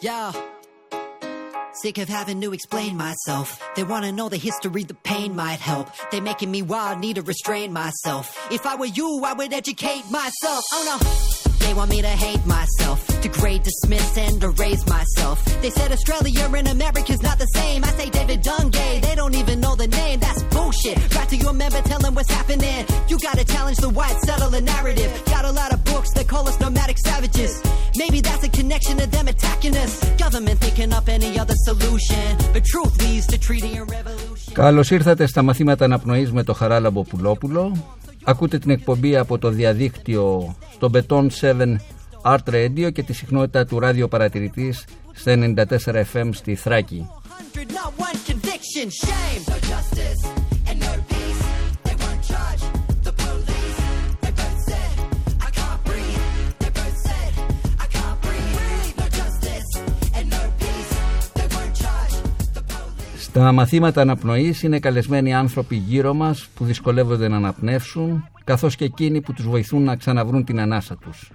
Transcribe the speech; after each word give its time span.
Yeah. 0.00 0.32
Sick 1.82 1.98
of 1.98 2.08
having 2.08 2.40
to 2.40 2.52
explain 2.52 2.96
myself. 2.96 3.62
They 3.76 3.84
wanna 3.84 4.12
know 4.12 4.28
the 4.28 4.36
history, 4.36 4.84
the 4.84 4.94
pain 4.94 5.34
might 5.34 5.60
help. 5.60 5.88
They're 6.10 6.22
making 6.22 6.50
me 6.50 6.62
wild, 6.62 6.98
need 7.00 7.16
to 7.16 7.22
restrain 7.22 7.72
myself. 7.72 8.36
If 8.50 8.66
I 8.66 8.76
were 8.76 8.86
you, 8.86 9.22
I 9.24 9.32
would 9.32 9.52
educate 9.52 10.04
myself. 10.10 10.64
Oh 10.72 10.84
no. 10.84 11.58
They 11.66 11.74
want 11.74 11.90
me 11.90 12.00
to 12.00 12.08
hate 12.08 12.44
myself, 12.46 13.07
degrade, 13.20 13.62
dismiss, 13.62 14.16
and 14.16 14.42
erase 14.42 14.84
myself. 14.86 15.44
They 15.62 15.70
said 15.70 15.90
Australia 15.92 16.44
and 16.58 16.68
America's 16.68 17.22
not 17.22 17.38
the 17.38 17.50
same. 17.58 17.84
I 17.84 17.90
say 17.98 18.08
David 18.10 18.42
Dungay, 18.42 18.92
they 19.06 19.14
don't 19.14 19.34
even 19.34 19.60
know 19.60 19.74
the 19.74 19.88
name. 20.00 20.20
That's 20.20 20.42
bullshit. 20.54 20.96
Right 21.16 21.28
to 21.28 21.36
your 21.36 21.52
member, 21.52 21.80
tell 21.82 22.00
them 22.06 22.14
what's 22.14 22.32
happening. 22.38 22.80
You 23.08 23.16
gotta 23.28 23.44
challenge 23.44 23.78
the 23.78 23.92
white 23.98 24.18
settler 24.26 24.60
narrative. 24.60 25.10
Got 25.26 25.44
a 25.44 25.52
lot 25.60 25.70
of 25.74 25.78
books 25.84 26.10
that 26.16 26.26
call 26.32 26.44
us 26.50 26.58
nomadic 26.60 26.98
savages. 26.98 27.52
Maybe 28.02 28.18
that's 28.20 28.44
a 28.50 28.50
connection 28.58 28.94
to 29.02 29.06
them 29.14 29.26
attacking 29.34 29.76
us. 29.84 29.92
Government 30.24 30.58
thinking 30.64 30.92
up 30.98 31.06
any 31.08 31.30
other 31.42 31.58
solution. 31.68 32.24
But 32.54 32.62
truth 32.72 32.94
leads 33.04 33.26
to 33.32 33.36
treaty 33.46 33.72
and 33.78 33.86
revolution. 33.90 34.52
Καλώς 34.52 34.90
ήρθατε 34.90 35.26
στα 35.26 35.42
μαθήματα 35.42 35.84
αναπνοής 35.84 36.32
με 36.32 36.42
το 36.42 36.52
Χαράλαμπο 36.52 37.02
Πουλόπουλο. 37.02 37.76
Ακούτε 38.24 38.58
την 38.58 38.70
εκπομπή 38.70 39.16
από 39.16 39.38
το 39.38 39.50
διαδίκτυο 39.50 40.54
στο 40.72 40.90
Beton 40.94 41.26
7 41.40 41.76
Art 42.22 42.48
Radio 42.54 42.92
και 42.92 43.02
τη 43.02 43.12
συχνότητα 43.12 43.64
του 43.64 43.78
ράδιο 43.78 44.08
παρατηρητής 44.08 44.84
στα 45.12 45.32
94 45.36 46.04
FM 46.12 46.28
στη 46.32 46.54
Θράκη. 46.54 47.08
100, 47.54 47.70
not 47.78 47.92
one 48.06 48.18
conviction. 48.30 48.86
Shame. 49.04 49.40
No 49.52 49.58
justice 49.72 50.20
and 50.68 50.76
no 50.86 50.92
peace. 51.12 51.42
They 51.86 51.96
won't 52.02 52.22
charge 52.30 52.62
the 53.06 53.12
police. 53.22 53.78
They 54.22 54.32
both 54.40 54.58
said, 54.68 54.94
I 55.46 55.50
can't 55.58 55.80
breathe. 55.88 56.22
They 56.60 56.70
both 56.78 56.96
said, 57.06 57.32
I 57.84 57.86
can't 57.96 58.18
breathe. 58.26 58.94
No 59.02 59.06
justice 59.20 59.68
and 60.16 60.26
no 60.36 60.42
peace. 60.62 60.92
They 61.38 61.48
won't 61.54 61.74
charge 61.82 62.14
the 62.56 62.62
police. 62.72 63.18
Στα 63.18 63.52
μαθήματα 63.52 64.00
αναπνοής 64.00 64.62
είναι 64.62 64.78
καλεσμένοι 64.78 65.34
άνθρωποι 65.34 65.76
γύρω 65.76 66.14
μας 66.14 66.48
που 66.54 66.64
δυσκολεύονται 66.64 67.28
να 67.28 67.36
αναπνεύσουν 67.36 68.28
καθώς 68.44 68.76
και 68.76 68.84
εκείνοι 68.84 69.20
που 69.20 69.32
τους 69.32 69.48
βοηθούν 69.48 69.82
να 69.82 69.96
ξαναβρούν 69.96 70.44
την 70.44 70.60
ανάσα 70.60 70.96
τους. 70.96 71.30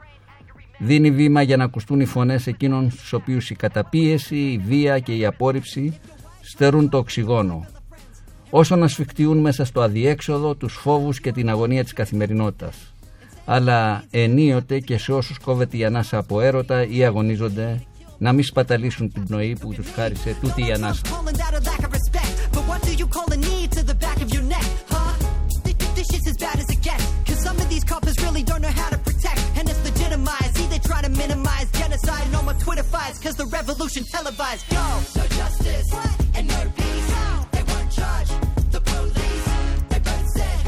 Δίνει 0.86 1.12
βήμα 1.12 1.42
για 1.42 1.58
να 1.58 1.64
ακουστούν 1.64 2.00
οι 2.00 2.06
φωνές 2.06 2.48
εκείνων 2.48 2.92
στους 2.92 3.14
οποίους 3.14 3.50
η 3.50 3.56
καταπίεση, 3.56 4.36
η 4.36 4.62
βία 4.66 5.00
και 5.00 5.16
η 5.16 5.26
απόρριψη 5.26 6.00
στερούν 6.42 6.90
το 6.90 6.98
οξυγόνο. 6.98 7.66
Όσο 8.50 8.76
να 8.76 8.88
σφιχτιούν 8.88 9.38
μέσα 9.38 9.66
στο 9.66 9.82
αδιέξοδο 9.82 10.56
τους 10.56 10.74
φόβους 10.74 11.20
και 11.20 11.32
την 11.32 11.50
αγωνία 11.50 11.84
της 11.84 11.94
καθημερινότητας. 11.94 12.94
Αλλά 13.46 14.04
ενίοτε 14.10 14.80
και 14.80 14.98
σε 14.98 15.14
όσους 15.14 15.40
κόβεται 15.40 15.78
η 15.78 15.86
ανάσα 15.86 16.18
από 16.18 16.42
έρωτα 16.42 16.88
ή 16.88 17.06
αγωνίζονται 17.06 17.84
να 18.18 18.34
μην 18.34 18.44
σπαταλήσουν 18.44 19.12
την 19.12 19.24
πνοή 19.26 19.58
που 19.60 19.74
τους 19.74 19.90
χάρισε 19.92 20.38
τούτη 20.42 20.68
η 20.68 20.72
ανάσα. 20.72 21.02
Genocide. 32.54 32.62
No 32.62 32.62
more 32.62 32.64
Twitter 32.66 32.84
fights. 32.84 33.20
Cause 33.20 33.36
the 33.36 33.46
revolution 33.46 34.04
televised. 34.16 34.66
Go! 34.70 34.86
No 35.16 35.26
justice 35.40 35.90
and 36.36 36.48
no 36.48 36.62
peace. 36.76 37.12
They 37.52 37.64
won't 37.72 37.92
charge 37.92 38.32
the 38.72 38.82
police. 38.82 39.46
They 39.90 40.00
both 40.00 40.28
said, 40.38 40.60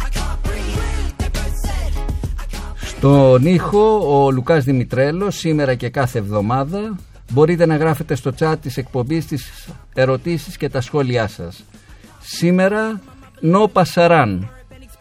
I 0.00 0.08
can't 0.10 0.42
breathe. 0.42 1.12
They 1.18 1.28
both 1.28 1.56
said, 1.66 1.92
I 2.38 2.46
can't 2.46 2.74
breathe. 2.78 2.98
Στον 2.98 3.46
ήχο 3.46 4.02
ο 4.16 4.30
Λουκάς 4.30 4.64
Δημητρέλος 4.64 5.36
σήμερα 5.38 5.74
και 5.74 5.88
κάθε 5.88 6.18
εβδομάδα 6.18 6.96
μπορείτε 7.30 7.66
να 7.66 7.76
γράφετε 7.76 8.14
στο 8.14 8.32
chat 8.38 8.54
της 8.60 8.76
εκπομπής 8.76 9.26
τις 9.26 9.68
ερωτήσεις 9.94 10.56
και 10.56 10.68
τα 10.68 10.80
σχόλιά 10.80 11.28
σας. 11.28 11.64
Σήμερα 12.20 13.00
Νο 13.40 13.68
Πασαράν. 13.68 14.48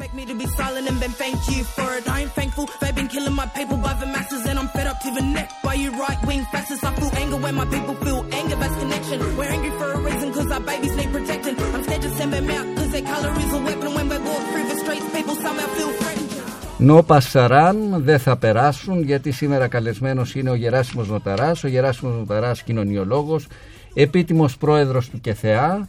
Been 0.04 0.10
expect 0.10 0.30
me 0.30 0.34
to 0.34 0.38
be 0.44 0.48
silent 0.58 0.86
and 0.90 1.00
been 1.00 1.16
thank 1.24 1.38
you 1.54 1.64
for 1.64 1.90
it. 1.98 2.04
I 2.10 2.22
ain't 2.22 2.34
thankful. 2.40 2.66
They've 2.82 2.98
been 3.02 3.08
killing 3.08 3.36
my 3.42 3.48
people 3.60 3.78
by 3.78 3.94
the 4.02 4.06
masses, 4.06 4.46
and 4.50 4.60
I'm 4.60 4.68
fed 4.76 4.88
up 4.92 5.00
to 5.06 5.10
the 5.18 5.22
neck 5.22 5.50
by 5.64 5.76
you 5.76 5.90
right 6.04 6.20
wing 6.28 6.44
fascists. 6.52 6.84
I 6.84 6.92
feel 7.00 7.12
anger 7.24 7.38
when 7.38 7.56
my 7.56 7.68
people 7.76 7.96
feel 8.06 8.22
anger. 8.40 8.56
That's 8.62 8.76
connection. 8.84 9.18
We're 9.38 9.52
angry 9.58 9.74
for 9.80 9.90
a 9.98 10.00
reason, 10.08 10.28
cause 10.34 10.50
our 10.52 10.64
babies 10.72 10.94
need 11.00 11.12
protecting. 11.18 11.56
I'm 11.76 11.84
scared 11.88 12.04
to 12.08 12.12
send 12.18 12.32
them 12.34 12.50
out, 12.58 12.66
cause 12.78 12.92
their 12.96 13.06
color 13.14 13.32
is 13.44 13.52
a 13.60 13.62
weapon. 13.68 13.90
When 13.98 14.08
we 14.12 14.18
walk 14.30 14.44
through 14.52 14.68
the 14.72 14.78
streets, 14.84 15.08
people 15.18 15.36
somehow 15.46 15.68
feel 15.78 15.92
threatened. 16.00 16.32
Νο 16.78 17.04
Πασαράν 17.04 18.04
δεν 18.04 18.20
θα 18.20 18.38
περάσουν 18.38 19.04
γιατί 19.04 19.32
σήμερα 19.32 19.68
καλεσμένος 19.68 20.36
είναι 20.36 20.50
ο 20.50 20.56
Γεράσιμος 20.56 21.08
Νοταράς, 21.08 21.64
ο 21.64 21.68
Γεράσιμος 21.68 22.16
Νοταράς 22.16 22.64
κοινωνιολόγος, 22.64 23.48
επίτιμος 23.94 24.58
πρόεδρος 24.58 25.10
του 25.10 25.22
ΚΕΘΕΑ. 25.22 25.88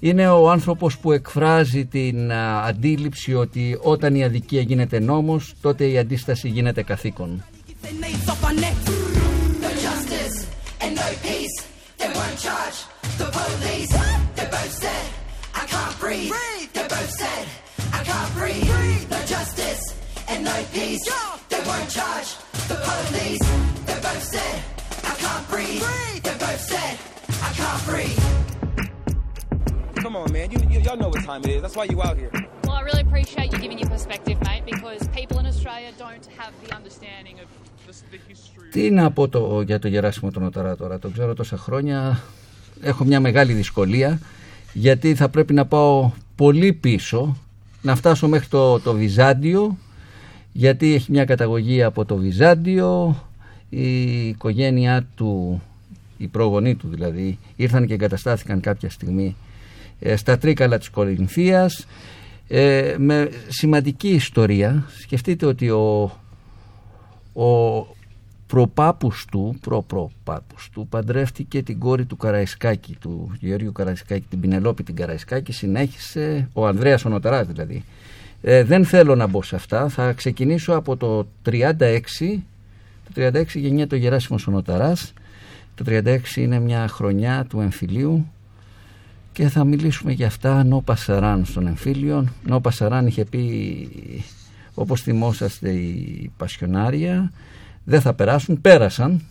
Είναι 0.00 0.28
ο 0.28 0.50
άνθρωπος 0.50 0.98
που 0.98 1.12
εκφράζει 1.12 1.84
την 1.84 2.32
α, 2.32 2.64
αντίληψη 2.64 3.34
ότι 3.34 3.78
όταν 3.82 4.14
η 4.14 4.24
αδικία 4.24 4.60
γίνεται 4.60 4.98
νόμος, 4.98 5.54
τότε 5.60 5.86
η 5.86 5.98
αντίσταση 5.98 6.48
γίνεται 6.48 6.82
καθήκον. 6.82 7.44
Get 7.68 7.82
their 7.82 7.92
knees 8.00 8.28
off 8.32 8.44
our 8.44 8.54
necks. 8.64 8.84
No 9.64 9.70
justice 9.86 10.36
and 10.82 10.92
no 11.00 11.08
peace. 11.26 11.56
They 12.00 12.10
won't 12.18 12.36
charge 12.46 12.78
the 13.20 13.28
police. 13.36 13.92
They 14.36 14.46
both 14.56 14.74
said, 14.82 15.04
I 15.60 15.62
can't 15.72 15.94
breathe. 16.00 16.32
Come 30.06 30.22
on, 30.22 30.32
man. 30.32 30.48
You, 30.52 30.58
you, 30.72 30.78
y'all 30.86 30.98
know 31.02 31.10
what 31.14 31.24
time 31.30 31.42
it 31.46 31.50
is. 31.54 31.60
That's 31.62 31.76
why 31.78 31.86
you 31.92 31.98
out 32.08 32.16
here. 32.22 32.30
Well, 32.64 32.76
I 32.80 32.82
really 32.88 33.02
appreciate 33.08 33.48
you 33.52 33.58
giving 33.64 33.78
your 33.82 33.90
perspective, 33.96 34.36
mate, 34.48 34.64
because 34.72 35.00
people 35.18 35.36
in 35.40 35.46
Australia 35.52 35.90
don't 36.04 36.24
have 36.38 36.52
the 36.62 36.70
understanding 36.78 37.36
of 37.44 37.48
the, 37.86 37.92
the 38.12 38.18
history. 38.28 38.70
Τι 38.70 38.90
να 38.90 39.10
πω 39.10 39.28
το, 39.28 39.60
για 39.60 39.78
το 39.78 39.88
Γεράσιμο 39.88 40.30
τον 40.30 40.42
Νοταρά 40.42 40.76
τώρα, 40.76 40.98
τον 40.98 41.12
ξέρω 41.12 41.34
τόσα 41.34 41.56
χρόνια, 41.56 42.22
έχω 42.80 43.04
μια 43.04 43.20
μεγάλη 43.20 43.52
δυσκολία 43.52 44.20
γιατί 44.72 45.14
θα 45.14 45.28
πρέπει 45.28 45.52
να 45.52 45.66
πάω 45.66 46.10
πολύ 46.36 46.72
πίσω, 46.72 47.36
να 47.82 47.94
φτάσω 47.94 48.28
μέχρι 48.28 48.48
το, 48.48 48.80
το 48.80 48.92
Βυζάντιο 48.92 49.76
γιατί 50.52 50.94
έχει 50.94 51.10
μια 51.10 51.24
καταγωγή 51.24 51.82
από 51.82 52.04
το 52.04 52.16
Βυζάντιο, 52.16 53.22
η 53.68 54.26
οικογένειά 54.28 55.06
του, 55.14 55.62
οι 56.16 56.26
προγονεί 56.26 56.74
του 56.74 56.88
δηλαδή, 56.88 57.38
ήρθαν 57.56 57.86
και 57.86 57.94
εγκαταστάθηκαν 57.94 58.60
κάποια 58.60 58.90
στιγμή 58.90 59.36
ε, 59.36 59.45
στα 60.16 60.38
Τρίκαλα 60.38 60.78
της 60.78 60.88
Κορινθίας. 60.88 61.86
Ε, 62.48 62.94
με 62.98 63.30
σημαντική 63.48 64.08
ιστορία. 64.08 64.84
Σκεφτείτε 65.00 65.46
ότι 65.46 65.70
ο, 65.70 66.02
ο 67.32 67.86
προπάπους 68.46 69.24
του, 69.30 69.56
προπροπάπους 69.60 70.70
του, 70.72 70.86
παντρεύτηκε 70.88 71.62
την 71.62 71.78
κόρη 71.78 72.04
του 72.04 72.16
Καραϊσκάκη, 72.16 72.96
του 73.00 73.36
Γεωργίου 73.40 73.72
Καραϊσκάκη, 73.72 74.26
την 74.30 74.40
Πινελόπη 74.40 74.82
την 74.82 74.94
Καραϊσκάκη, 74.96 75.52
συνέχισε, 75.52 76.48
ο 76.52 76.66
Ανδρέας 76.66 77.04
ο 77.04 77.08
Νοταράς 77.08 77.46
δηλαδή. 77.46 77.84
Ε, 78.42 78.64
δεν 78.64 78.84
θέλω 78.84 79.14
να 79.14 79.26
μπω 79.26 79.42
σε 79.42 79.56
αυτά, 79.56 79.88
θα 79.88 80.12
ξεκινήσω 80.12 80.72
από 80.74 80.96
το 80.96 81.26
36, 81.46 81.60
το 83.14 83.30
36 83.34 83.44
γεννιέται 83.54 83.94
ο 83.94 83.98
Γεράσιμος 83.98 84.46
ο 84.46 84.50
Νοταράς, 84.50 85.12
το 85.74 85.84
36 85.88 86.18
είναι 86.36 86.60
μια 86.60 86.88
χρονιά 86.88 87.46
του 87.48 87.60
εμφυλίου 87.60 88.26
και 89.36 89.48
θα 89.48 89.64
μιλήσουμε 89.64 90.12
για 90.12 90.26
αυτά 90.26 90.64
Νο 90.64 90.80
Πασαράν 90.80 91.44
στον 91.44 91.66
εμφύλιο. 91.66 92.26
Νο 92.46 92.60
Πασαράν 92.60 93.06
είχε 93.06 93.24
πει, 93.24 93.88
όπως 94.74 95.02
θυμόσαστε 95.02 95.70
η 95.70 96.30
Πασιονάρια, 96.36 97.32
δεν 97.84 98.00
θα 98.00 98.14
περάσουν, 98.14 98.60
πέρασαν. 98.60 99.22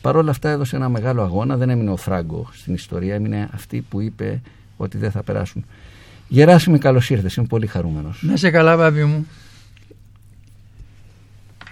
Παρ' 0.00 0.16
όλα 0.16 0.30
αυτά 0.30 0.48
έδωσε 0.48 0.76
ένα 0.76 0.88
μεγάλο 0.88 1.22
αγώνα, 1.22 1.56
δεν 1.56 1.70
έμεινε 1.70 1.90
ο 1.90 1.96
Φράγκο 1.96 2.48
στην 2.52 2.74
ιστορία, 2.74 3.14
έμεινε 3.14 3.48
αυτή 3.52 3.84
που 3.88 4.00
είπε 4.00 4.40
ότι 4.76 4.98
δεν 4.98 5.10
θα 5.10 5.22
περάσουν. 5.22 5.64
Γεράσιμη, 6.28 6.78
καλώς 6.78 7.10
ήρθες, 7.10 7.34
είμαι 7.34 7.46
πολύ 7.46 7.66
χαρούμενος. 7.66 8.22
Να 8.22 8.36
σε 8.36 8.50
καλά, 8.50 8.76
βάβη 8.76 9.04
μου. 9.04 9.26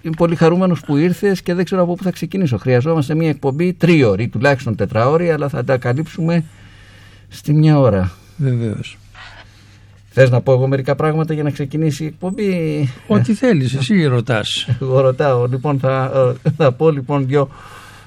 Είμαι 0.02 0.14
πολύ 0.16 0.34
χαρούμενος 0.34 0.80
που 0.80 0.96
ήρθες 0.96 1.42
και 1.42 1.54
δεν 1.54 1.64
ξέρω 1.64 1.82
από 1.82 1.94
πού 1.94 2.02
θα 2.02 2.10
ξεκινήσω. 2.10 2.58
Χρειαζόμαστε 2.58 3.14
μια 3.14 3.28
εκπομπή 3.28 3.72
τρίωρη, 3.72 4.28
τουλάχιστον 4.28 4.76
τετραώρη, 4.76 5.30
αλλά 5.30 5.48
θα 5.48 5.64
τα 5.64 5.78
καλύψουμε 5.78 6.44
στη 7.28 7.52
μια 7.52 7.78
ώρα. 7.78 8.12
Βεβαίως. 8.36 8.98
Θες 10.10 10.30
να 10.30 10.40
πω 10.40 10.52
εγώ 10.52 10.66
μερικά 10.66 10.94
πράγματα 10.94 11.34
για 11.34 11.42
να 11.42 11.50
ξεκινήσει 11.50 12.04
η 12.04 12.06
εκπομπή; 12.06 12.88
Ό,τι 13.06 13.34
θέλεις, 13.34 13.74
εσύ 13.74 14.04
ρωτάς. 14.04 14.68
Εγώ 14.80 15.00
ρωτάω. 15.00 15.46
Λοιπόν, 15.46 15.78
θα, 15.78 16.12
ε, 16.42 16.50
θα 16.56 16.72
πω 16.72 16.90
λοιπόν 16.90 17.26
δύο 17.26 17.48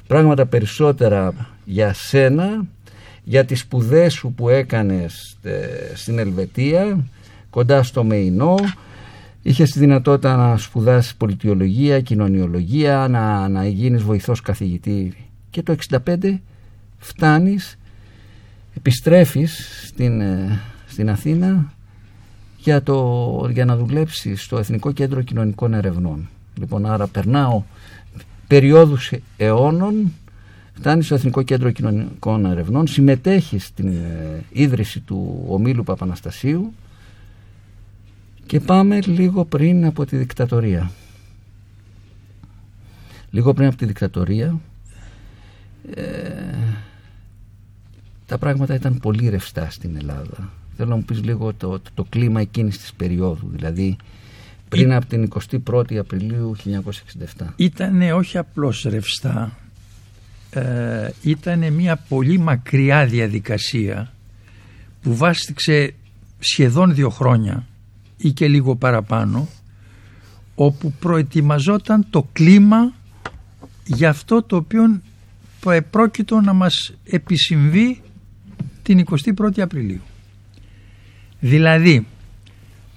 πράγματα 0.07 0.45
περισσότερα 0.45 1.33
για 1.65 1.93
σένα, 1.93 2.65
για 3.23 3.45
τις 3.45 3.59
σπουδές 3.59 4.13
σου 4.13 4.33
που 4.33 4.49
έκανες 4.49 5.37
ε, 5.41 5.59
στην 5.93 6.19
Ελβετία, 6.19 7.05
κοντά 7.49 7.83
στο 7.83 8.03
Μεϊνό. 8.03 8.55
Είχες 9.41 9.71
τη 9.71 9.79
δυνατότητα 9.79 10.35
να 10.35 10.57
σπουδάσεις 10.57 11.15
πολιτιολογία, 11.15 12.01
κοινωνιολογία, 12.01 13.07
να, 13.09 13.49
να 13.49 13.67
γίνεις 13.67 14.03
βοηθός 14.03 14.41
καθηγητή 14.41 15.13
και 15.49 15.63
το 15.63 15.75
65 16.05 16.39
φτάνεις, 16.97 17.77
επιστρέφεις 18.73 19.83
στην, 19.87 20.21
ε, 20.21 20.59
στην 20.87 21.09
Αθήνα 21.09 21.73
για, 22.57 22.83
το, 22.83 23.49
για 23.51 23.65
να 23.65 23.75
δουλέψεις 23.77 24.43
στο 24.43 24.57
Εθνικό 24.57 24.91
Κέντρο 24.91 25.21
Κοινωνικών 25.21 25.73
Ερευνών. 25.73 26.29
Λοιπόν, 26.59 26.85
άρα 26.85 27.07
περνάω 27.07 27.63
περιόδους 28.47 29.13
αιώνων, 29.37 30.13
φτάνεις 30.73 31.05
στο 31.05 31.15
Εθνικό 31.15 31.41
Κέντρο 31.41 31.71
Κοινωνικών 31.71 32.45
Ερευνών, 32.45 32.87
συμμετέχεις 32.87 33.65
στην 33.65 33.87
ε, 33.87 34.43
ίδρυση 34.49 34.99
του 34.99 35.45
ομίλου 35.47 35.83
Παπαναστασίου 35.83 36.73
και 38.45 38.59
πάμε 38.59 38.99
λίγο 39.01 39.45
πριν 39.45 39.85
από 39.85 40.05
τη 40.05 40.17
δικτατορία. 40.17 40.91
Λίγο 43.31 43.53
πριν 43.53 43.67
από 43.67 43.75
τη 43.75 43.85
δικτατορία 43.85 44.59
ε, 45.95 46.03
τα 48.31 48.37
πράγματα 48.37 48.73
ήταν 48.73 48.97
πολύ 48.97 49.29
ρευστά 49.29 49.69
στην 49.69 49.95
Ελλάδα. 49.95 50.51
Θέλω 50.77 50.89
να 50.89 50.95
μου 50.95 51.03
πεις 51.03 51.23
λίγο 51.23 51.53
το, 51.53 51.67
το, 51.67 51.89
το 51.93 52.05
κλίμα 52.09 52.41
εκείνης 52.41 52.77
της 52.77 52.93
περίοδου, 52.93 53.49
δηλαδή 53.51 53.97
πριν 54.69 54.93
από 54.93 55.05
την 55.05 55.29
21η 55.65 55.95
Απριλίου 55.95 56.55
1967. 57.37 57.45
Ήτανε 57.55 58.13
όχι 58.13 58.37
απλώς 58.37 58.85
ρευστά, 58.89 59.57
ε, 60.49 61.09
ήταν 61.21 61.73
μια 61.73 61.95
πολύ 61.95 62.37
μακριά 62.37 63.05
διαδικασία 63.05 64.11
που 65.01 65.15
βάστηξε 65.15 65.93
σχεδόν 66.39 66.95
δύο 66.95 67.09
χρόνια 67.09 67.67
ή 68.17 68.31
και 68.31 68.47
λίγο 68.47 68.75
παραπάνω 68.75 69.47
όπου 70.55 70.93
προετοιμαζόταν 70.99 72.05
το 72.09 72.27
κλίμα 72.33 72.93
για 73.85 74.09
αυτό 74.09 74.43
το 74.43 74.55
οποίο 74.55 75.01
πρόκειτο 75.89 76.41
να 76.41 76.53
μας 76.53 76.93
επισυμβεί 77.03 78.01
την 78.83 79.05
21η 79.35 79.59
Απριλίου. 79.59 80.01
Δηλαδή 81.39 82.07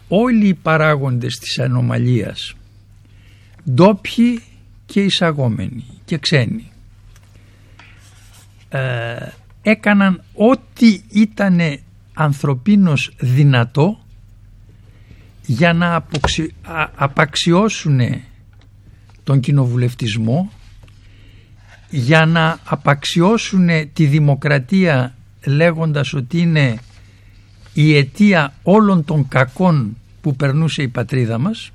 όλοι 0.08 0.48
οι 0.48 0.54
παράγοντες 0.54 1.38
της 1.38 1.58
ανομαλίας 1.58 2.54
ντόπιοι 3.70 4.42
και 4.86 5.00
εισαγόμενοι 5.00 5.84
και 6.04 6.18
ξένοι 6.18 6.70
ε, 8.68 9.16
έκαναν 9.62 10.22
ό,τι 10.34 11.00
ήταν 11.10 11.60
ανθρωπίνος 12.14 13.14
δυνατό 13.20 13.98
για 15.46 15.72
να 15.72 15.94
αποξι... 15.94 16.54
απαξιώσουν 16.94 18.00
τον 19.24 19.40
κοινοβουλευτισμό 19.40 20.52
για 21.90 22.26
να 22.26 22.58
απαξιώσουν 22.64 23.68
τη 23.92 24.06
δημοκρατία 24.06 25.14
λέγοντας 25.46 26.12
ότι 26.12 26.38
είναι 26.38 26.78
η 27.72 27.96
αιτία 27.96 28.54
όλων 28.62 29.04
των 29.04 29.28
κακών 29.28 29.96
που 30.20 30.36
περνούσε 30.36 30.82
η 30.82 30.88
πατρίδα 30.88 31.38
μας 31.38 31.70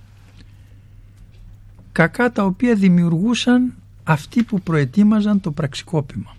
κακά 1.91 2.31
τα 2.31 2.43
οποία 2.43 2.75
δημιουργούσαν 2.75 3.73
αυτοί 4.03 4.43
που 4.43 4.61
προετοίμαζαν 4.61 5.41
το 5.41 5.51
πραξικόπημα. 5.51 6.35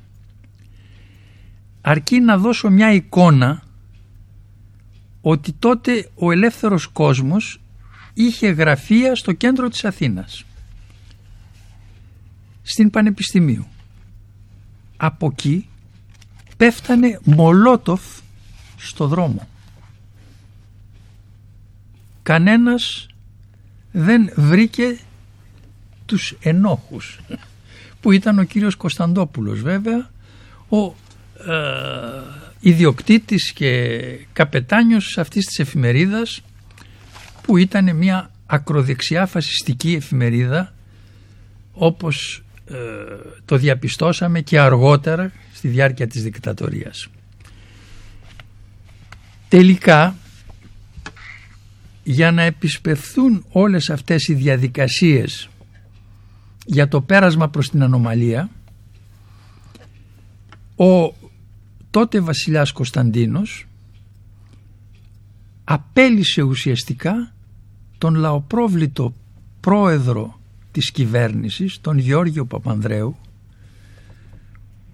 Αρκεί 1.81 2.21
να 2.21 2.39
δώσω 2.39 2.71
μια 2.71 2.93
εικόνα 2.93 3.63
ότι 5.21 5.53
τότε 5.53 6.09
ο 6.15 6.31
ελεύθερος 6.33 6.87
κόσμος 6.87 7.61
είχε 8.15 8.49
γραφεία 8.49 9.15
στο 9.15 9.33
κέντρο 9.33 9.69
της 9.69 9.85
Αθήνας 9.85 10.45
στην 12.63 12.91
Πανεπιστημίου. 12.91 13.67
Από 14.97 15.27
εκεί 15.27 15.69
πέφτανε 16.61 17.19
μολότοφ 17.25 18.01
στο 18.77 19.07
δρόμο. 19.07 19.49
Κανένας 22.23 23.07
δεν 23.93 24.33
βρήκε 24.37 24.99
τους 26.07 26.37
ενόχους 26.41 27.21
που 28.01 28.13
ήταν 28.13 28.39
ο 28.39 28.43
κύριος 28.43 28.75
Κωνσταντόπουλος 28.75 29.61
βέβαια 29.61 30.11
ο 30.69 30.85
ε, 30.87 30.95
ιδιοκτήτης 32.61 33.53
και 33.53 33.91
καπετάνιος 34.33 35.19
αυτής 35.19 35.47
της 35.47 35.59
εφημερίδας 35.59 36.43
που 37.43 37.57
ήταν 37.57 37.97
μια 37.97 38.31
ακροδεξιά 38.47 39.27
φασιστική 39.27 39.95
εφημερίδα 39.95 40.75
όπως 41.73 42.43
ε, 42.67 42.77
το 43.45 43.57
διαπιστώσαμε 43.57 44.41
και 44.41 44.61
αργότερα 44.61 45.33
στη 45.61 45.69
διάρκεια 45.69 46.07
της 46.07 46.23
δικτατορίας. 46.23 47.09
Τελικά 49.49 50.17
για 52.03 52.31
να 52.31 52.43
επισπευθούν 52.43 53.45
όλες 53.49 53.91
αυτές 53.91 54.29
οι 54.29 54.35
διαδικασίες 54.35 55.49
για 56.67 56.89
το 56.89 57.01
πέρασμα 57.01 57.49
προς 57.49 57.71
την 57.71 57.83
ανομαλία 57.83 58.51
ο 60.77 61.15
τότε 61.91 62.21
βασιλιάς 62.21 62.73
Κωνσταντίνος 62.73 63.67
απέλησε 65.65 66.43
ουσιαστικά 66.43 67.35
τον 67.99 68.15
λαοπρόβλητο 68.15 69.15
πρόεδρο 69.61 70.41
της 70.71 70.91
κυβέρνησης, 70.91 71.81
τον 71.81 71.99
Γεώργιο 71.99 72.45
Παπανδρέου 72.45 73.17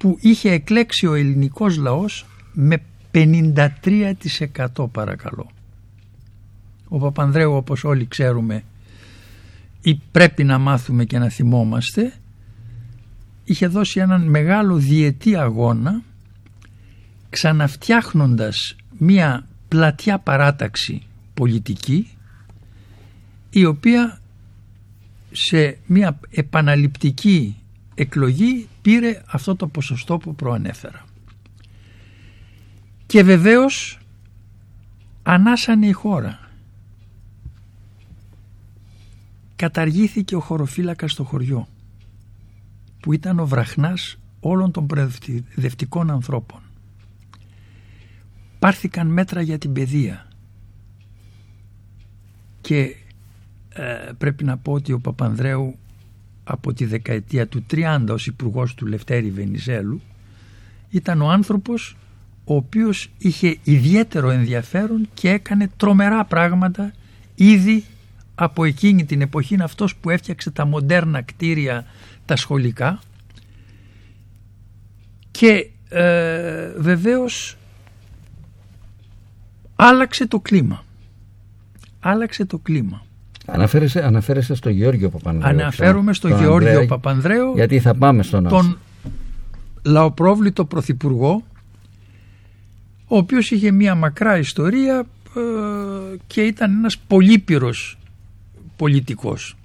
που 0.06 0.19
είχε 0.20 0.50
εκλέξει 0.50 1.06
ο 1.06 1.14
ελληνικός 1.14 1.76
λαός 1.76 2.26
με 2.53 2.82
53% 3.12 4.91
παρακαλώ. 4.93 5.50
Ο 6.88 6.99
Παπανδρέου 6.99 7.53
όπως 7.53 7.85
όλοι 7.85 8.06
ξέρουμε 8.06 8.64
ή 9.81 10.00
πρέπει 10.12 10.44
να 10.44 10.58
μάθουμε 10.58 11.05
και 11.05 11.19
να 11.19 11.29
θυμόμαστε 11.29 12.12
είχε 13.44 13.67
δώσει 13.67 14.00
έναν 14.00 14.23
μεγάλο 14.23 14.76
διετή 14.76 15.37
αγώνα 15.37 16.02
ξαναφτιάχνοντας 17.30 18.76
μία 18.99 19.47
πλατιά 19.69 20.19
παράταξη 20.19 21.02
πολιτική 21.35 22.09
η 23.50 23.64
οποία 23.64 24.21
σε 25.33 25.78
μία 25.87 26.21
επαναληπτική 26.30 27.57
εκλογή 27.97 28.69
πήρε 28.83 29.23
αυτό 29.26 29.57
το 29.57 29.67
ποσοστό 29.67 30.19
που 30.19 30.35
προανέφερα. 30.35 31.05
Και 33.07 33.23
βεβαίως 33.23 33.99
ανάσανε 35.23 35.87
η 35.87 35.93
χώρα. 35.93 36.50
Καταργήθηκε 39.57 40.37
ο 40.37 40.41
χωροφύλακας 40.41 41.12
στο 41.12 41.25
χωριό 41.25 41.69
που 43.00 43.12
ήταν 43.12 43.38
ο 43.38 43.47
βραχνάς 43.47 44.19
όλων 44.41 44.71
των 44.71 44.87
προεδευτικών 44.87 46.11
ανθρώπων 46.11 46.61
πάρθηκαν 48.59 49.07
μέτρα 49.07 49.41
για 49.41 49.59
την 49.59 49.73
παιδεία 49.73 50.29
και 52.61 52.97
ε, 53.69 54.11
πρέπει 54.19 54.45
να 54.45 54.59
πω 54.59 54.73
ότι 54.73 54.93
ο 54.93 55.00
Παπανδρέου 55.00 55.79
από 56.49 56.73
τη 56.73 56.85
δεκαετία 56.85 57.47
του 57.47 57.67
30 57.71 58.05
ως 58.09 58.26
υπουργός 58.26 58.75
του 58.75 58.87
Λευτέρη 58.87 59.31
Βενιζέλου 59.31 60.00
ήταν 60.91 61.21
ο 61.23 61.31
άνθρωπος 61.31 61.97
ο 62.45 62.55
οποίος 62.55 63.11
είχε 63.19 63.57
ιδιαίτερο 63.62 64.31
ενδιαφέρον 64.31 65.09
και 65.15 65.31
έκανε 65.31 65.71
τρομερά 65.76 66.25
πράγματα 66.25 66.93
ήδη 67.35 67.85
από 68.35 68.65
εκείνη 68.65 69.05
την 69.05 69.21
εποχή 69.21 69.55
είναι 69.55 69.65
αυτός 69.65 69.97
που 69.97 70.11
έφτιαξε 70.11 70.50
τα 70.50 70.65
μοντέρνα 70.65 71.23
κτίρια 71.23 71.87
τα 72.25 72.37
σχολικά 72.37 73.00
και 75.31 75.71
ε, 75.88 76.73
βεβαίως 76.79 77.57
άλλαξε 79.76 80.26
το 80.26 80.41
κλίμα. 80.41 80.85
Άλλαξε 82.00 82.45
το 82.45 82.59
κλίμα. 82.59 83.05
Αναφέρεσαι, 83.47 84.05
αναφέρεσαι 84.05 84.55
στο 84.55 84.71
Γεώργιο 84.71 85.09
Παπανδρέου. 85.09 85.50
Αναφέρομαι 85.50 86.12
στο 86.12 86.29
Γεώργιο 86.29 86.87
Παπανδρέου. 86.87 87.53
Γιατί 87.55 87.81
θα 87.81 87.95
πάμε 87.95 88.23
στον 88.23 88.49
Τον 88.49 88.79
λαοπρόβλητο 89.83 90.65
πρωθυπουργό 90.65 91.45
ο 93.07 93.17
οποίος 93.17 93.50
είχε 93.50 93.71
μία 93.71 93.95
μακρά 93.95 94.38
ιστορία 94.38 95.07
ε, 95.37 96.17
και 96.26 96.43
ήταν 96.43 96.76
ένας 96.76 96.99
πολύπυρος 96.99 97.99
πολιτικός. 98.76 99.57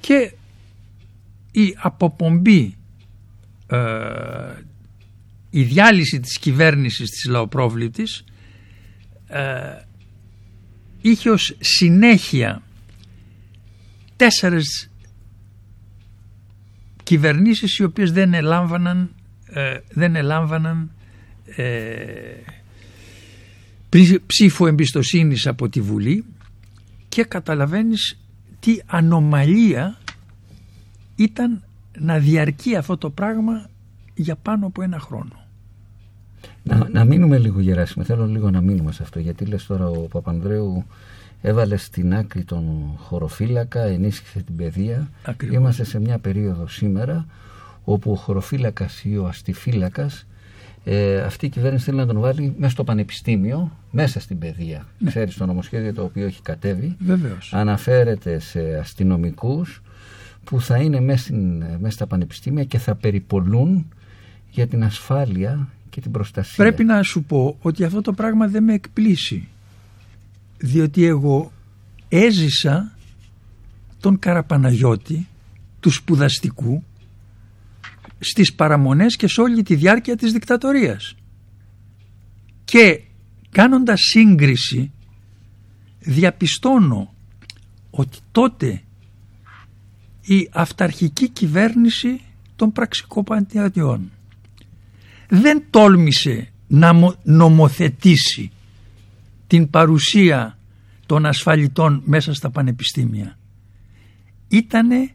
Και 0.00 0.32
η 1.50 1.76
αποπομπή, 1.78 2.76
ε, 3.66 3.78
η 5.50 5.62
διάλυση 5.62 6.20
της 6.20 6.38
κυβέρνησης 6.38 7.10
της 7.10 7.24
λαοπρόβλητης 7.30 8.24
ε, 9.28 9.40
είχε 11.10 11.30
ως 11.30 11.56
συνέχεια 11.60 12.62
τέσσερες 14.16 14.90
κυβερνήσεις 17.02 17.78
οι 17.78 17.84
οποίες 17.84 18.12
δεν 18.12 18.34
ελάμβαναν, 18.34 19.14
ε, 19.46 19.78
δεν 19.90 20.16
ελάμβαναν 20.16 20.90
ε, 21.56 21.72
ψήφο 24.26 24.66
εμπιστοσύνης 24.66 25.46
από 25.46 25.68
τη 25.68 25.80
Βουλή 25.80 26.24
και 27.08 27.24
καταλαβαίνεις 27.24 28.18
τι 28.60 28.78
ανομαλία 28.86 29.98
ήταν 31.16 31.64
να 31.98 32.18
διαρκεί 32.18 32.76
αυτό 32.76 32.96
το 32.96 33.10
πράγμα 33.10 33.70
για 34.14 34.36
πάνω 34.36 34.66
από 34.66 34.82
ένα 34.82 34.98
χρόνο. 34.98 35.45
Να, 36.66 36.88
να 36.92 37.04
μείνουμε 37.04 37.38
λίγο 37.38 37.60
Γεράσιμο, 37.60 38.04
θέλω 38.04 38.26
λίγο 38.26 38.50
να 38.50 38.60
μείνουμε 38.60 38.92
σε 38.92 39.02
αυτό 39.02 39.18
γιατί 39.18 39.44
λες 39.44 39.66
τώρα 39.66 39.88
ο 39.88 40.00
Παπανδρέου 40.00 40.84
έβαλε 41.42 41.76
στην 41.76 42.14
άκρη 42.14 42.44
τον 42.44 42.64
χωροφύλακα, 42.96 43.82
ενίσχυσε 43.82 44.40
την 44.40 44.56
παιδεία. 44.56 45.08
Ακριβώς. 45.22 45.56
Είμαστε 45.56 45.84
σε 45.84 46.00
μια 46.00 46.18
περίοδο 46.18 46.68
σήμερα 46.68 47.26
όπου 47.84 48.10
ο 48.12 48.14
χωροφύλακας 48.14 49.04
ή 49.04 49.16
ο 49.16 49.26
αστιφύλακας 49.26 50.26
ε, 50.84 51.20
αυτή 51.20 51.46
η 51.46 51.48
κυβέρνηση 51.48 51.84
θέλει 51.84 51.96
να 51.96 52.06
τον 52.06 52.20
βάλει 52.20 52.54
μέσα 52.58 52.72
στο 52.72 52.84
πανεπιστήμιο, 52.84 53.72
μέσα 53.90 54.20
στην 54.20 54.38
παιδεία. 54.38 54.86
Ναι. 54.98 55.10
Ξέρεις 55.10 55.36
το 55.36 55.46
νομοσχέδιο 55.46 55.94
το 55.94 56.02
οποίο 56.02 56.26
έχει 56.26 56.42
κατέβει. 56.42 56.96
Βεβαίως. 56.98 57.52
Αναφέρεται 57.54 58.38
σε 58.38 58.78
αστυνομικούς 58.78 59.82
που 60.44 60.60
θα 60.60 60.76
είναι 60.76 61.00
μέσα, 61.00 61.22
στην, 61.22 61.64
μέσα 61.80 61.90
στα 61.90 62.06
πανεπιστήμια 62.06 62.64
και 62.64 62.78
θα 62.78 62.94
περιπολούν 62.94 63.86
για 64.50 64.66
την 64.66 64.84
ασφάλεια 64.84 65.68
και 65.96 66.02
την 66.02 66.10
προστασία. 66.10 66.64
Πρέπει 66.64 66.84
να 66.84 67.02
σου 67.02 67.22
πω 67.22 67.56
ότι 67.60 67.84
αυτό 67.84 68.00
το 68.00 68.12
πράγμα 68.12 68.46
δεν 68.46 68.64
με 68.64 68.74
εκπλήσει. 68.74 69.48
Διότι 70.58 71.04
εγώ 71.04 71.52
έζησα 72.08 72.96
τον 74.00 74.18
Καραπαναγιώτη 74.18 75.28
του 75.80 75.90
σπουδαστικού 75.90 76.84
στις 78.18 78.54
παραμονές 78.54 79.16
και 79.16 79.28
σε 79.28 79.40
όλη 79.40 79.62
τη 79.62 79.74
διάρκεια 79.74 80.16
της 80.16 80.32
δικτατορίας. 80.32 81.14
Και 82.64 83.02
κάνοντας 83.50 84.00
σύγκριση 84.00 84.92
διαπιστώνω 85.98 87.14
ότι 87.90 88.18
τότε 88.32 88.82
η 90.22 90.48
αυταρχική 90.52 91.28
κυβέρνηση 91.28 92.20
των 92.56 92.72
πραξικοπαντιατιών 92.72 94.10
δεν 95.28 95.64
τόλμησε 95.70 96.52
να 96.66 97.16
νομοθετήσει 97.22 98.50
την 99.46 99.70
παρουσία 99.70 100.58
των 101.06 101.26
ασφαλιτών 101.26 102.02
μέσα 102.04 102.34
στα 102.34 102.50
πανεπιστήμια. 102.50 103.38
Ήτανε 104.48 105.10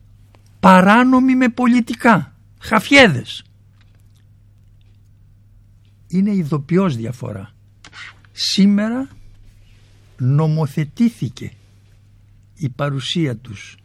παράνομη 0.60 1.36
με 1.36 1.50
πολιτικά, 1.50 2.36
χαφιέδες. 2.60 3.44
Είναι 6.08 6.36
ειδοποιώς 6.36 6.96
διαφορά. 6.96 7.53
Σήμερα 8.32 9.10
νομοθετήθηκε 10.18 11.51
η 12.56 12.70
παρουσία 12.70 13.38
τους 13.38 13.77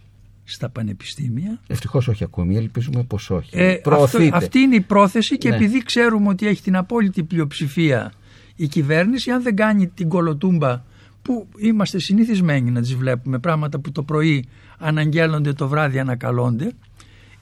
στα 0.49 0.69
πανεπιστήμια. 0.69 1.61
Ευτυχώς 1.67 2.09
όχι 2.09 2.25
ακόμη, 2.25 2.57
ελπίζουμε 2.57 3.03
πως 3.05 3.31
όχι. 3.31 3.51
Ε, 3.53 3.81
αυτό, 3.85 4.19
αυτή 4.33 4.59
είναι 4.59 4.75
η 4.75 4.81
πρόθεση 4.81 5.39
και 5.39 5.49
ναι. 5.49 5.57
επειδή 5.57 5.83
ξέρουμε 5.83 6.29
ότι 6.29 6.47
έχει 6.47 6.63
την 6.63 6.77
απόλυτη 6.77 7.23
πλειοψηφία 7.23 8.13
η 8.57 8.67
κυβέρνηση, 8.67 9.31
αν 9.31 9.43
δεν 9.43 9.57
κάνει 9.57 9.89
την 9.89 10.09
κολοτούμπα 10.09 10.83
που 11.23 11.49
είμαστε 11.57 11.99
συνηθισμένοι 11.99 12.71
να 12.71 12.81
τις 12.81 12.95
βλέπουμε, 12.95 13.39
πράγματα 13.39 13.79
που 13.79 13.93
το 13.93 14.03
πρωί 14.03 14.49
αναγγέλλονται, 14.79 15.53
το 15.53 15.69
βράδυ 15.69 15.99
ανακαλώνται, 15.99 16.73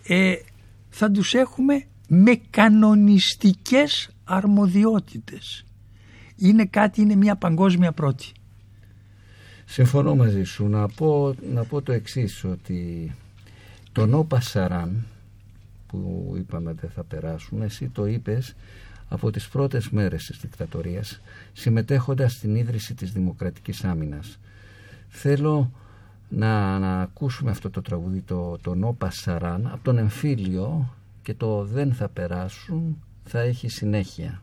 ε, 0.07 0.35
θα 0.89 1.11
τους 1.11 1.35
έχουμε 1.35 1.85
με 2.09 2.41
κανονιστικές 2.51 4.11
αρμοδιότητες. 4.25 5.65
Είναι 6.37 6.65
κάτι, 6.65 7.01
είναι 7.01 7.15
μια 7.15 7.37
παγκόσμια 7.37 7.93
πρώτη. 7.93 8.33
Συμφωνώ 9.65 10.15
μαζί 10.17 10.43
σου. 10.45 10.69
Να 10.69 10.89
πω, 10.89 11.35
να 11.53 11.65
πω 11.65 11.83
το 11.83 11.93
εξής 11.93 12.45
ότι 12.45 13.13
το 13.93 14.07
νο 14.07 14.25
Πασαράν 14.25 15.05
που 15.87 16.33
είπαμε 16.37 16.73
δεν 16.81 16.91
θα 16.91 17.03
περάσουν, 17.03 17.63
εσύ 17.63 17.89
το 17.89 18.07
είπες 18.07 18.55
από 19.09 19.31
τις 19.31 19.49
πρώτες 19.49 19.91
μέρες 19.91 20.27
της 20.27 20.39
δικτατορίας 20.41 21.21
συμμετέχοντας 21.53 22.33
στην 22.33 22.55
ίδρυση 22.55 22.95
της 22.95 23.13
Δημοκρατικής 23.13 23.85
Άμυνας. 23.85 24.39
Θέλω 25.09 25.73
να, 26.29 26.79
να 26.79 27.01
ακούσουμε 27.01 27.51
αυτό 27.51 27.71
το 27.71 27.83
τραγούδι 27.83 28.21
το, 28.21 28.59
το 28.63 28.75
Νο 28.75 28.93
Πασαράν 28.93 29.67
από 29.67 29.85
τον 29.85 29.99
εμφύλιο 29.99 30.95
και 31.23 31.35
το 31.35 31.65
«Δεν 31.65 31.93
θα 31.93 32.09
περάσουν» 32.09 33.03
θα 33.25 33.41
έχει 33.41 33.69
συνέχεια. 33.69 34.43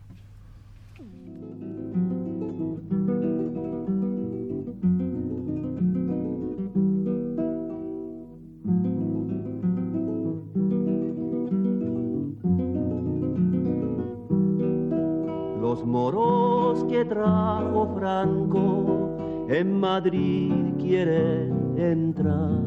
Franco, 17.86 19.46
en 19.48 19.80
Madrid 19.80 20.52
quiere 20.78 21.48
entrar, 21.76 22.60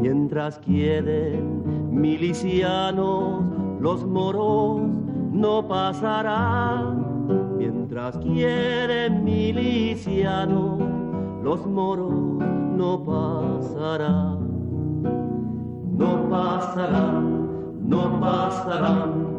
mientras 0.00 0.58
quieren 0.58 1.90
milicianos, 1.90 3.42
los 3.80 4.04
moros 4.04 4.80
no 5.32 5.66
pasarán, 5.66 7.56
mientras 7.56 8.18
quieren 8.18 9.24
milicianos, 9.24 10.78
los 11.42 11.66
moros 11.66 12.12
no 12.76 13.04
pasarán, 13.04 14.38
no 15.96 16.28
pasarán, 16.28 17.88
no 17.88 18.20
pasarán 18.20 19.37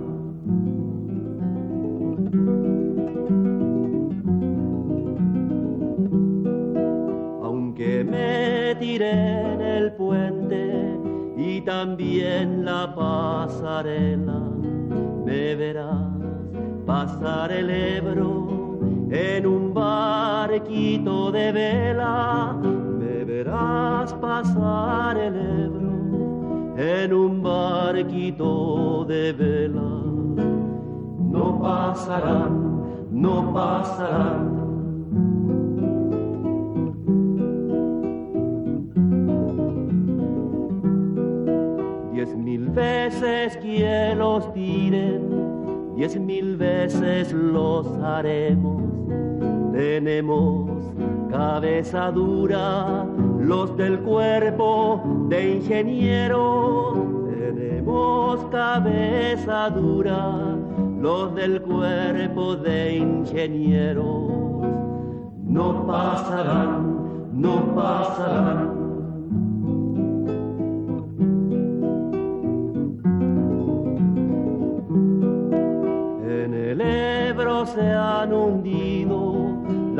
en 8.82 9.62
el 9.62 9.92
puente 9.94 10.98
y 11.36 11.60
también 11.62 12.64
la 12.64 12.96
pasarela. 12.96 14.40
Me 15.26 15.56
verás 15.56 16.08
pasar 16.86 17.52
el 17.52 17.70
Ebro 17.70 18.80
en 19.12 19.46
un 19.46 19.74
barquito 19.74 21.30
de 21.32 21.52
vela. 21.52 22.56
Me 22.64 23.26
verás 23.26 24.14
pasar 24.14 25.18
el 25.18 25.36
Ebro 25.36 26.76
en 26.78 27.14
un 27.14 27.44
barquito 27.44 29.04
de 29.06 29.34
vela. 29.34 29.92
No 31.20 31.60
pasarán, 31.62 33.10
no 33.12 33.54
pasarán 33.54 34.49
veces 43.10 43.58
que 43.58 44.13
los 44.16 44.54
tiren, 44.54 45.96
diez 45.96 46.20
mil 46.20 46.58
veces 46.58 47.34
los 47.34 47.88
haremos. 48.04 48.84
Tenemos 49.74 50.70
cabeza 51.32 52.12
dura, 52.12 53.06
los 53.39 53.75
del 53.78 54.00
cuerpo 54.01 55.01
de 55.28 55.56
ingeniero. 55.56 57.25
Tenemos 57.30 58.44
cabeza 58.51 59.70
dura, 59.72 60.56
los 61.00 61.34
del 61.34 61.62
cuerpo 61.62 62.56
de 62.58 62.98
ingeniero. 62.98 64.62
No 65.46 65.88
pasarán, 65.88 67.32
no 67.34 67.74
pasarán 67.74 68.69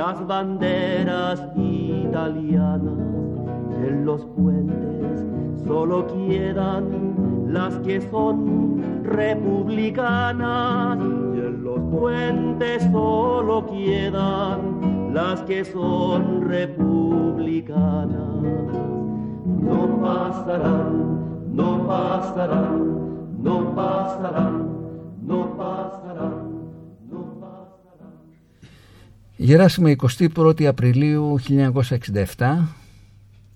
las 0.10 0.26
banderas 0.26 1.40
italianas. 1.56 2.98
En 3.86 4.06
los 4.06 4.26
puentes 4.26 5.24
solo 5.68 6.08
quedan 6.08 7.54
las 7.54 7.76
que 7.80 8.02
son 8.10 9.04
republicanas. 9.04 10.98
Y 10.98 11.40
en 11.40 11.64
los 11.64 11.80
puentes 11.92 12.90
solo 12.92 13.68
quedan 13.68 15.14
las 15.14 15.44
que 15.44 15.64
son 15.64 16.42
republicanas. 16.50 18.18
No 19.62 20.02
pasarán, 20.02 21.54
no 21.54 21.86
pasarán 21.86 23.00
Γεράσιμε 29.42 29.96
21η 30.36 30.64
Απριλίου 30.64 31.40
1967, 32.38 32.58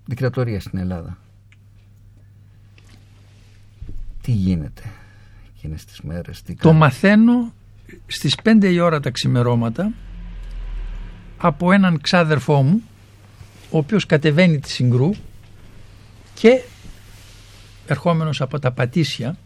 δικτατορία 0.05 0.59
στην 0.59 0.79
Ελλάδα. 0.79 1.17
Τι 4.21 4.31
γίνεται 4.31 4.81
εκείνες 5.55 5.85
τις 5.85 6.01
μέρες, 6.01 6.41
τι 6.41 6.55
Το 6.55 6.67
κάνει. 6.67 6.79
μαθαίνω 6.79 7.53
στις 8.07 8.35
5 8.43 8.71
η 8.71 8.79
ώρα 8.79 8.99
τα 8.99 9.09
ξημερώματα 9.09 9.91
από 11.37 11.71
έναν 11.71 12.01
ξάδερφό 12.01 12.61
μου 12.61 12.81
ο 13.71 13.77
οποίος 13.77 14.05
κατεβαίνει 14.05 14.59
τη 14.59 14.69
Συγκρού 14.69 15.09
και 16.33 16.61
ερχόμενος 17.87 18.41
από 18.41 18.59
τα 18.59 18.71
Πατήσια 18.71 19.37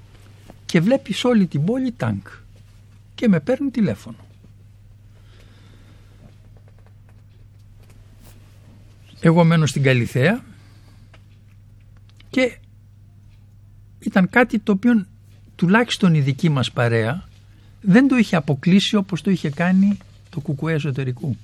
και 0.65 0.82
βλέπει 0.82 1.13
σε 1.13 1.27
όλη 1.27 1.46
την 1.48 1.65
πόλη 1.65 1.91
τάγκ 1.91 2.22
και 3.15 3.27
με 3.27 3.39
παίρνει 3.39 3.70
τηλέφωνο. 3.70 4.27
Εγώ 9.20 9.44
μένω 9.44 9.66
στην 9.66 9.84
Καλιθέα 9.84 10.44
και 12.30 12.58
ήταν 14.00 14.30
κάτι 14.30 14.60
το 14.60 14.72
οποίο 14.72 15.06
τουλάχιστον 15.56 16.16
η 16.16 16.20
δική 16.20 16.50
μας 16.50 16.72
παρέα 16.72 17.28
δεν 17.82 18.08
το 18.08 18.16
είχε 18.16 18.36
αποκλείσει 18.36 18.96
όπως 18.96 19.22
το 19.22 19.32
είχε 19.32 19.50
κάνει 19.50 19.98
το 20.30 20.40
κουκουέ 20.40 20.74
εσωτερικού. 20.74 21.38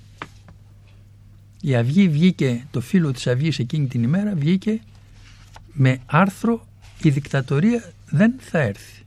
Η 1.62 1.76
Αυγή 1.76 2.10
βγήκε, 2.10 2.68
το 2.72 2.82
φίλο 2.82 3.12
της 3.12 3.28
Αυγής 3.28 3.60
εκείνη 3.60 3.88
την 3.88 4.04
ημέρα 4.04 4.34
βγήκε 4.36 4.82
με 5.74 6.00
άρθρο 6.06 6.68
«Η 7.02 7.10
δικτατορία 7.10 7.92
δεν 8.10 8.34
θα 8.40 8.60
έρθει». 8.60 9.04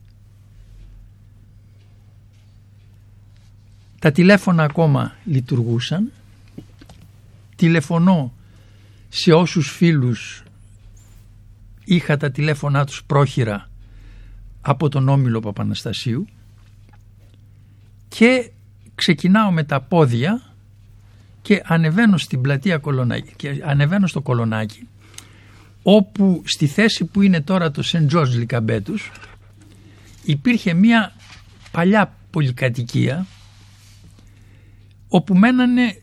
Τα 3.99 4.13
τηλέφωνα 4.13 4.63
ακόμα 4.63 5.15
λειτουργούσαν. 5.25 6.13
Τηλεφωνώ 7.57 8.33
σε 9.19 9.33
όσους 9.33 9.71
φίλους 9.71 10.43
είχα 11.85 12.17
τα 12.17 12.31
τηλέφωνά 12.31 12.85
τους 12.85 13.05
πρόχειρα 13.05 13.71
από 14.61 14.89
τον 14.89 15.09
Όμιλο 15.09 15.41
Παπαναστασίου 15.41 16.27
και 18.09 18.51
ξεκινάω 18.95 19.51
με 19.51 19.65
τα 19.65 19.81
πόδια 19.81 20.43
και 21.43 21.63
ανεβαίνω 21.65 22.17
στην 22.17 22.41
πλατεία 22.41 22.79
Κολονάκη 22.79 23.33
και 23.37 23.63
ανεβαίνω 23.65 24.07
στο 24.07 24.21
Κολονάκι 24.21 24.89
όπου 25.83 26.43
στη 26.45 26.67
θέση 26.67 27.05
που 27.05 27.23
είναι 27.23 27.41
τώρα 27.41 27.71
το 27.71 27.83
Σεντ 27.83 28.09
Τζόρτζ 28.09 28.37
Λικαμπέτους 28.37 29.11
υπήρχε 30.25 30.75
μια 30.75 31.13
παλιά 31.71 32.15
πολυκατοικία 32.31 33.27
όπου 35.09 35.35
μένανε 35.35 36.03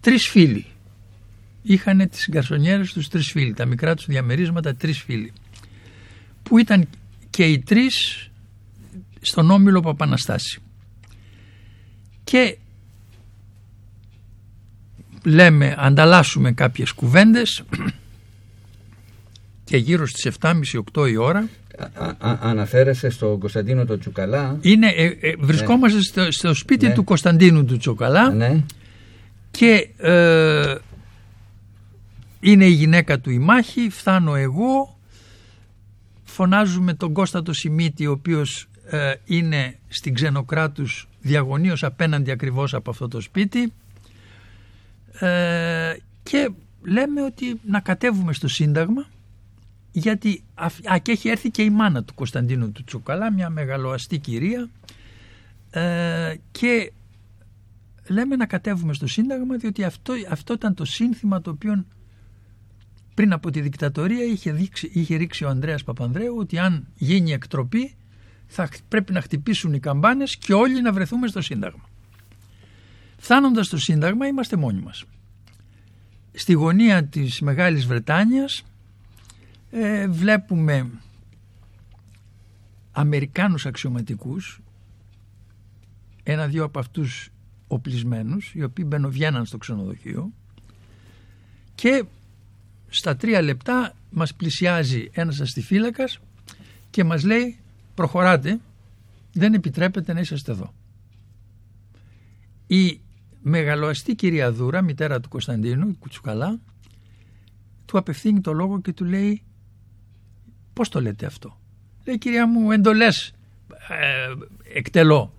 τρεις 0.00 0.28
φίλοι. 0.28 0.66
Είχανε 1.68 2.06
τις 2.06 2.28
γκαρσονιέρες 2.30 2.92
τους 2.92 3.08
τρεις 3.08 3.30
φίλοι, 3.30 3.54
τα 3.54 3.64
μικρά 3.64 3.94
τους 3.94 4.06
διαμερίσματα 4.06 4.74
τρεις 4.74 4.98
φίλοι. 4.98 5.32
Που 6.42 6.58
ήταν 6.58 6.88
και 7.30 7.44
οι 7.44 7.58
τρεις 7.58 8.28
στον 9.20 9.50
Όμιλο 9.50 9.80
Παπαναστάση. 9.80 10.60
Και 12.24 12.58
λέμε, 15.24 15.74
ανταλλάσσουμε 15.78 16.52
κάποιες 16.52 16.92
κουβέντες 16.92 17.62
και 19.64 19.76
γύρω 19.76 20.06
στις 20.06 20.32
7.30-8 20.40 21.08
η 21.10 21.16
ώρα 21.16 21.48
Α, 21.94 22.28
α, 22.30 22.38
αναφέρεσαι 22.40 23.10
στον 23.10 23.38
Κωνσταντίνο 23.38 23.84
τον 23.84 23.98
Τσουκαλά; 23.98 24.58
είναι, 24.60 24.86
ε, 24.88 25.04
ε, 25.20 25.34
βρισκόμαστε 25.38 26.00
στο, 26.00 26.32
στο 26.32 26.54
σπίτι 26.54 26.86
Ναι. 26.86 26.92
του 26.92 27.04
Κωνσταντίνου 27.04 27.64
του 27.64 27.76
Τσοκαλά 27.76 28.30
Ναι. 28.30 28.64
και 29.50 29.88
ε, 29.96 30.74
είναι 32.40 32.64
η 32.64 32.70
γυναίκα 32.72 33.20
του 33.20 33.30
η 33.30 33.38
μάχη, 33.38 33.90
φτάνω 33.90 34.34
εγώ, 34.34 34.98
φωνάζουμε 36.24 36.94
τον 36.94 37.12
Κώστα 37.12 37.42
το 37.42 37.52
Σιμίτη 37.52 38.06
ο 38.06 38.10
οποίος 38.10 38.68
ε, 38.90 39.14
είναι 39.24 39.78
στην 39.88 40.14
Ξενοκράτους 40.14 41.08
διαγωνίως 41.20 41.82
απέναντι 41.84 42.30
ακριβώς 42.30 42.74
από 42.74 42.90
αυτό 42.90 43.08
το 43.08 43.20
σπίτι. 43.20 43.72
Ε, 45.20 45.96
και 46.22 46.50
λέμε 46.82 47.22
ότι 47.22 47.60
να 47.66 47.80
κατέβουμε 47.80 48.32
στο 48.32 48.48
Σύνταγμα 48.48 49.06
γιατί 49.92 50.42
αφ- 50.54 50.90
α, 50.92 50.98
και 50.98 51.12
έχει 51.12 51.28
έρθει 51.28 51.50
και 51.50 51.62
η 51.62 51.70
μάνα 51.70 52.04
του 52.04 52.14
Κωνσταντίνου 52.14 52.72
του 52.72 52.84
Τσουκαλά 52.84 53.32
μια 53.32 53.50
μεγαλοαστή 53.50 54.18
κυρία. 54.18 54.68
Ε, 55.70 56.34
και 56.50 56.92
λέμε 58.08 58.36
να 58.36 58.46
κατέβουμε 58.46 58.92
στο 58.94 59.06
Σύνταγμα 59.06 59.56
διότι 59.56 59.84
αυτό, 59.84 60.12
αυτό 60.30 60.52
ήταν 60.52 60.74
το 60.74 60.84
σύνθημα 60.84 61.40
το 61.40 61.50
οποίο 61.50 61.84
πριν 63.18 63.32
από 63.32 63.50
τη 63.50 63.60
δικτατορία 63.60 64.24
είχε, 64.24 64.52
δείξει, 64.52 64.90
είχε 64.92 65.16
ρίξει 65.16 65.44
ο 65.44 65.48
Ανδρέας 65.48 65.84
Παπανδρέου 65.84 66.36
ότι 66.36 66.58
αν 66.58 66.86
γίνει 66.94 67.32
εκτροπή 67.32 67.94
θα 68.46 68.66
χ- 68.66 68.82
πρέπει 68.88 69.12
να 69.12 69.20
χτυπήσουν 69.20 69.72
οι 69.72 69.80
καμπάνες 69.80 70.36
και 70.36 70.54
όλοι 70.54 70.82
να 70.82 70.92
βρεθούμε 70.92 71.26
στο 71.26 71.40
Σύνταγμα. 71.40 71.88
Φτάνοντας 73.16 73.66
στο 73.66 73.78
Σύνταγμα 73.78 74.26
είμαστε 74.26 74.56
μόνοι 74.56 74.80
μας. 74.80 75.04
Στη 76.32 76.52
γωνία 76.52 77.04
της 77.04 77.40
Μεγάλης 77.40 77.86
Βρετάνιας 77.86 78.64
ε, 79.70 80.08
βλέπουμε 80.08 80.90
Αμερικάνους 82.92 83.66
αξιωματικούς 83.66 84.60
ένα-δύο 86.22 86.64
από 86.64 86.78
αυτούς 86.78 87.28
οπλισμένους 87.66 88.52
οι 88.54 88.62
οποίοι 88.62 88.84
μπαινοβγαίναν 88.88 89.46
στο 89.46 89.58
ξενοδοχείο 89.58 90.32
και 91.74 92.04
στα 92.88 93.16
τρία 93.16 93.42
λεπτά 93.42 93.94
μας 94.10 94.34
πλησιάζει 94.34 95.08
ένας 95.12 95.40
αστιφύλακας 95.40 96.18
και 96.90 97.04
μας 97.04 97.24
λέει 97.24 97.58
προχωράτε 97.94 98.60
δεν 99.32 99.54
επιτρέπεται 99.54 100.12
να 100.12 100.20
είσαστε 100.20 100.52
εδώ. 100.52 100.74
Η 102.66 103.00
μεγαλοαστή 103.42 104.14
κυρία 104.14 104.52
Δούρα, 104.52 104.82
μητέρα 104.82 105.20
του 105.20 105.28
Κωνσταντίνου, 105.28 105.98
Κουτσουκαλά, 105.98 106.60
του 107.84 107.98
απευθύνει 107.98 108.40
το 108.40 108.52
λόγο 108.52 108.80
και 108.80 108.92
του 108.92 109.04
λέει 109.04 109.42
πώς 110.72 110.88
το 110.88 111.00
λέτε 111.00 111.26
αυτό; 111.26 111.60
Λέει 112.04 112.18
κυρία 112.18 112.46
μου 112.46 112.70
εντολές 112.72 113.32
ε, 113.88 114.34
εκτελώ. 114.78 115.32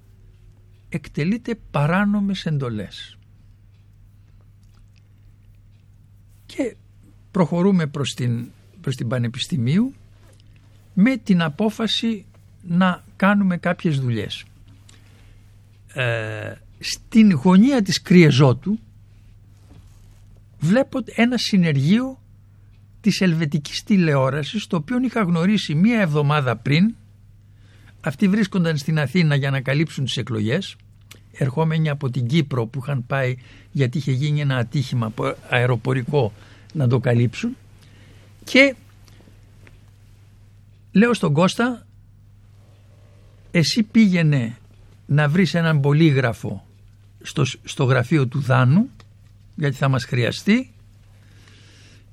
Εκτελείτε 0.90 1.56
παράνομες 1.72 2.46
εντολές. 2.46 3.18
Και 6.46 6.76
προχωρούμε 7.32 7.88
προς 7.88 8.14
την, 8.14 8.48
προς 8.82 8.96
την 8.96 9.08
Πανεπιστημίου 9.08 9.94
με 10.94 11.18
την 11.18 11.42
απόφαση 11.42 12.26
να 12.62 13.04
κάνουμε 13.16 13.58
κάποιες 13.58 14.00
δουλειές. 14.00 14.44
Ε, 15.94 16.54
στην 16.80 17.34
γωνία 17.34 17.82
της 17.82 18.02
Κριεζότου 18.02 18.80
βλέπω 20.60 21.00
ένα 21.16 21.38
συνεργείο 21.38 22.20
της 23.02 23.22
ελβετικής 23.22 23.84
τηλεόρασης 23.84 24.68
το 24.68 24.76
οποίο 24.76 24.98
είχα 25.02 25.22
γνωρίσει 25.22 25.76
μία 25.76 26.02
εβδομάδα 26.02 26.56
πριν 26.56 26.96
αυτοί 28.02 28.28
βρίσκονταν 28.28 28.78
στην 28.78 29.00
Αθήνα 29.00 29.36
για 29.36 29.50
να 29.50 29.62
καλύψουν 29.62 30.04
τις 30.06 30.18
εκλογές 30.18 30.76
ερχόμενοι 31.32 31.90
από 31.90 32.10
την 32.10 32.28
Κύπρο 32.28 32.66
που 32.66 32.80
είχαν 32.82 33.06
πάει 33.06 33.36
γιατί 33.72 33.98
είχε 33.98 34.12
γίνει 34.12 34.42
ένα 34.42 34.58
ατύχημα 34.58 35.06
απο- 35.06 35.36
αεροπορικό 35.50 36.34
να 36.74 36.88
το 36.88 37.00
καλύψουν. 37.00 37.58
Και 38.44 38.76
λέω 40.92 41.14
στον 41.14 41.34
Κώστα 41.34 41.86
εσύ 43.52 43.84
πήγαινε 43.84 44.58
να 45.06 45.28
βρεις 45.30 45.54
έναν 45.54 45.80
πολύγραφο 45.80 46.66
στο, 47.22 47.46
στο 47.64 47.84
γραφείο 47.84 48.28
του 48.28 48.40
Δάνου 48.42 48.90
γιατί 49.56 49.76
θα 49.76 49.88
μας 49.88 50.06
χρειαστεί 50.06 50.72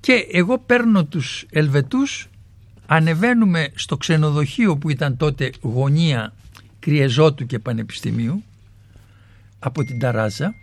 και 0.01 0.27
εγώ 0.33 0.59
παίρνω 0.59 1.05
τους 1.05 1.47
Ελβετούς 1.51 2.29
ανεβαίνουμε 2.87 3.69
στο 3.75 3.97
ξενοδοχείο 3.97 4.77
που 4.77 4.91
ήταν 4.91 5.17
τότε 5.17 5.51
γωνία 5.61 6.33
Κριεζότου 6.79 7.47
και 7.47 7.59
Πανεπιστημίου 7.59 8.43
από 9.59 9.85
την 9.85 9.99
Ταράζα 9.99 10.55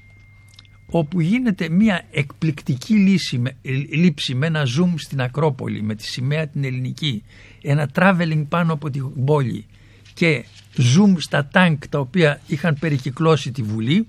όπου 0.96 1.22
γίνεται 1.22 1.70
μια 1.70 2.06
εκπληκτική 2.12 2.94
λύση, 2.94 3.38
με- 3.38 3.56
ε, 3.62 3.72
λήψη 3.72 4.36
με 4.36 4.46
ένα 4.46 4.64
zoom 4.64 4.94
στην 4.96 5.22
Ακρόπολη 5.22 5.82
με 5.82 5.96
τη 5.96 6.06
σημαία 6.06 6.48
την 6.48 6.64
ελληνική 6.64 7.24
ένα 7.62 7.90
traveling 7.94 8.46
πάνω 8.50 8.74
από 8.74 8.90
την 8.90 9.26
πόλη 9.26 9.66
και 10.14 10.46
zoom 10.78 11.16
στα 11.18 11.48
τάγκ 11.48 11.78
τα 11.90 12.00
οποία 12.00 12.42
είχαν 12.48 12.78
περικυκλώσει 12.80 13.52
τη 13.52 13.62
Βουλή. 13.62 14.08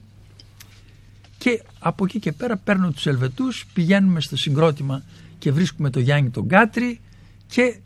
Και 1.38 1.62
από 1.78 2.04
εκεί 2.04 2.18
και 2.18 2.32
πέρα 2.32 2.56
παίρνω 2.56 2.90
τους 2.90 3.06
Ελβετούς 3.06 3.66
πηγαίνουμε 3.72 4.20
στο 4.20 4.36
συγκρότημα 4.36 5.02
και 5.38 5.52
βρίσκουμε 5.52 5.90
το 5.90 6.00
Γιάννη 6.00 6.30
τον 6.30 6.48
Κάτρι 6.48 7.00
και 7.46 7.62
ε, 7.62 7.80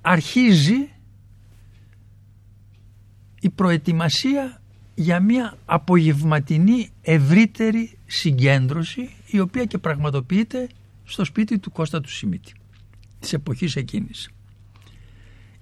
αρχίζει 0.00 0.88
η 3.40 3.50
προετοιμασία 3.50 4.59
για 5.00 5.20
μια 5.20 5.56
απογευματινή 5.64 6.90
ευρύτερη 7.02 7.98
συγκέντρωση 8.06 9.10
η 9.26 9.40
οποία 9.40 9.64
και 9.64 9.78
πραγματοποιείται 9.78 10.68
στο 11.04 11.24
σπίτι 11.24 11.58
του 11.58 11.72
Κώστα 11.72 12.00
του 12.00 12.10
Σιμίτη 12.10 12.52
της 13.18 13.32
εποχής 13.32 13.76
εκείνης. 13.76 14.30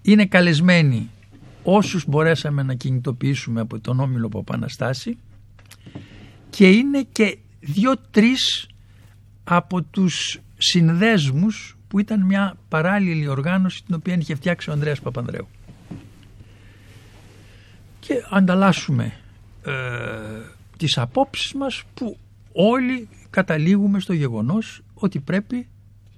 Είναι 0.02 0.26
καλεσμένοι 0.26 1.10
όσους 1.62 2.04
μπορέσαμε 2.06 2.62
να 2.62 2.74
κινητοποιήσουμε 2.74 3.60
από 3.60 3.80
τον 3.80 4.00
Όμιλο 4.00 4.28
Παπαναστάση 4.28 5.18
και 6.50 6.70
είναι 6.70 7.06
και 7.12 7.38
δύο-τρεις 7.60 8.68
από 9.44 9.82
τους 9.82 10.40
συνδέσμους 10.58 11.76
που 11.88 11.98
ήταν 11.98 12.24
μια 12.24 12.56
παράλληλη 12.68 13.28
οργάνωση 13.28 13.84
την 13.84 13.94
οποία 13.94 14.14
είχε 14.14 14.34
φτιάξει 14.34 14.70
ο 14.70 14.72
Ανδρέας 14.72 15.00
Παπανδρέου. 15.00 15.48
Και 18.00 18.14
ανταλλάσσουμε 18.30 19.12
ε, 19.64 19.72
τις 20.76 20.98
απόψεις 20.98 21.52
μας 21.52 21.82
που 21.94 22.18
όλοι 22.52 23.08
καταλήγουμε 23.30 24.00
στο 24.00 24.12
γεγονός 24.12 24.82
ότι 24.94 25.20
πρέπει 25.20 25.68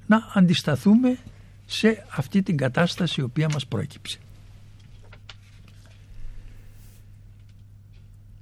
να 0.07 0.31
αντισταθούμε 0.35 1.19
σε 1.67 2.07
αυτή 2.17 2.43
την 2.43 2.57
κατάσταση 2.57 3.21
η 3.21 3.25
οποία 3.25 3.49
μας 3.53 3.67
πρόκυψε. 3.67 4.19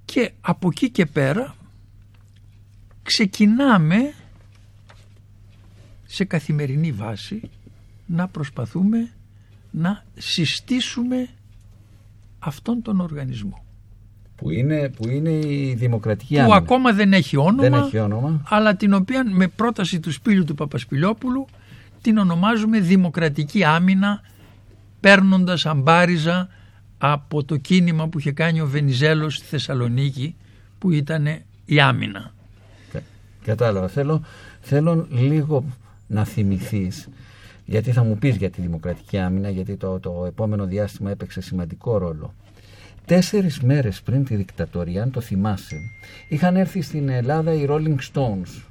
Και 0.04 0.32
από 0.40 0.68
εκεί 0.68 0.90
και 0.90 1.06
πέρα 1.06 1.54
ξεκινάμε 3.02 4.14
σε 6.06 6.24
καθημερινή 6.24 6.92
βάση 6.92 7.50
να 8.06 8.28
προσπαθούμε 8.28 9.12
να 9.70 10.04
συστήσουμε 10.16 11.28
αυτόν 12.38 12.82
τον 12.82 13.00
οργανισμό. 13.00 13.67
Που 14.40 14.50
είναι, 14.50 14.88
που 14.88 15.08
είναι 15.08 15.30
η 15.30 15.74
δημοκρατική 15.78 16.34
που 16.34 16.40
άμυνα. 16.40 16.56
ακόμα 16.56 16.92
δεν 16.92 17.12
έχει, 17.12 17.36
όνομα, 17.36 17.62
Δεν 17.62 17.72
έχει 17.72 17.98
όνομα. 17.98 18.42
αλλά 18.48 18.76
την 18.76 18.92
οποία 18.94 19.24
με 19.32 19.46
πρόταση 19.48 20.00
του 20.00 20.12
Σπύλου 20.12 20.44
του 20.44 20.54
Παπασπηλιόπουλου 20.54 21.46
την 22.02 22.18
ονομάζουμε 22.18 22.80
δημοκρατική 22.80 23.64
άμυνα 23.64 24.20
παίρνοντας 25.00 25.66
αμπάριζα 25.66 26.48
από 26.98 27.44
το 27.44 27.56
κίνημα 27.56 28.08
που 28.08 28.18
είχε 28.18 28.32
κάνει 28.32 28.60
ο 28.60 28.66
Βενιζέλος 28.66 29.34
στη 29.34 29.46
Θεσσαλονίκη 29.46 30.34
που 30.78 30.90
ήταν 30.90 31.26
η 31.64 31.80
άμυνα. 31.80 32.32
Κα- 32.92 33.02
Κατάλαβα. 33.44 33.88
Θέλω, 33.88 34.22
θέλω 34.60 35.06
λίγο 35.10 35.64
να 36.06 36.24
θυμηθείς 36.24 37.08
γιατί 37.64 37.92
θα 37.92 38.02
μου 38.04 38.18
πεις 38.18 38.36
για 38.36 38.50
τη 38.50 38.60
δημοκρατική 38.60 39.18
άμυνα 39.18 39.50
γιατί 39.50 39.76
το, 39.76 39.98
το 40.00 40.24
επόμενο 40.26 40.64
διάστημα 40.66 41.10
έπαιξε 41.10 41.40
σημαντικό 41.40 41.98
ρόλο. 41.98 42.34
Τέσσερις 43.08 43.60
μέρες 43.60 44.00
πριν 44.02 44.24
τη 44.24 44.34
δικτατορία, 44.34 45.02
αν 45.02 45.10
το 45.10 45.20
θυμάσαι, 45.20 45.76
είχαν 46.28 46.56
έρθει 46.56 46.82
στην 46.82 47.08
Ελλάδα 47.08 47.52
οι 47.52 47.66
Rolling 47.68 47.96
Stones. 48.12 48.62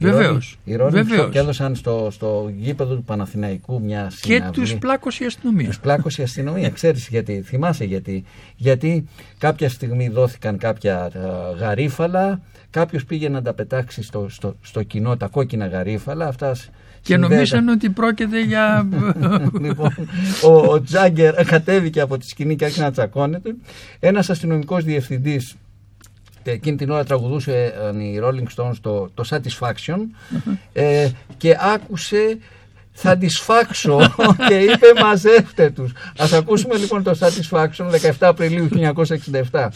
Οι 0.00 0.04
Βεβαίως, 0.04 0.56
Rolling- 0.58 0.70
Οι 0.70 0.76
Rolling 0.80 0.90
βεβαίως. 0.90 1.26
Stones 1.26 1.30
και 1.30 1.38
έδωσαν 1.38 1.74
στο, 1.74 2.08
στο 2.10 2.50
γήπεδο 2.58 2.94
του 2.94 3.02
Παναθηναϊκού 3.04 3.80
μια 3.82 4.06
Και 4.20 4.32
συναυλή. 4.32 4.50
τους 4.52 4.76
πλάκωσε 4.78 5.22
η 5.24 5.26
αστυνομία. 5.26 5.66
Τους 5.66 5.80
πλάκωσε 5.80 6.20
η 6.20 6.24
αστυνομία. 6.24 6.70
Ξέρεις 6.70 7.08
γιατί, 7.08 7.42
θυμάσαι 7.42 7.84
γιατί. 7.84 8.24
Γιατί 8.56 9.04
κάποια 9.38 9.68
στιγμή 9.68 10.08
δόθηκαν 10.08 10.58
κάποια 10.58 11.10
ε, 11.14 11.18
γαρίφαλα, 11.58 12.40
κάποιος 12.70 13.04
πήγε 13.04 13.28
να 13.28 13.42
τα 13.42 13.54
πετάξει 13.54 14.02
στο, 14.02 14.26
στο, 14.28 14.56
στο 14.62 14.82
κοινό 14.82 15.16
τα 15.16 15.26
κόκκινα 15.26 15.66
γαρίφαλα, 15.66 16.26
αυτά 16.26 16.54
σ- 16.54 16.68
Και 17.08 17.14
συνδέονταν- 17.14 17.30
νομίζαν 17.30 17.68
ότι 17.68 17.90
πρόκειται 17.90 18.40
για... 18.42 18.88
λοιπόν, 19.64 19.94
ο, 20.42 20.72
ο 20.72 20.80
Τζάγκερ 20.82 21.44
κατέβηκε 21.44 22.00
από 22.00 22.18
τη 22.18 22.28
σκηνή 22.28 22.56
και 22.56 22.64
άρχισε 22.64 22.82
να 22.82 22.90
τσακώνεται. 22.92 23.54
Ένας 24.00 24.30
αστυνομικός 24.30 24.84
διευθυντής 24.84 25.54
ε, 26.42 26.50
εκείνη 26.50 26.76
την 26.76 26.90
ώρα 26.90 27.04
τραγουδούσε 27.04 27.74
ε, 27.94 28.02
οι 28.02 28.20
Rolling 28.24 28.46
Stones 28.56 28.74
το, 28.80 29.10
το 29.14 29.24
Satisfaction 29.30 29.98
ε, 30.72 31.08
και 31.36 31.56
άκουσε 31.74 32.38
θα 32.92 33.16
τις 33.16 33.38
φάξω 33.38 33.98
και 34.48 34.54
είπε 34.54 34.86
μαζεύτε 35.02 35.70
τους. 35.70 35.92
Ας 36.18 36.32
ακούσουμε 36.32 36.76
λοιπόν 36.76 37.02
το 37.02 37.18
Satisfaction 37.20 37.90
17 38.02 38.12
Απριλίου 38.20 38.68
1967. 39.50 39.68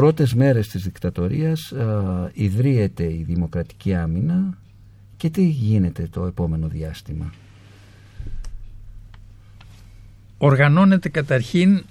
Πρώτες 0.00 0.34
μέρες 0.34 0.68
της 0.68 0.82
δικτατορίας 0.82 1.72
α, 1.72 2.30
ιδρύεται 2.32 3.04
η 3.04 3.22
Δημοκρατική 3.26 3.94
Άμυνα 3.94 4.58
και 5.16 5.30
τι 5.30 5.44
γίνεται 5.48 6.08
το 6.10 6.26
επόμενο 6.26 6.68
διάστημα; 6.68 7.32
Οργανώνεται 10.38 11.08
καταρχήν 11.08 11.84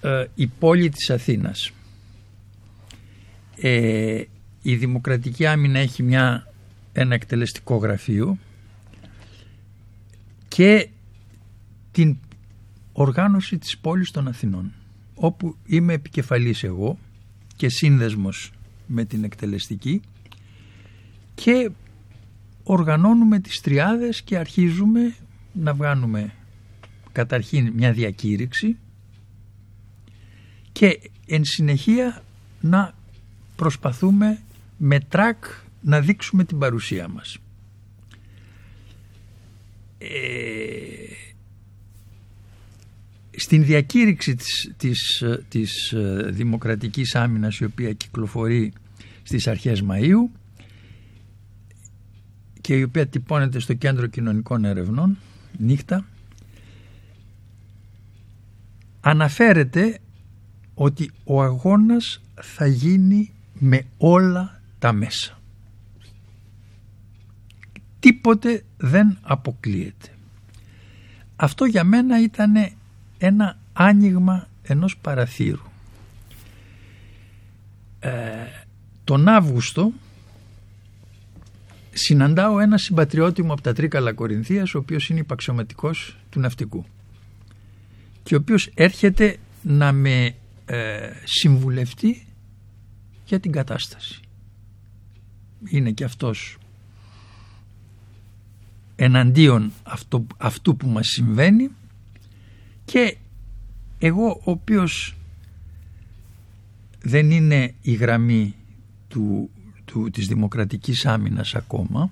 ε, 0.00 0.24
η 0.34 0.46
πόλη 0.46 0.88
της 0.88 1.10
Αθήνας. 1.10 1.70
Ε, 3.56 4.22
η 4.62 4.76
Δημοκρατική 4.76 5.46
Άμυνα 5.46 5.78
έχει 5.78 6.02
μια, 6.02 6.52
ένα 6.92 7.14
εκτελεστικό 7.14 7.76
γραφείο 7.76 8.38
και 10.48 10.88
την 11.90 12.16
οργάνωση 12.92 13.58
της 13.58 13.78
πόλης 13.78 14.10
των 14.10 14.28
Αθηνών 14.28 14.72
όπου 15.14 15.56
είμαι 15.66 15.92
επικεφαλής 15.92 16.62
εγώ 16.64 16.98
και 17.60 17.68
σύνδεσμος 17.68 18.52
με 18.86 19.04
την 19.04 19.24
εκτελεστική 19.24 20.00
και 21.34 21.70
οργανώνουμε 22.62 23.40
τις 23.40 23.60
τριάδες 23.60 24.22
και 24.22 24.38
αρχίζουμε 24.38 25.14
να 25.52 25.74
βγάνουμε 25.74 26.32
καταρχήν 27.12 27.72
μια 27.74 27.92
διακήρυξη 27.92 28.76
και 30.72 31.00
εν 31.26 31.44
συνεχεία 31.44 32.22
να 32.60 32.94
προσπαθούμε 33.56 34.38
με 34.76 35.00
τρακ 35.00 35.44
να 35.80 36.00
δείξουμε 36.00 36.44
την 36.44 36.58
παρουσία 36.58 37.08
μας. 37.08 37.38
Ε, 39.98 41.09
στην 43.36 43.64
διακήρυξη 43.64 44.34
της, 44.34 44.72
της, 44.76 45.20
ε, 45.20 45.44
της 45.48 45.92
ε, 45.92 46.28
δημοκρατικής 46.30 47.14
άμυνας 47.14 47.58
η 47.58 47.64
οποία 47.64 47.92
κυκλοφορεί 47.92 48.72
στις 49.22 49.46
αρχές 49.46 49.84
Μαΐου 49.88 50.38
και 52.60 52.74
η 52.74 52.82
οποία 52.82 53.06
τυπώνεται 53.06 53.58
στο 53.58 53.74
Κέντρο 53.74 54.06
Κοινωνικών 54.06 54.64
Ερευνών 54.64 55.18
νύχτα 55.58 56.04
αναφέρεται 59.00 59.98
ότι 60.74 61.10
ο 61.24 61.42
αγώνας 61.42 62.20
θα 62.40 62.66
γίνει 62.66 63.32
με 63.58 63.82
όλα 63.98 64.60
τα 64.78 64.92
μέσα. 64.92 65.38
Τίποτε 68.00 68.64
δεν 68.76 69.18
αποκλείεται. 69.22 70.08
Αυτό 71.36 71.64
για 71.64 71.84
μένα 71.84 72.22
ήταν 72.22 72.52
ένα 73.20 73.58
άνοιγμα 73.72 74.48
ενός 74.62 74.96
παραθύρου. 74.96 75.68
Ε, 78.00 78.10
τον 79.04 79.28
Αύγουστο 79.28 79.92
συναντάω 81.92 82.60
ένα 82.60 82.78
συμπατριώτη 82.78 83.42
μου 83.42 83.52
από 83.52 83.60
τα 83.60 83.72
Τρίκαλα 83.72 84.12
Κορινθίας 84.12 84.74
ο 84.74 84.78
οποίος 84.78 85.08
είναι 85.08 85.20
υπαξιωματικός 85.20 86.16
του 86.30 86.40
ναυτικού 86.40 86.84
και 88.22 88.34
ο 88.34 88.38
οποίος 88.38 88.70
έρχεται 88.74 89.36
να 89.62 89.92
με 89.92 90.34
ε, 90.66 91.10
συμβουλευτεί 91.24 92.26
για 93.24 93.40
την 93.40 93.52
κατάσταση. 93.52 94.20
Είναι 95.68 95.90
και 95.90 96.04
αυτός 96.04 96.58
εναντίον 98.96 99.72
αυτό, 99.82 100.26
αυτού 100.36 100.76
που 100.76 100.88
μας 100.88 101.06
συμβαίνει 101.06 101.70
και 102.90 103.16
εγώ 103.98 104.40
ο 104.44 104.50
οποίος 104.50 105.16
δεν 107.02 107.30
είναι 107.30 107.74
η 107.82 107.92
γραμμή 107.92 108.54
του, 109.08 109.50
του, 109.84 110.10
της 110.10 110.26
δημοκρατικής 110.26 111.06
άμυνας 111.06 111.54
ακόμα 111.54 112.10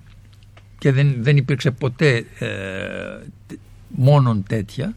και 0.77 0.91
δεν, 0.91 1.15
δεν 1.23 1.37
υπήρξε 1.37 1.71
ποτέ 1.71 2.25
ε, 2.39 3.27
μόνον 3.89 4.43
τέτοια 4.43 4.95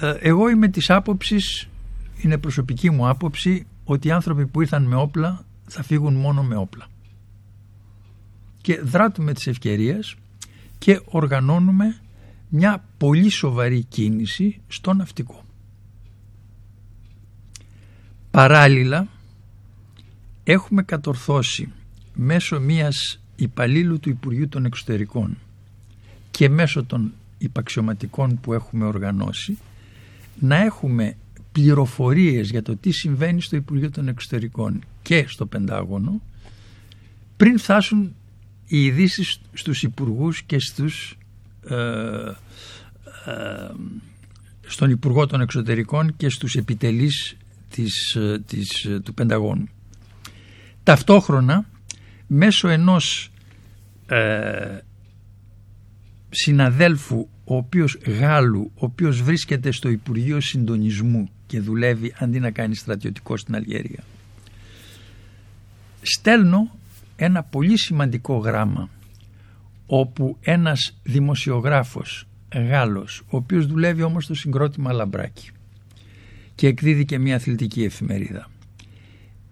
ε, 0.00 0.14
εγώ 0.18 0.48
είμαι 0.48 0.68
της 0.68 0.90
άποψης 0.90 1.68
είναι 2.16 2.38
προσωπική 2.38 2.90
μου 2.90 3.08
άποψη 3.08 3.66
ότι 3.84 4.08
οι 4.08 4.10
άνθρωποι 4.10 4.46
που 4.46 4.60
ήρθαν 4.60 4.82
με 4.82 4.96
όπλα 4.96 5.44
θα 5.66 5.82
φύγουν 5.82 6.14
μόνο 6.14 6.42
με 6.42 6.56
όπλα. 6.56 6.86
Και 8.60 8.80
δράτουμε 8.80 9.32
τις 9.32 9.46
ευκαιρίες 9.46 10.16
και 10.78 11.00
οργανώνουμε 11.04 11.96
μια 12.50 12.84
πολύ 12.96 13.28
σοβαρή 13.28 13.82
κίνηση 13.82 14.60
στο 14.68 14.92
ναυτικό. 14.94 15.44
Παράλληλα 18.30 19.08
έχουμε 20.44 20.82
κατορθώσει 20.82 21.72
μέσω 22.14 22.60
μιας 22.60 23.20
υπαλλήλου 23.36 24.00
του 24.00 24.08
Υπουργείου 24.08 24.48
των 24.48 24.64
Εξωτερικών 24.64 25.38
και 26.30 26.48
μέσω 26.48 26.84
των 26.84 27.12
υπαξιωματικών 27.38 28.40
που 28.40 28.52
έχουμε 28.52 28.84
οργανώσει 28.84 29.58
να 30.40 30.56
έχουμε 30.56 31.16
πληροφορίες 31.52 32.50
για 32.50 32.62
το 32.62 32.76
τι 32.76 32.90
συμβαίνει 32.90 33.40
στο 33.40 33.56
Υπουργείο 33.56 33.90
των 33.90 34.08
Εξωτερικών 34.08 34.84
και 35.02 35.24
στο 35.28 35.46
Πεντάγωνο 35.46 36.20
πριν 37.36 37.58
φτάσουν 37.58 38.14
οι 38.66 38.84
ειδήσεις 38.84 39.40
στους 39.52 39.82
υπουργούς 39.82 40.42
και 40.42 40.58
στους 40.58 41.10
ε, 41.10 41.14
ε, 41.14 41.29
στον 44.66 44.90
Υπουργό 44.90 45.26
των 45.26 45.40
Εξωτερικών 45.40 46.16
και 46.16 46.28
στους 46.28 46.54
επιτελείς 46.54 47.36
της, 47.70 48.14
ε, 48.14 48.42
της, 48.46 48.84
ε, 48.84 49.00
του 49.00 49.14
Πενταγώνου. 49.14 49.68
Ταυτόχρονα 50.82 51.66
μέσω 52.26 52.68
ενός 52.68 53.30
ε, 54.06 54.78
συναδέλφου 56.30 57.28
ο 57.44 57.56
οποίος 57.56 57.98
Γάλλου, 58.06 58.70
ο 58.74 58.84
οποίος 58.84 59.22
βρίσκεται 59.22 59.70
στο 59.70 59.88
Υπουργείο 59.88 60.40
Συντονισμού 60.40 61.28
και 61.46 61.60
δουλεύει 61.60 62.14
αντί 62.18 62.40
να 62.40 62.50
κάνει 62.50 62.74
στρατιωτικό 62.74 63.36
στην 63.36 63.54
Αλγερία. 63.54 64.04
Στέλνω 66.02 66.70
ένα 67.16 67.42
πολύ 67.42 67.78
σημαντικό 67.78 68.36
γράμμα 68.36 68.88
όπου 69.92 70.36
ένας 70.40 70.98
δημοσιογράφος 71.02 72.26
Γάλλος, 72.54 73.22
ο 73.26 73.36
οποίος 73.36 73.66
δουλεύει 73.66 74.02
όμως 74.02 74.24
στο 74.24 74.34
συγκρότημα 74.34 74.92
Λαμπράκη 74.92 75.50
και 76.54 76.66
εκδίδει 76.66 77.04
και 77.04 77.18
μια 77.18 77.36
αθλητική 77.36 77.82
εφημερίδα, 77.82 78.50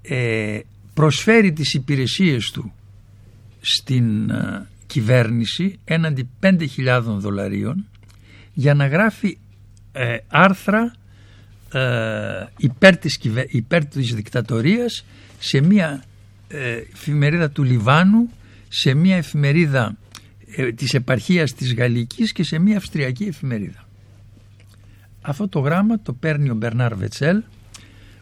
ε, 0.02 0.60
προσφέρει 0.94 1.52
τις 1.52 1.74
υπηρεσίες 1.74 2.50
του 2.50 2.72
στην 3.60 4.30
ε, 4.30 4.66
κυβέρνηση 4.86 5.78
έναντι 5.84 6.28
5.000 6.40 7.02
δολαρίων 7.02 7.86
για 8.52 8.74
να 8.74 8.86
γράφει 8.86 9.38
ε, 9.92 10.16
άρθρα 10.28 10.94
ε, 11.72 12.46
υπέρ, 12.58 12.96
της, 12.96 13.20
υπέρ 13.48 13.86
της 13.86 14.14
δικτατορίας 14.14 15.04
σε 15.38 15.60
μια 15.60 16.04
ε, 16.48 16.82
εφημερίδα 16.92 17.50
του 17.50 17.62
Λιβάνου, 17.62 18.30
σε 18.68 18.94
μια 18.94 19.16
εφημερίδα 19.16 19.96
ε, 20.56 20.72
της 20.72 20.94
επαρχίας 20.94 21.54
της 21.54 21.74
Γαλλικής 21.74 22.32
και 22.32 22.42
σε 22.42 22.58
μια 22.58 22.76
αυστριακή 22.76 23.24
εφημερίδα. 23.24 23.88
Αυτό 25.20 25.48
το 25.48 25.58
γράμμα 25.58 26.00
το 26.00 26.12
παίρνει 26.12 26.50
ο 26.50 26.54
Μπερνάρ 26.54 26.94
Βετσέλ, 26.94 27.42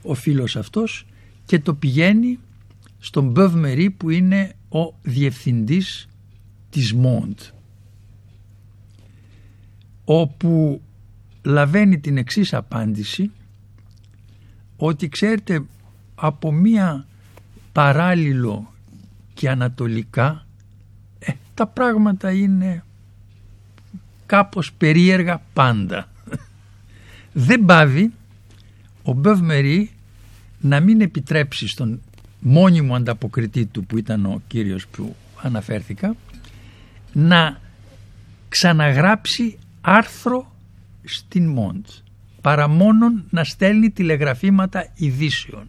ο 0.03 0.15
φίλος 0.15 0.57
αυτός 0.57 1.07
και 1.45 1.59
το 1.59 1.75
πηγαίνει 1.75 2.39
στον 2.99 3.31
Μπεβ 3.31 3.55
Μερί 3.55 3.91
που 3.91 4.11
είναι 4.11 4.53
ο 4.69 4.95
διευθυντής 5.03 6.09
της 6.71 6.93
Μόντ 6.93 7.39
όπου 10.05 10.83
λαβαίνει 11.43 11.99
την 11.99 12.17
εξής 12.17 12.55
απάντηση 12.55 13.31
ότι 14.77 15.09
ξέρετε 15.09 15.65
από 16.15 16.53
μία 16.53 17.07
παράλληλο 17.73 18.73
και 19.35 19.51
ανατολικά 19.51 20.31
ε, 20.31 20.46
τα 21.57 21.67
πράγματα 21.67 22.31
είναι 22.33 22.85
κάπως 24.27 24.73
περίεργα 24.73 25.43
πάντα. 25.53 26.09
Δεν 27.33 27.65
πάβει 27.65 28.13
ο 29.03 29.13
Μπεβ 29.13 29.41
να 30.61 30.81
μην 30.81 31.01
επιτρέψει 31.01 31.69
στον 31.69 32.01
μόνιμο 32.41 32.95
ανταποκριτή 32.95 33.67
του 33.67 33.85
που 33.85 33.99
ήταν 33.99 34.27
ο 34.27 34.43
κύριος 34.47 34.87
που 34.87 35.17
αναφέρθηκα 35.43 36.17
να 37.13 37.61
ξαναγράψει 38.49 39.59
άρθρο 39.81 40.53
στην 41.05 41.49
Μόντς 41.49 42.03
παρά 42.41 42.69
μόνον 42.69 43.25
να 43.31 43.45
στέλνει 43.45 43.91
τηλεγραφήματα 43.91 44.93
ειδήσεων 44.95 45.67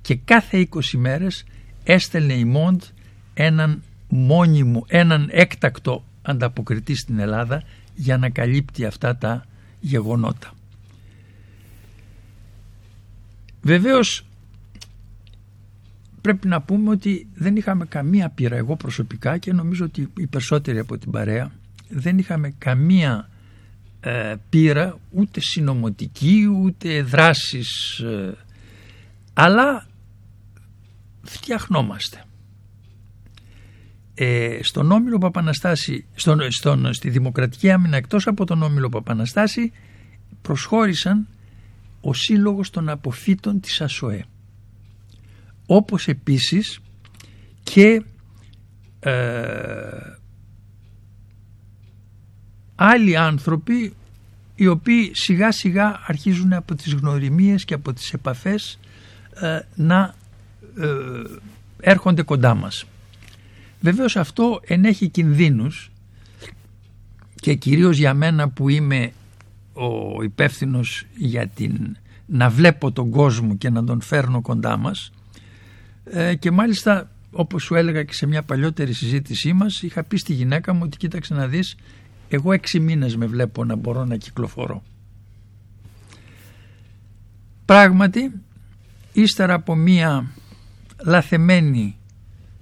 και 0.00 0.14
κάθε 0.14 0.68
20 0.70 0.80
μέρες 0.96 1.44
έστελνε 1.84 2.32
η 2.32 2.44
Μόντς 2.44 2.92
έναν 3.34 3.82
μόνιμο, 4.10 4.84
έναν 4.88 5.28
έκτακτο 5.32 6.04
ανταποκριτή 6.22 6.94
στην 6.94 7.18
Ελλάδα 7.18 7.62
για 7.94 8.16
να 8.16 8.28
καλύπτει 8.30 8.84
αυτά 8.84 9.16
τα 9.16 9.44
γεγονότα. 9.80 10.52
Βεβαίως 13.62 14.24
πρέπει 16.20 16.48
να 16.48 16.60
πούμε 16.62 16.90
ότι 16.90 17.26
δεν 17.34 17.56
είχαμε 17.56 17.86
καμία 17.86 18.28
πείρα 18.28 18.56
εγώ 18.56 18.76
προσωπικά 18.76 19.38
και 19.38 19.52
νομίζω 19.52 19.84
ότι 19.84 20.12
οι 20.16 20.26
περισσότεροι 20.26 20.78
από 20.78 20.98
την 20.98 21.10
παρέα 21.10 21.52
δεν 21.88 22.18
είχαμε 22.18 22.54
καμία 22.58 23.28
ε, 24.00 24.34
πείρα 24.48 24.98
ούτε 25.10 25.40
συνομωτική 25.40 26.46
ούτε 26.62 27.02
δράσεις 27.02 27.98
ε, 27.98 28.36
αλλά 29.32 29.86
φτιαχνόμαστε. 31.22 32.24
Ε, 34.22 34.58
στον 34.62 34.90
Όμιλο 34.90 35.18
Παπαναστάση, 35.18 36.06
στον, 36.14 36.50
στον, 36.50 36.92
στη 36.92 37.10
Δημοκρατική 37.10 37.70
Άμυνα 37.70 37.96
εκτός 37.96 38.26
από 38.26 38.44
τον 38.44 38.62
Όμιλο 38.62 38.88
Παπαναστάση 38.88 39.72
προσχώρησαν 40.42 41.28
ο 42.00 42.12
Σύλλογος 42.12 42.70
των 42.70 42.88
Αποφύτων 42.88 43.60
της 43.60 43.80
ΑΣΟΕ. 43.80 44.24
Όπως 45.66 46.08
επίσης 46.08 46.80
και 47.62 48.02
ε, 49.00 49.12
άλλοι 52.74 53.16
άνθρωποι 53.16 53.94
οι 54.54 54.66
οποίοι 54.66 55.10
σιγά 55.14 55.52
σιγά 55.52 56.00
αρχίζουν 56.06 56.52
από 56.52 56.74
τις 56.74 56.94
γνωριμίες 56.94 57.64
και 57.64 57.74
από 57.74 57.92
τις 57.92 58.12
επαφές 58.12 58.78
ε, 59.40 59.60
να 59.74 60.14
ε, 60.78 60.86
έρχονται 61.80 62.22
κοντά 62.22 62.54
μας. 62.54 62.84
Βεβαίως 63.80 64.16
αυτό 64.16 64.60
ενέχει 64.66 65.08
κινδύνους 65.08 65.90
και 67.34 67.54
κυρίως 67.54 67.98
για 67.98 68.14
μένα 68.14 68.48
που 68.48 68.68
είμαι 68.68 69.12
ο 69.72 70.22
υπεύθυνος 70.22 71.06
για 71.16 71.46
την 71.46 71.96
να 72.26 72.48
βλέπω 72.48 72.92
τον 72.92 73.10
κόσμο 73.10 73.56
και 73.56 73.70
να 73.70 73.84
τον 73.84 74.00
φέρνω 74.00 74.40
κοντά 74.40 74.76
μας 74.76 75.12
ε, 76.04 76.34
και 76.34 76.50
μάλιστα 76.50 77.10
όπως 77.30 77.62
σου 77.62 77.74
έλεγα 77.74 78.02
και 78.02 78.12
σε 78.12 78.26
μια 78.26 78.42
παλιότερη 78.42 78.92
συζήτησή 78.92 79.52
μας 79.52 79.82
είχα 79.82 80.04
πει 80.04 80.16
στη 80.16 80.32
γυναίκα 80.32 80.72
μου 80.72 80.80
ότι 80.82 80.96
κοίταξε 80.96 81.34
να 81.34 81.46
δεις 81.46 81.76
εγώ 82.28 82.52
έξι 82.52 82.80
μήνες 82.80 83.16
με 83.16 83.26
βλέπω 83.26 83.64
να 83.64 83.76
μπορώ 83.76 84.04
να 84.04 84.16
κυκλοφορώ. 84.16 84.82
Πράγματι 87.64 88.32
ύστερα 89.12 89.54
από 89.54 89.74
μια 89.74 90.30
λαθεμένη 91.04 91.96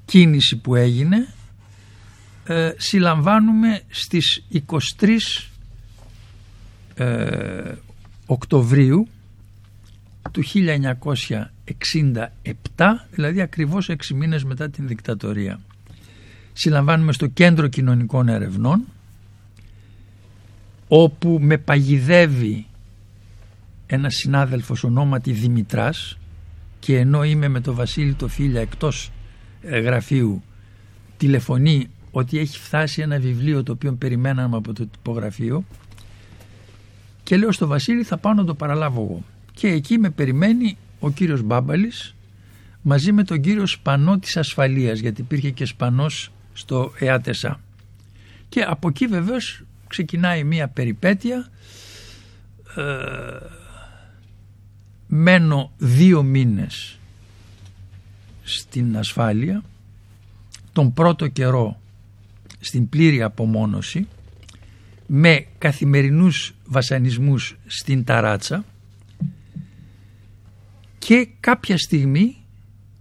κίνηση 0.09 0.57
που 0.57 0.75
έγινε 0.75 1.29
ε, 2.47 2.73
συλλαμβάνουμε 2.77 3.83
στις 3.89 4.45
23 5.01 5.09
ε, 6.95 7.73
Οκτωβρίου 8.27 9.09
του 10.33 10.43
1967 12.77 12.85
δηλαδή 13.11 13.41
ακριβώς 13.41 13.91
6 13.91 13.95
μήνες 14.15 14.45
μετά 14.45 14.71
την 14.71 14.87
δικτατορία. 14.87 15.61
Συλλαμβάνουμε 16.53 17.13
στο 17.13 17.27
κέντρο 17.27 17.69
κοινωνικών 17.69 18.29
ερευνών 18.29 18.85
όπου 20.89 21.39
με 21.41 21.59
παγιδεύει 21.59 22.67
ένας 23.87 24.15
συνάδελφος 24.15 24.85
ονόματι 24.85 25.33
Δημητράς 25.33 26.19
και 26.79 26.99
ενώ 26.99 27.25
είμαι 27.25 27.49
με 27.49 27.61
τον 27.61 27.75
Βασίλη 27.75 28.15
το 28.15 28.29
Φίλια 28.29 28.61
εκτός 28.61 29.07
ε, 29.07 29.18
γραφείου 29.63 30.43
τηλεφωνεί 31.17 31.89
ότι 32.11 32.39
έχει 32.39 32.59
φτάσει 32.59 33.03
ένα 33.03 33.19
βιβλίο 33.19 33.63
το 33.63 33.73
οποίο 33.73 33.93
περιμέναμε 33.93 34.57
από 34.57 34.73
το 34.73 34.87
τυπογραφείο 34.87 35.65
και 37.23 37.37
λέω 37.37 37.53
στο 37.53 37.67
Βασίλη 37.67 38.03
θα 38.03 38.17
πάω 38.17 38.33
να 38.33 38.45
το 38.45 38.55
παραλάβω 38.55 39.01
εγώ 39.01 39.25
και 39.53 39.69
εκεί 39.69 39.99
με 39.99 40.11
περιμένει 40.11 40.77
ο 41.01 41.11
κύριος 41.11 41.43
Μπάμπαλης 41.43 42.15
μαζί 42.83 43.13
με 43.13 43.25
τον 43.25 43.41
κύριο 43.41 43.67
Σπανό 43.67 44.19
της 44.19 44.37
ασφαλείας 44.37 44.99
γιατί 44.99 45.21
υπήρχε 45.21 45.51
και 45.51 45.65
Σπανός 45.65 46.33
στο 46.53 46.93
ΕΑΤΕΣΑ. 46.99 47.61
Και 48.49 48.63
από 48.63 48.89
εκεί 48.89 49.07
βεβαίως 49.07 49.63
ξεκινάει 49.87 50.45
μια 50.45 50.69
περιπέτεια 50.69 51.49
ε, 52.77 52.83
μένω 55.07 55.73
δύο 55.77 56.23
μήνες 56.23 56.98
στην 58.49 58.97
ασφάλεια 58.97 59.63
τον 60.73 60.93
πρώτο 60.93 61.29
καιρό 61.29 61.81
στην 62.61 62.89
πλήρη 62.89 63.23
απομόνωση 63.23 64.07
με 65.07 65.47
καθημερινούς 65.59 66.55
βασανισμούς 66.67 67.57
στην 67.67 68.05
ταράτσα 68.05 68.65
και 70.99 71.29
κάποια 71.41 71.79
στιγμή 71.79 72.37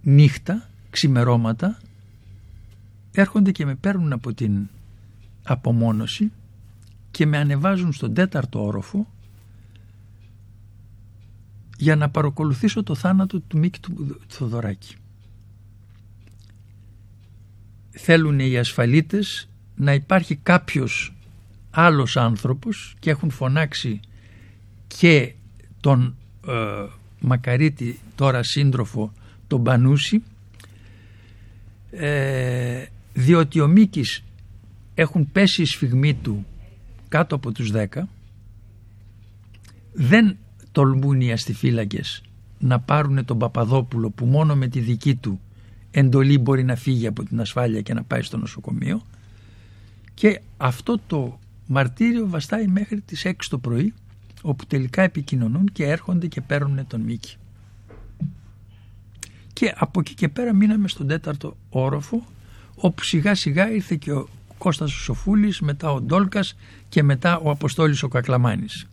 νύχτα, 0.02 0.68
ξημερώματα 0.90 1.78
έρχονται 3.12 3.52
και 3.52 3.64
με 3.64 3.74
παίρνουν 3.74 4.12
από 4.12 4.34
την 4.34 4.68
απομόνωση 5.42 6.32
και 7.10 7.26
με 7.26 7.38
ανεβάζουν 7.38 7.92
στον 7.92 8.14
τέταρτο 8.14 8.64
όροφο 8.64 9.06
για 11.76 11.96
να 11.96 12.10
παρακολουθήσω 12.10 12.82
το 12.82 12.94
θάνατο 12.94 13.40
του 13.40 13.58
Μίκη 13.58 13.80
του 13.80 14.20
Θοδωράκη. 14.26 14.96
Θέλουν 18.00 18.38
οι 18.38 18.58
ασφαλίτες 18.58 19.48
να 19.74 19.94
υπάρχει 19.94 20.36
κάποιος 20.36 21.14
άλλος 21.70 22.16
άνθρωπος 22.16 22.94
και 22.98 23.10
έχουν 23.10 23.30
φωνάξει 23.30 24.00
και 24.86 25.34
τον 25.80 26.16
ε, 26.48 26.52
Μακαρίτη 27.20 27.98
τώρα 28.14 28.42
σύντροφο 28.42 29.12
τον 29.46 29.62
Πανούση 29.62 30.22
ε, 31.90 32.84
διότι 33.12 33.60
ο 33.60 33.66
Μίκης 33.66 34.24
έχουν 34.94 35.32
πέσει 35.32 35.62
η 35.62 35.66
σφιγμή 35.66 36.14
του 36.14 36.46
κάτω 37.08 37.34
από 37.34 37.52
τους 37.52 37.70
10 37.74 37.86
δεν 39.92 40.36
τολμούν 40.72 41.20
οι 41.20 41.32
αστιφύλακες 41.32 42.22
να 42.58 42.80
πάρουν 42.80 43.24
τον 43.24 43.38
Παπαδόπουλο 43.38 44.10
που 44.10 44.24
μόνο 44.24 44.56
με 44.56 44.68
τη 44.68 44.80
δική 44.80 45.14
του 45.14 45.40
εντολή 45.90 46.38
μπορεί 46.38 46.64
να 46.64 46.76
φύγει 46.76 47.06
από 47.06 47.24
την 47.24 47.40
ασφάλεια 47.40 47.80
και 47.80 47.94
να 47.94 48.02
πάει 48.02 48.22
στο 48.22 48.36
νοσοκομείο 48.36 49.02
και 50.14 50.40
αυτό 50.56 51.00
το 51.06 51.38
μαρτύριο 51.66 52.28
βαστάει 52.28 52.66
μέχρι 52.66 53.00
τις 53.00 53.22
6 53.26 53.32
το 53.48 53.58
πρωί 53.58 53.94
όπου 54.42 54.66
τελικά 54.66 55.02
επικοινωνούν 55.02 55.68
και 55.72 55.84
έρχονται 55.84 56.26
και 56.26 56.40
παίρνουν 56.40 56.86
τον 56.86 57.00
Μίκη. 57.00 57.36
Και 59.52 59.74
από 59.76 60.00
εκεί 60.00 60.14
και 60.14 60.28
πέρα 60.28 60.54
μείναμε 60.54 60.88
στον 60.88 61.06
τέταρτο 61.06 61.56
όροφο 61.68 62.24
όπου 62.74 63.04
σιγά 63.04 63.34
σιγά 63.34 63.70
ήρθε 63.70 63.96
και 63.96 64.12
ο 64.12 64.28
Κώστας 64.58 64.94
ο 64.94 64.98
Σοφούλης, 64.98 65.60
μετά 65.60 65.92
ο 65.92 66.00
Ντόλκας 66.00 66.56
και 66.88 67.02
μετά 67.02 67.38
ο 67.38 67.50
Αποστόλης 67.50 68.02
ο 68.02 68.08
Κακλαμάνης. 68.08 68.86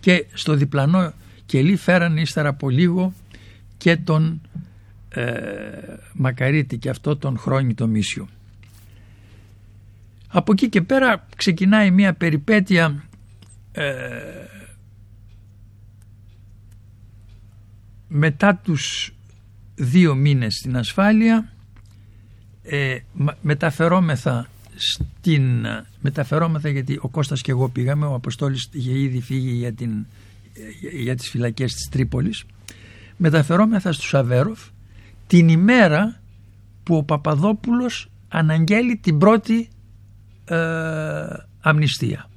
Και 0.00 0.26
στο 0.32 0.54
διπλανό 0.54 1.12
κελί 1.46 1.76
φέραν 1.76 2.16
ύστερα 2.16 2.48
από 2.48 2.70
λίγο 2.70 3.12
και 3.78 3.96
τον 3.96 4.40
ε, 5.16 5.98
Μακαρίτη 6.12 6.78
και 6.78 6.88
αυτό 6.88 7.16
τον 7.16 7.38
Χρόνιτο 7.38 7.86
Μίσιο. 7.86 8.28
Από 10.28 10.52
εκεί 10.52 10.68
και 10.68 10.82
πέρα 10.82 11.26
ξεκινάει 11.36 11.90
μια 11.90 12.14
περιπέτεια 12.14 13.04
ε, 13.72 13.84
μετά 18.08 18.60
τους 18.64 19.14
δύο 19.74 20.14
μήνες 20.14 20.54
στην 20.54 20.76
ασφάλεια 20.76 21.52
ε, 22.62 22.98
μεταφερόμεθα 23.40 24.48
στην 24.74 25.66
μεταφερόμεθα 26.00 26.68
γιατί 26.68 26.98
ο 27.00 27.08
Κώστας 27.08 27.40
και 27.40 27.50
εγώ 27.50 27.68
πήγαμε 27.68 28.06
ο 28.06 28.14
Αποστόλης 28.14 28.68
είχε 28.72 28.98
ήδη 28.98 29.20
φύγει 29.20 29.50
για, 29.50 29.72
την, 29.72 30.06
για 31.02 31.16
τις 31.16 31.30
φυλακές 31.30 31.72
της 31.72 31.88
Τρίπολης 31.88 32.44
μεταφερόμεθα 33.16 33.92
στους 33.92 34.14
Αβέροφ 34.14 34.60
την 35.26 35.48
ημέρα 35.48 36.20
που 36.82 36.96
ο 36.96 37.02
Παπαδόπουλος 37.02 38.10
αναγγέλει 38.28 38.96
την 38.96 39.18
πρώτη 39.18 39.68
ε, 40.44 40.56
αμνηστία. 41.60 42.30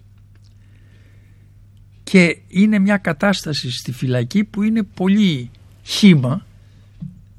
Και 2.04 2.38
είναι 2.48 2.80
μια 2.80 2.98
κατάσταση 2.98 3.72
στη 3.72 3.92
φυλακή 3.92 4.44
που 4.44 4.64
είναι 4.64 4.84
πολύ 4.84 5.52
χήμα 5.84 6.46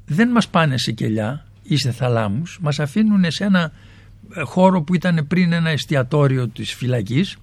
δεν 0.05 0.29
μας 0.29 0.47
πάνε 0.47 0.77
σε 0.77 0.91
κελιά 0.91 1.45
ή 1.63 1.77
σε 1.77 1.91
θαλάμους. 1.91 2.59
Μας 2.61 2.79
αφήνουν 2.79 3.31
σε 3.31 3.43
ένα 3.43 3.71
ε, 4.33 4.41
χώρο 4.41 4.81
που 4.81 4.95
ήταν 4.95 5.25
πριν 5.27 5.51
ένα 5.51 5.69
εστιατόριο 5.69 6.47
της 6.47 6.73
φυλακής 6.73 7.37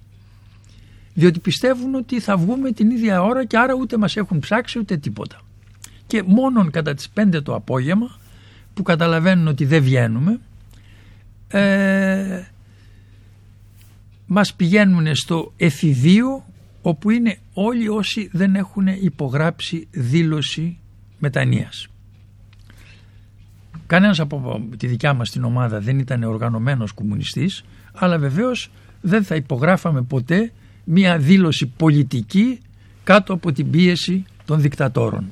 διότι 1.13 1.39
πιστεύουν 1.39 1.95
ότι 1.95 2.19
θα 2.19 2.37
βγούμε 2.37 2.71
την 2.71 2.89
ίδια 2.89 3.21
ώρα 3.21 3.45
και 3.45 3.57
άρα 3.57 3.73
ούτε 3.73 3.97
μας 3.97 4.15
έχουν 4.15 4.39
ψάξει 4.39 4.79
ούτε 4.79 4.97
τίποτα 4.97 5.41
και 6.09 6.23
μόνον 6.25 6.71
κατά 6.71 6.93
τις 6.93 7.09
5 7.15 7.39
το 7.43 7.55
απόγευμα 7.55 8.17
που 8.73 8.83
καταλαβαίνουν 8.83 9.47
ότι 9.47 9.65
δεν 9.65 9.83
βγαίνουμε 9.83 10.39
ε, 11.47 12.43
μας 14.25 14.53
πηγαίνουν 14.53 15.15
στο 15.15 15.53
εφηδείο 15.57 16.45
όπου 16.81 17.09
είναι 17.09 17.37
όλοι 17.53 17.89
όσοι 17.89 18.29
δεν 18.31 18.55
έχουν 18.55 18.87
υπογράψει 18.87 19.87
δήλωση 19.91 20.77
μετανοίας. 21.19 21.87
Κανένας 23.87 24.19
από 24.19 24.67
τη 24.77 24.87
δικιά 24.87 25.13
μας 25.13 25.29
την 25.29 25.43
ομάδα 25.43 25.79
δεν 25.79 25.99
ήταν 25.99 26.23
οργανωμένος 26.23 26.91
κομμουνιστής 26.91 27.63
αλλά 27.93 28.17
βεβαίως 28.17 28.71
δεν 29.01 29.23
θα 29.23 29.35
υπογράφαμε 29.35 30.01
ποτέ 30.01 30.51
μία 30.83 31.17
δήλωση 31.17 31.65
πολιτική 31.65 32.59
κάτω 33.03 33.33
από 33.33 33.51
την 33.51 33.69
πίεση 33.69 34.25
των 34.45 34.61
δικτατόρων. 34.61 35.31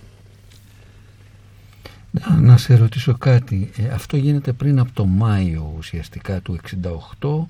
Να, 2.30 2.36
να 2.36 2.58
σε 2.58 2.76
ρωτήσω 2.76 3.14
κάτι. 3.18 3.70
Ε, 3.78 3.88
αυτό 3.88 4.18
γίνεται 4.18 4.52
πριν 4.52 4.80
από 4.80 4.92
το 4.94 5.06
Μάιο 5.06 5.74
ουσιαστικά 5.78 6.42
του 6.42 6.60
68 7.20 7.46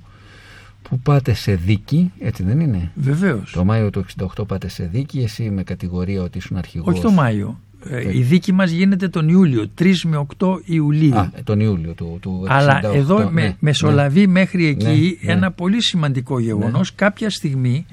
που 0.81 0.99
πάτε 0.99 1.33
σε 1.33 1.55
δίκη, 1.55 2.11
έτσι 2.19 2.43
δεν 2.43 2.59
είναι; 2.59 2.91
Βεβαίως. 2.95 3.51
Το 3.51 3.63
Μάιο 3.63 3.89
του 3.89 4.05
68 4.37 4.47
πάτε 4.47 4.69
σε 4.69 4.83
δίκη, 4.83 5.19
εσύ 5.19 5.49
με 5.49 5.63
κατηγορία 5.63 6.21
ότι 6.21 6.37
ήσουν 6.37 6.57
αρχηγός. 6.57 6.93
Όχι 6.93 7.01
το 7.01 7.11
Μάιο. 7.11 7.59
Ε, 7.89 8.17
η 8.17 8.21
δίκη 8.21 8.51
μας 8.51 8.71
γίνεται 8.71 9.07
τον 9.07 9.29
Ιούλιο, 9.29 9.69
3 9.79 9.93
με 10.03 10.25
8 10.37 10.47
Ιουλίου. 10.65 11.17
Α, 11.17 11.29
τον 11.43 11.59
Ιούλιο 11.59 11.93
του, 11.93 12.17
του 12.21 12.43
68. 12.45 12.51
Αλλά 12.51 12.81
εδώ 12.93 13.17
ναι, 13.17 13.31
με, 13.31 13.55
μεσολαβεί 13.59 14.19
ναι. 14.19 14.31
μέχρι 14.31 14.65
εκεί 14.65 14.85
Ναι, 14.85 15.27
ναι. 15.27 15.33
ένα 15.33 15.51
πολύ 15.51 15.81
σημαντικό 15.83 16.39
γεγονός. 16.39 16.95
Κάποια 16.95 17.29
στιγμή 17.29 17.85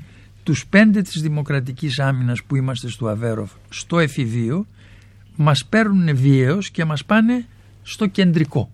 τους 0.43 0.67
πέντε 0.67 1.03
της 1.03 1.23
Δημοκρατικής 1.23 1.99
Άμυνας 1.99 2.43
που 2.43 2.57
είμαστε 2.57 2.89
στο 2.89 3.09
Αβέροφ, 3.09 3.51
στο 3.69 3.99
εφηβείο, 3.99 4.67
μας 5.37 5.65
παίρνουν 5.65 6.17
βίαιος 6.17 6.71
και 6.71 6.85
μας 6.85 7.05
πάνε 7.05 7.47
στο 7.83 8.07
κεντρικό, 8.07 8.71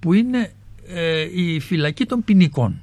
που 0.00 0.12
είναι 0.12 0.52
ε, 0.86 1.42
η 1.42 1.60
φυλακή 1.60 2.04
των 2.06 2.24
ποινικών. 2.24 2.80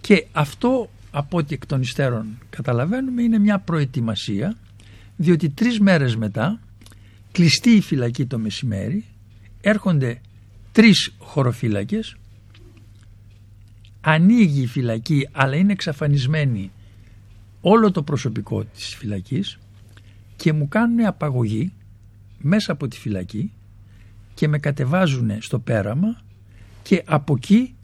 Και 0.00 0.26
αυτό 0.32 0.90
από 1.10 1.38
ό,τι 1.38 1.54
εκ 1.54 1.66
των 1.66 1.80
υστέρων 1.80 2.38
καταλαβαίνουμε 2.50 3.22
είναι 3.22 3.38
μια 3.38 3.58
προετοιμασία 3.58 4.56
διότι 5.16 5.50
τρεις 5.50 5.80
μέρες 5.80 6.16
μετά 6.16 6.60
κλειστεί 7.32 7.70
η 7.70 7.80
φυλακή 7.80 8.26
το 8.26 8.38
μεσημέρι 8.38 9.04
έρχονται 9.60 10.20
τρεις 10.72 11.14
χωροφύλακες 11.18 12.16
ανοίγει 14.00 14.62
η 14.62 14.66
φυλακή 14.66 15.28
αλλά 15.32 15.56
είναι 15.56 15.72
εξαφανισμένη 15.72 16.70
όλο 17.60 17.90
το 17.90 18.02
προσωπικό 18.02 18.64
της 18.64 18.94
φυλακής 18.94 19.58
και 20.36 20.52
μου 20.52 20.68
κάνουν 20.68 21.06
απαγωγή 21.06 21.72
μέσα 22.38 22.72
από 22.72 22.88
τη 22.88 22.96
φυλακή 22.96 23.52
και 24.34 24.48
με 24.48 24.58
κατεβάζουν 24.58 25.30
στο 25.38 25.58
πέραμα 25.58 26.20
και 26.82 27.02
από 27.06 27.34
εκεί 27.36 27.74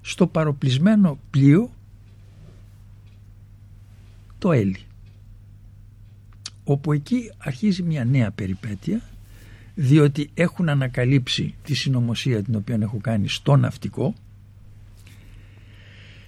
στο 0.00 0.26
παροπλισμένο 0.26 1.18
πλοίο 1.30 1.70
το 4.38 4.52
Έλλη. 4.52 4.80
Όπου 6.64 6.92
εκεί 6.92 7.32
αρχίζει 7.38 7.82
μια 7.82 8.04
νέα 8.04 8.30
περιπέτεια 8.30 9.00
διότι 9.74 10.30
έχουν 10.34 10.68
ανακαλύψει 10.68 11.54
τη 11.64 11.74
συνωμοσία 11.74 12.42
την 12.42 12.54
οποία 12.54 12.78
έχω 12.80 12.98
κάνει 13.00 13.28
στο 13.28 13.56
ναυτικό 13.56 14.14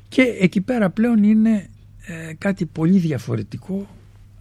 και 0.09 0.23
εκεί 0.23 0.61
πέρα 0.61 0.91
πλέον 0.91 1.23
είναι 1.23 1.69
ε, 2.07 2.35
κάτι 2.39 2.67
πολύ 2.67 2.99
διαφορετικό 2.99 3.89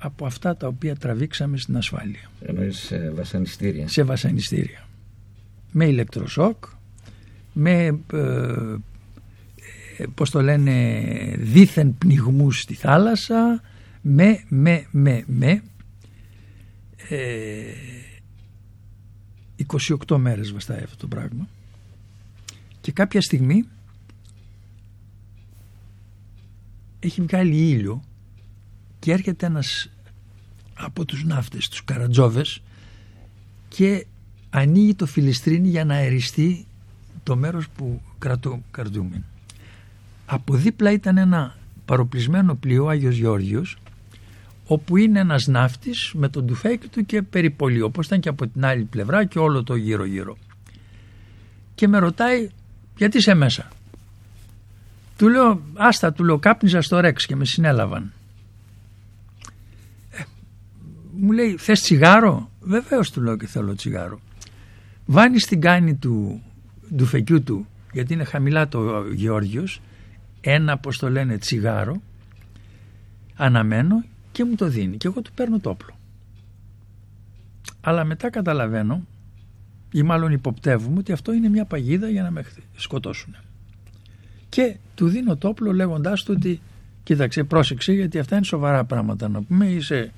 από 0.05 0.25
αυτά 0.25 0.55
τα 0.55 0.67
οποία 0.67 0.95
τραβήξαμε 0.95 1.57
στην 1.57 1.77
ασφάλεια. 1.77 2.31
Εννοείς 2.41 2.77
σε 2.77 3.09
βασανιστήρια. 3.09 3.87
Σε 3.87 4.03
βασανιστήρια. 4.03 4.87
Με 5.71 5.85
ηλεκτροσόκ, 5.85 6.65
με 7.53 7.99
ε, 8.13 8.75
ε, 9.97 10.05
πώς 10.15 10.29
το 10.29 10.41
λένε 10.41 11.01
δίθεν 11.37 11.97
πνιγμούς 11.97 12.59
στη 12.59 12.73
θάλασσα, 12.73 13.61
με, 14.01 14.43
με, 14.47 14.87
με, 14.91 15.23
με. 15.27 15.63
Ε, 17.09 17.63
28 20.07 20.17
μέρες 20.17 20.51
βαστάει 20.51 20.83
αυτό 20.83 20.97
το 20.97 21.07
πράγμα 21.07 21.47
και 22.81 22.91
κάποια 22.91 23.21
στιγμή 23.21 23.63
έχει 26.99 27.21
βγάλει 27.21 27.69
ήλιο 27.69 28.03
και 29.03 29.11
έρχεται 29.11 29.45
ένας 29.45 29.89
από 30.73 31.05
τους 31.05 31.23
ναύτες, 31.23 31.67
τους 31.69 31.83
καρατζόβες 31.83 32.61
και 33.67 34.05
ανοίγει 34.49 34.95
το 34.95 35.05
φιλιστρίνι 35.05 35.67
για 35.67 35.85
να 35.85 35.93
αεριστεί 35.93 36.65
το 37.23 37.35
μέρος 37.35 37.69
που 37.69 38.01
κρατού, 38.19 38.63
κρατούμε. 38.71 39.23
Από 40.25 40.55
δίπλα 40.55 40.91
ήταν 40.91 41.17
ένα 41.17 41.55
παροπλισμένο 41.85 42.55
πλοίο 42.55 42.87
Άγιος 42.87 43.15
Γεώργιος 43.15 43.77
όπου 44.65 44.97
είναι 44.97 45.19
ένας 45.19 45.47
ναύτης 45.47 46.11
με 46.13 46.29
τον 46.29 46.47
τουφέκι 46.47 46.87
του 46.87 47.05
και 47.05 47.21
περιπολεί 47.21 47.81
όπως 47.81 48.05
ήταν 48.05 48.19
και 48.19 48.29
από 48.29 48.47
την 48.47 48.65
άλλη 48.65 48.83
πλευρά 48.83 49.25
και 49.25 49.39
όλο 49.39 49.63
το 49.63 49.75
γύρω 49.75 50.05
γύρω. 50.05 50.37
Και 51.75 51.87
με 51.87 51.97
ρωτάει 51.97 52.49
γιατί 52.97 53.17
είσαι 53.17 53.33
μέσα; 53.33 53.67
Του 55.17 55.29
λέω 55.29 55.61
άστα 55.73 56.13
του 56.13 56.23
λέω 56.23 56.39
κάπνιζα 56.39 56.81
στο 56.81 56.99
ρεξ 56.99 57.25
και 57.25 57.35
με 57.35 57.45
συνέλαβαν. 57.45 58.11
Ε, 61.13 61.25
μου 61.25 61.31
λέει 61.31 61.55
θες 61.57 61.81
τσιγάρο; 61.81 62.49
Βεβαίως 62.61 63.11
του 63.11 63.21
λέω 63.21 63.37
και 63.37 63.47
θέλω 63.47 63.75
τσιγάρο. 63.75 64.19
Βάνει 65.05 65.39
στην 65.39 65.61
κάνη 65.61 65.95
του 65.95 66.41
ντουφεκιού 66.95 67.43
του 67.43 67.67
γιατί 67.93 68.13
είναι 68.13 68.23
χαμηλά 68.23 68.67
το 68.67 69.07
Γεώργιος 69.07 69.81
ένα 70.41 70.77
πως 70.77 70.97
το 70.97 71.09
λένε 71.09 71.37
τσιγάρο 71.37 72.01
αναμένω 73.35 74.03
και 74.31 74.43
μου 74.43 74.55
το 74.55 74.67
δίνει 74.67 74.97
και 74.97 75.07
εγώ 75.07 75.21
του 75.21 75.31
παίρνω 75.35 75.59
το 75.59 75.69
όπλο. 75.69 75.97
Αλλά 77.81 78.03
μετά 78.03 78.29
καταλαβαίνω 78.29 79.05
ή 79.91 80.01
μάλλον 80.01 80.31
υποπτεύουμε 80.31 80.99
ότι 80.99 81.11
αυτό 81.11 81.33
είναι 81.33 81.49
μια 81.49 81.65
παγίδα 81.65 82.09
για 82.09 82.23
να 82.23 82.31
με 82.31 82.43
σκοτώσουν. 82.75 83.35
Και 84.49 84.77
του 84.95 85.07
δίνω 85.07 85.37
το 85.37 85.47
όπλο 85.47 85.73
λέγοντάς 85.73 86.23
του 86.23 86.33
ότι 86.37 86.61
κοίταξε 87.03 87.43
πρόσεξε 87.43 87.93
γιατί 87.93 88.19
αυτά 88.19 88.35
είναι 88.35 88.45
σοβαρά 88.45 88.83
πράγματα 88.83 89.29
να 89.29 89.41
πούμε 89.41 89.65
είσαι, 89.65 89.97
ε, 89.97 90.11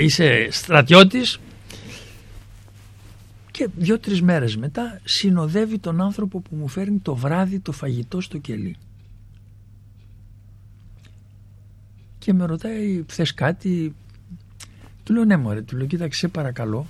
είσαι 0.00 0.48
στρατιώτης 0.50 1.38
και 3.50 3.68
δύο-τρεις 3.76 4.22
μέρες 4.22 4.56
μετά 4.56 5.00
συνοδεύει 5.04 5.78
τον 5.78 6.00
άνθρωπο 6.00 6.40
που 6.40 6.56
μου 6.56 6.68
φέρνει 6.68 6.98
το 6.98 7.14
βράδυ 7.14 7.58
το 7.60 7.72
φαγητό 7.72 8.20
στο 8.20 8.38
κελί. 8.38 8.76
και 12.24 12.32
με 12.32 12.44
ρωτάει 12.44 13.04
θες 13.06 13.34
κάτι; 13.34 13.94
Του 15.02 15.12
λέω 15.12 15.24
ναι 15.24 15.36
μωρέ 15.36 15.62
του 15.62 15.76
λέω 15.76 15.86
κοίταξε 15.86 16.18
σε 16.18 16.28
παρακαλώ 16.28 16.86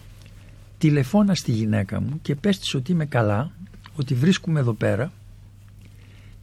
τηλεφώνα 0.78 1.34
στη 1.34 1.52
γυναίκα 1.52 2.00
μου 2.00 2.18
και 2.22 2.34
πες 2.34 2.58
της 2.58 2.74
ότι 2.74 2.92
είμαι 2.92 3.06
καλά 3.06 3.52
ότι 3.96 4.14
βρίσκουμε 4.14 4.60
εδώ 4.60 4.72
πέρα 4.72 5.12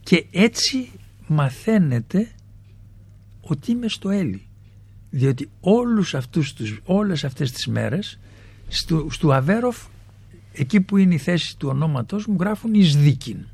και 0.02 0.26
έτσι 0.30 0.90
μαθαίνετε 1.26 2.30
ότι 3.40 3.70
είμαι 3.70 3.88
στο 3.88 4.10
Έλλη 4.10 4.46
διότι 5.14 5.48
όλους 5.60 6.14
αυτούς 6.14 6.52
τους, 6.52 6.80
όλες 6.84 7.24
αυτές 7.24 7.52
τις 7.52 7.66
μέρες 7.66 8.18
στο, 8.68 9.06
στο 9.10 9.32
Αβέροφ 9.32 9.76
εκεί 10.52 10.80
που 10.80 10.96
είναι 10.96 11.14
η 11.14 11.18
θέση 11.18 11.56
του 11.56 11.68
ονόματός 11.68 12.26
μου 12.26 12.36
γράφουν 12.40 12.74
εις 12.74 12.96
δίκην 12.96 13.46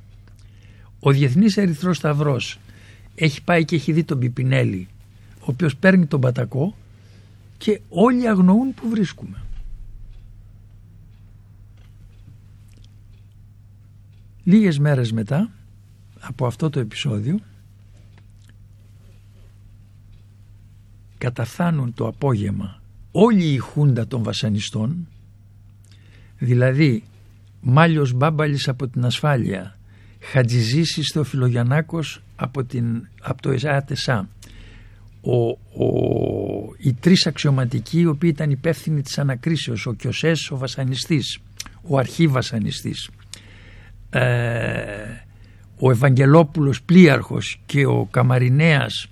ο 1.01 1.11
Διεθνής 1.11 1.57
Ερυθρός 1.57 1.97
Σταυρός 1.97 2.59
έχει 3.15 3.43
πάει 3.43 3.65
και 3.65 3.77
έχει 3.77 3.93
δει 3.93 4.05
τον 4.05 4.19
Πιπινέλη 4.19 4.89
ο 5.41 5.45
οποίος 5.45 5.77
παίρνει 5.77 6.07
τον 6.07 6.21
πατακό 6.21 6.77
και 7.59 7.81
όλοι 7.89 8.29
αγνοούν 8.29 8.75
που 8.75 8.89
βρίσκουμε. 8.89 9.43
Λίγες 14.45 14.79
μέρες 14.79 15.13
μετά 15.13 15.51
από 16.21 16.47
αυτό 16.47 16.71
το 16.71 16.81
επεισόδιο 16.81 17.39
καταφθάνουν 21.19 21.95
το 21.95 22.07
απόγευμα 22.07 22.83
όλη 23.13 23.45
η 23.45 23.59
χούντα 23.59 24.07
των 24.07 24.23
βασανιστών 24.23 25.09
δηλαδή 26.39 27.03
Μάλιος 27.61 28.13
Μπάμπαλης 28.13 28.69
από 28.69 28.89
την 28.89 29.05
ασφάλεια 29.05 29.79
Χατζιζήσης 30.21 31.11
Θεοφιλογιαννάκος 31.13 32.23
από, 32.37 32.65
την, 32.65 33.09
από 33.21 33.43
το 33.43 33.51
ΕΣΑΤΕΣΑ 33.51 34.29
ο, 35.21 35.49
ο, 35.49 35.57
οι 36.79 36.93
τρεις 36.93 37.27
αξιωματικοί 37.27 38.01
οι 38.01 38.07
οποίοι 38.07 38.31
ήταν 38.35 38.51
υπεύθυνοι 38.51 39.03
της 39.03 39.19
ανακρίσεως 39.19 39.87
ο 39.87 39.93
Κιωσές 39.93 40.51
ο 40.51 40.57
βασανιστής 40.57 41.39
ο 41.83 41.99
αρχίβασανιστής 41.99 43.11
ε, 44.11 44.23
ο 45.79 45.91
Ευαγγελόπουλος 45.91 46.83
πλοίαρχος 46.83 47.61
και 47.67 47.87
ο 47.87 48.09
Καμαρινέας 48.11 49.07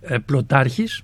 ε, 0.00 0.18
πλωτάρχης 0.18 1.02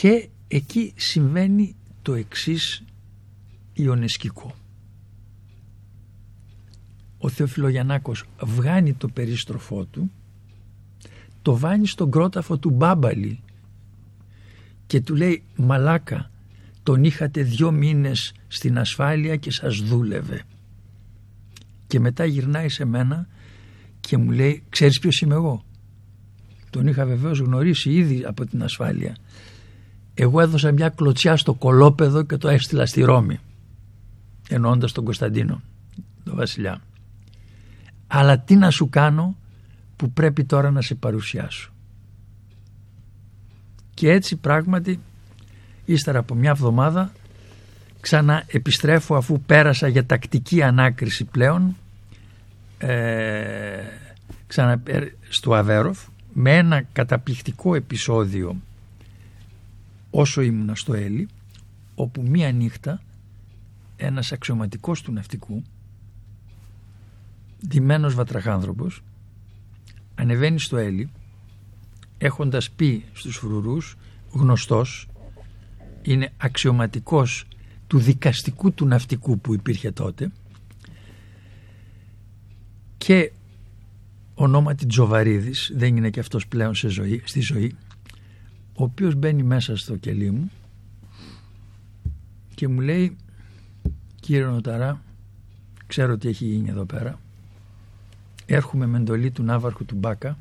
και 0.00 0.28
εκεί 0.48 0.92
συμβαίνει 0.96 1.76
το 2.02 2.14
εξής 2.14 2.82
ιονεσκικό 3.72 4.54
ο 7.18 7.28
Θεοφιλογιαννάκος 7.28 8.24
βγάνει 8.42 8.92
το 8.92 9.08
περίστροφό 9.08 9.84
του 9.84 10.10
το 11.42 11.56
βάνει 11.56 11.86
στον 11.86 12.10
κρόταφο 12.10 12.58
του 12.58 12.70
Μπάμπαλη 12.70 13.40
και 14.86 15.00
του 15.00 15.14
λέει 15.14 15.42
«Μαλάκα, 15.56 16.30
τον 16.82 17.04
είχατε 17.04 17.42
δυο 17.42 17.70
μήνες 17.70 18.34
στην 18.48 18.78
ασφάλεια 18.78 19.36
και 19.36 19.50
σας 19.50 19.76
δούλευε». 19.76 20.42
Και 21.86 22.00
μετά 22.00 22.24
γυρνάει 22.24 22.68
σε 22.68 22.84
μένα 22.84 23.28
και 24.00 24.16
μου 24.16 24.30
λέει 24.30 24.62
«Ξέρεις 24.68 24.98
ποιος 24.98 25.20
είμαι 25.20 25.34
εγώ». 25.34 25.64
Τον 26.70 26.86
είχα 26.86 27.06
βεβαίως 27.06 27.38
γνωρίσει 27.38 27.90
ήδη 27.90 28.24
από 28.24 28.46
την 28.46 28.62
ασφάλεια. 28.62 29.16
Εγώ 30.18 30.40
έδωσα 30.40 30.72
μια 30.72 30.88
κλωτσιά 30.88 31.36
στο 31.36 31.54
κολόπεδο 31.54 32.22
και 32.22 32.36
το 32.36 32.48
έστειλα 32.48 32.86
στη 32.86 33.02
Ρώμη 33.02 33.38
εννοώντας 34.48 34.92
τον 34.92 35.04
Κωνσταντίνο, 35.04 35.62
τον 36.24 36.36
βασιλιά. 36.36 36.80
Αλλά 38.06 38.38
τι 38.38 38.56
να 38.56 38.70
σου 38.70 38.88
κάνω 38.88 39.36
που 39.96 40.10
πρέπει 40.10 40.44
τώρα 40.44 40.70
να 40.70 40.80
σε 40.82 40.94
παρουσιάσω. 40.94 41.70
Και 43.94 44.10
έτσι 44.10 44.36
πράγματι 44.36 45.00
ύστερα 45.84 46.18
από 46.18 46.34
μια 46.34 46.50
εβδομάδα 46.50 47.12
ξανά 48.00 48.44
επιστρέφω 48.46 49.14
αφού 49.16 49.40
πέρασα 49.40 49.88
για 49.88 50.06
τακτική 50.06 50.62
ανάκριση 50.62 51.24
πλέον 51.24 51.76
ε, 52.78 53.82
ξανά 54.46 54.82
στο 55.28 55.54
Αβέροφ 55.54 56.06
με 56.32 56.56
ένα 56.56 56.82
καταπληκτικό 56.92 57.74
επεισόδιο 57.74 58.56
όσο 60.18 60.40
ήμουνα 60.40 60.74
στο 60.74 60.94
Έλλη 60.94 61.28
όπου 61.94 62.22
μία 62.22 62.52
νύχτα 62.52 63.02
ένας 63.96 64.32
αξιωματικός 64.32 65.02
του 65.02 65.12
ναυτικού 65.12 65.62
ντυμένος 67.66 68.14
βατραχάνθρωπος 68.14 69.02
ανεβαίνει 70.14 70.60
στο 70.60 70.76
Έλλη 70.76 71.10
έχοντας 72.18 72.70
πει 72.70 73.04
στους 73.12 73.36
φρουρούς 73.36 73.96
γνωστός 74.32 75.08
είναι 76.02 76.32
αξιωματικός 76.36 77.44
του 77.86 77.98
δικαστικού 77.98 78.72
του 78.72 78.86
ναυτικού 78.86 79.38
που 79.38 79.54
υπήρχε 79.54 79.90
τότε 79.90 80.30
και 82.98 83.32
ονόματι 84.34 84.86
Τζοβαρίδης 84.86 85.72
δεν 85.74 85.96
είναι 85.96 86.10
και 86.10 86.20
αυτός 86.20 86.46
πλέον 86.46 86.74
σε 86.74 86.88
ζωή, 86.88 87.22
στη 87.24 87.40
ζωή 87.40 87.76
ο 88.76 88.82
οποίος 88.84 89.14
μπαίνει 89.14 89.42
μέσα 89.42 89.76
στο 89.76 89.96
κελί 89.96 90.30
μου 90.30 90.50
και 92.54 92.68
μου 92.68 92.80
λέει 92.80 93.16
κύριε 94.20 94.44
Νοταρά 94.44 95.02
ξέρω 95.86 96.16
τι 96.16 96.28
έχει 96.28 96.44
γίνει 96.44 96.68
εδώ 96.68 96.84
πέρα. 96.84 97.20
Έρχομαι 98.46 98.86
με 98.86 98.98
εντολή 98.98 99.30
του 99.30 99.42
Ναύαρχου 99.42 99.84
του 99.84 99.94
Μπάκα 99.94 100.38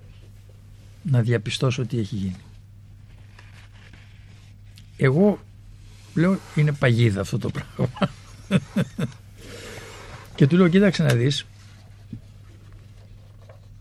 να 1.03 1.21
διαπιστώσω 1.21 1.85
τι 1.85 1.99
έχει 1.99 2.15
γίνει 2.15 2.45
εγώ 4.97 5.39
λέω 6.13 6.39
είναι 6.55 6.71
παγίδα 6.71 7.21
αυτό 7.21 7.37
το 7.37 7.49
πράγμα 7.49 8.09
και 10.35 10.47
του 10.47 10.55
λέω 10.57 10.67
κοίταξε 10.67 11.03
να 11.03 11.13
δεις. 11.13 11.45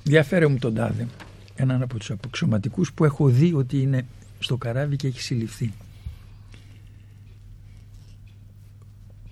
Διαφέρε 0.02 0.46
μου 0.46 0.58
τον 0.58 0.74
τάδε 0.74 1.08
έναν 1.54 1.82
από 1.82 1.98
τους 1.98 2.10
αποξωματικούς 2.10 2.92
που 2.92 3.04
έχω 3.04 3.28
δει 3.28 3.54
ότι 3.54 3.80
είναι 3.80 4.06
στο 4.44 4.56
καράβι 4.56 4.96
και 4.96 5.06
έχει 5.06 5.20
συλληφθεί. 5.20 5.72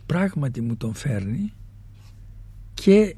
Πράγματι 0.07 0.61
μου 0.61 0.77
τον 0.77 0.95
φέρνει 0.95 1.53
και 2.75 3.17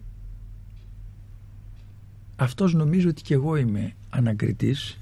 αυτός 2.36 2.74
νομίζει 2.74 3.07
ότι 3.07 3.22
και 3.22 3.34
εγώ 3.34 3.57
είμαι 3.57 3.95
ανακριτής 4.11 4.99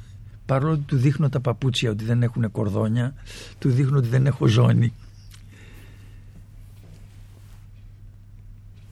παρόλο 0.47 0.73
ότι 0.73 0.83
του 0.83 0.97
δείχνω 0.97 1.29
τα 1.29 1.41
παπούτσια 1.41 1.91
ότι 1.91 2.05
δεν 2.05 2.23
έχουν 2.23 2.51
κορδόνια 2.51 3.15
του 3.59 3.71
δείχνω 3.71 3.99
ότι 3.99 4.09
δεν 4.09 4.27
έχω 4.27 4.47
ζώνη. 4.47 4.93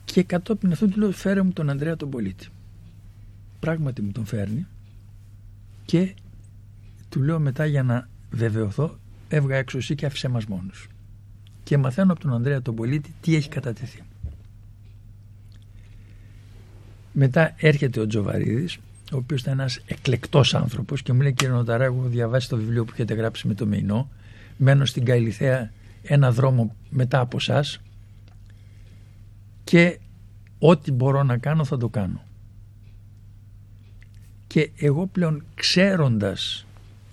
Και 0.05 0.23
κατόπιν 0.23 0.71
αυτού 0.71 0.89
του 0.89 0.99
λέω 0.99 1.11
φέρε 1.11 1.41
μου 1.41 1.51
τον 1.51 1.69
Ανδρέα 1.69 1.95
τον 1.95 2.09
πολίτη 2.09 2.47
πράγματι 3.61 4.01
μου 4.01 4.11
τον 4.11 4.25
φέρνει 4.25 4.67
και 5.85 6.13
του 7.11 7.21
λέω 7.21 7.39
μετά 7.39 7.65
για 7.65 7.83
να 7.83 8.09
βεβαιωθώ 8.31 8.97
έβγα 9.27 9.55
έξω 9.55 9.77
εσύ 9.77 9.95
και 9.95 10.05
άφησέ 10.05 10.27
μας 10.27 10.45
μόνους 10.45 10.87
και 11.63 11.77
μαθαίνω 11.77 12.11
από 12.11 12.21
τον 12.21 12.33
Ανδρέα 12.33 12.61
τον 12.61 12.75
πολίτη 12.75 13.13
τι 13.21 13.35
έχει 13.35 13.49
κατατεθεί 13.49 14.01
μετά 17.13 17.53
έρχεται 17.57 17.99
ο 17.99 18.07
Τζοβαρίδης 18.07 18.77
ο 19.11 19.17
οποίος 19.17 19.41
ήταν 19.41 19.59
ένας 19.59 19.79
εκλεκτός 19.85 20.55
άνθρωπος 20.55 21.01
και 21.01 21.13
μου 21.13 21.21
λέει: 21.21 21.33
Κύριε 21.33 21.53
Νοταρά, 21.53 21.83
έχω 21.83 22.01
διαβάσει 22.01 22.49
το 22.49 22.57
βιβλίο 22.57 22.85
που 22.85 22.91
έχετε 22.93 23.13
γράψει 23.13 23.47
με 23.47 23.53
το 23.53 23.65
Μεϊνό. 23.65 24.09
Μένω 24.57 24.85
στην 24.85 25.05
Καηλιθέα 25.05 25.71
ένα 26.03 26.31
δρόμο 26.31 26.75
μετά 26.89 27.19
από 27.19 27.37
εσά 27.39 27.63
και 29.63 29.99
ό,τι 30.59 30.91
μπορώ 30.91 31.23
να 31.23 31.37
κάνω 31.37 31.65
θα 31.65 31.77
το 31.77 31.89
κάνω. 31.89 32.23
Και 34.47 34.71
εγώ 34.77 35.07
πλέον 35.07 35.43
ξέροντας 35.55 36.65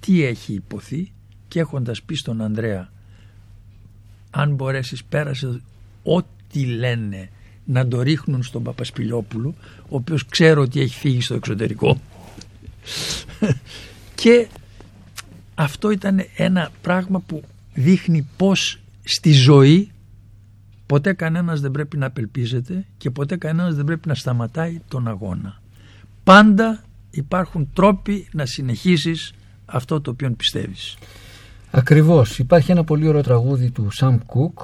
τι 0.08 0.24
έχει 0.24 0.52
υποθεί 0.52 1.12
και 1.48 1.60
έχοντας 1.60 2.02
πει 2.02 2.14
στον 2.14 2.40
Ανδρέα 2.40 2.92
αν 4.30 4.54
μπορέσεις 4.54 5.04
πέρασε 5.04 5.60
ό,τι 6.02 6.64
λένε 6.64 7.30
να 7.64 7.88
το 7.88 8.02
ρίχνουν 8.02 8.42
στον 8.42 8.62
Παπασπιλιόπουλο 8.62 9.54
ο 9.82 9.96
οποίος 9.96 10.26
ξέρω 10.26 10.62
ότι 10.62 10.80
έχει 10.80 10.98
φύγει 10.98 11.20
στο 11.20 11.34
εξωτερικό 11.34 12.00
και 14.22 14.48
αυτό 15.54 15.90
ήταν 15.90 16.20
ένα 16.36 16.70
πράγμα 16.82 17.20
που 17.20 17.42
δείχνει 17.74 18.26
πως 18.36 18.80
στη 19.04 19.32
ζωή 19.32 19.90
ποτέ 20.86 21.12
κανένας 21.12 21.60
δεν 21.60 21.70
πρέπει 21.70 21.96
να 21.96 22.06
απελπίζεται 22.06 22.86
και 22.98 23.10
ποτέ 23.10 23.36
κανένας 23.36 23.74
δεν 23.74 23.84
πρέπει 23.84 24.08
να 24.08 24.14
σταματάει 24.14 24.80
τον 24.88 25.08
αγώνα. 25.08 25.62
Πάντα 26.24 26.84
υπάρχουν 27.10 27.70
τρόποι 27.72 28.28
να 28.32 28.46
συνεχίσεις 28.46 29.32
αυτό 29.70 30.00
το 30.00 30.10
οποίο 30.10 30.30
πιστεύεις. 30.30 30.96
Ακριβώς. 31.70 32.38
Υπάρχει 32.38 32.70
ένα 32.70 32.84
πολύ 32.84 33.08
ωραίο 33.08 33.22
τραγούδι 33.22 33.70
του 33.70 33.90
Σαμ 33.90 34.18
Κουκ 34.26 34.60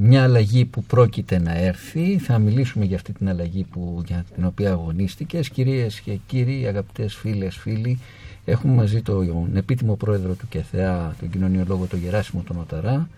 μια 0.00 0.22
αλλαγή 0.22 0.64
που 0.64 0.82
πρόκειται 0.82 1.38
να 1.38 1.56
έρθει. 1.56 2.18
Θα 2.18 2.38
μιλήσουμε 2.38 2.84
για 2.84 2.96
αυτή 2.96 3.12
την 3.12 3.28
αλλαγή 3.28 3.64
που, 3.64 4.02
για 4.06 4.24
την 4.34 4.44
οποία 4.44 4.70
αγωνίστηκες. 4.70 5.48
Κυρίες 5.48 6.00
και 6.00 6.18
κύριοι, 6.26 6.66
αγαπητές 6.66 7.14
φίλες, 7.14 7.56
φίλοι, 7.56 7.98
έχουμε 8.44 8.74
μαζί 8.74 9.02
τον 9.02 9.50
επίτιμο 9.54 9.94
πρόεδρο 9.94 10.34
του 10.34 10.48
ΚΕΘΕΑ, 10.48 11.16
τον 11.20 11.30
κοινωνιολόγο 11.30 11.86
τον 11.86 11.98
Γεράσιμο 11.98 12.42
τον 12.46 12.58
Οταρά. 12.58 13.08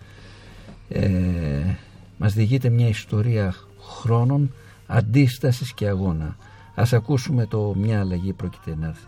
Ε, 0.89 1.09
μας 2.17 2.33
διηγείται 2.33 2.69
μια 2.69 2.87
ιστορία 2.87 3.55
χρόνων 3.79 4.53
αντίστασης 4.87 5.73
και 5.73 5.87
αγώνα. 5.87 6.35
Ας 6.75 6.93
ακούσουμε 6.93 7.45
το 7.45 7.75
«Μια 7.77 7.99
αλλαγή 7.99 8.33
πρόκειται 8.33 8.75
να 8.79 8.87
έρθει». 8.87 9.07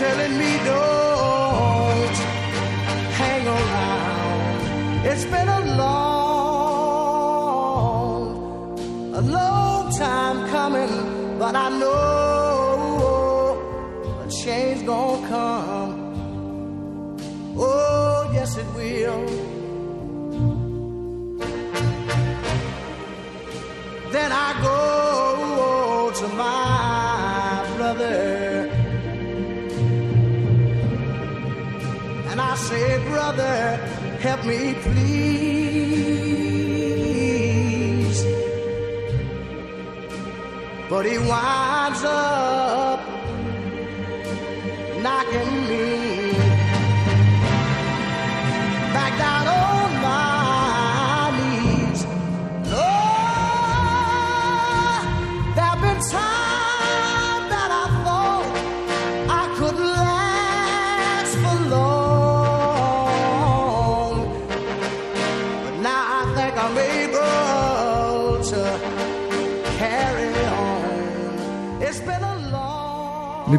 Telling 0.00 0.38
me 0.38 0.52
don't 0.64 2.16
hang 3.20 3.46
around. 3.46 5.06
It's 5.06 5.26
been 5.26 5.46
a 5.46 5.59
help 34.40 34.46
me, 34.46 34.74
please. 34.74 36.20
But 40.88 41.06
he 41.06 41.18
winds 41.18 42.04
up 42.04 42.69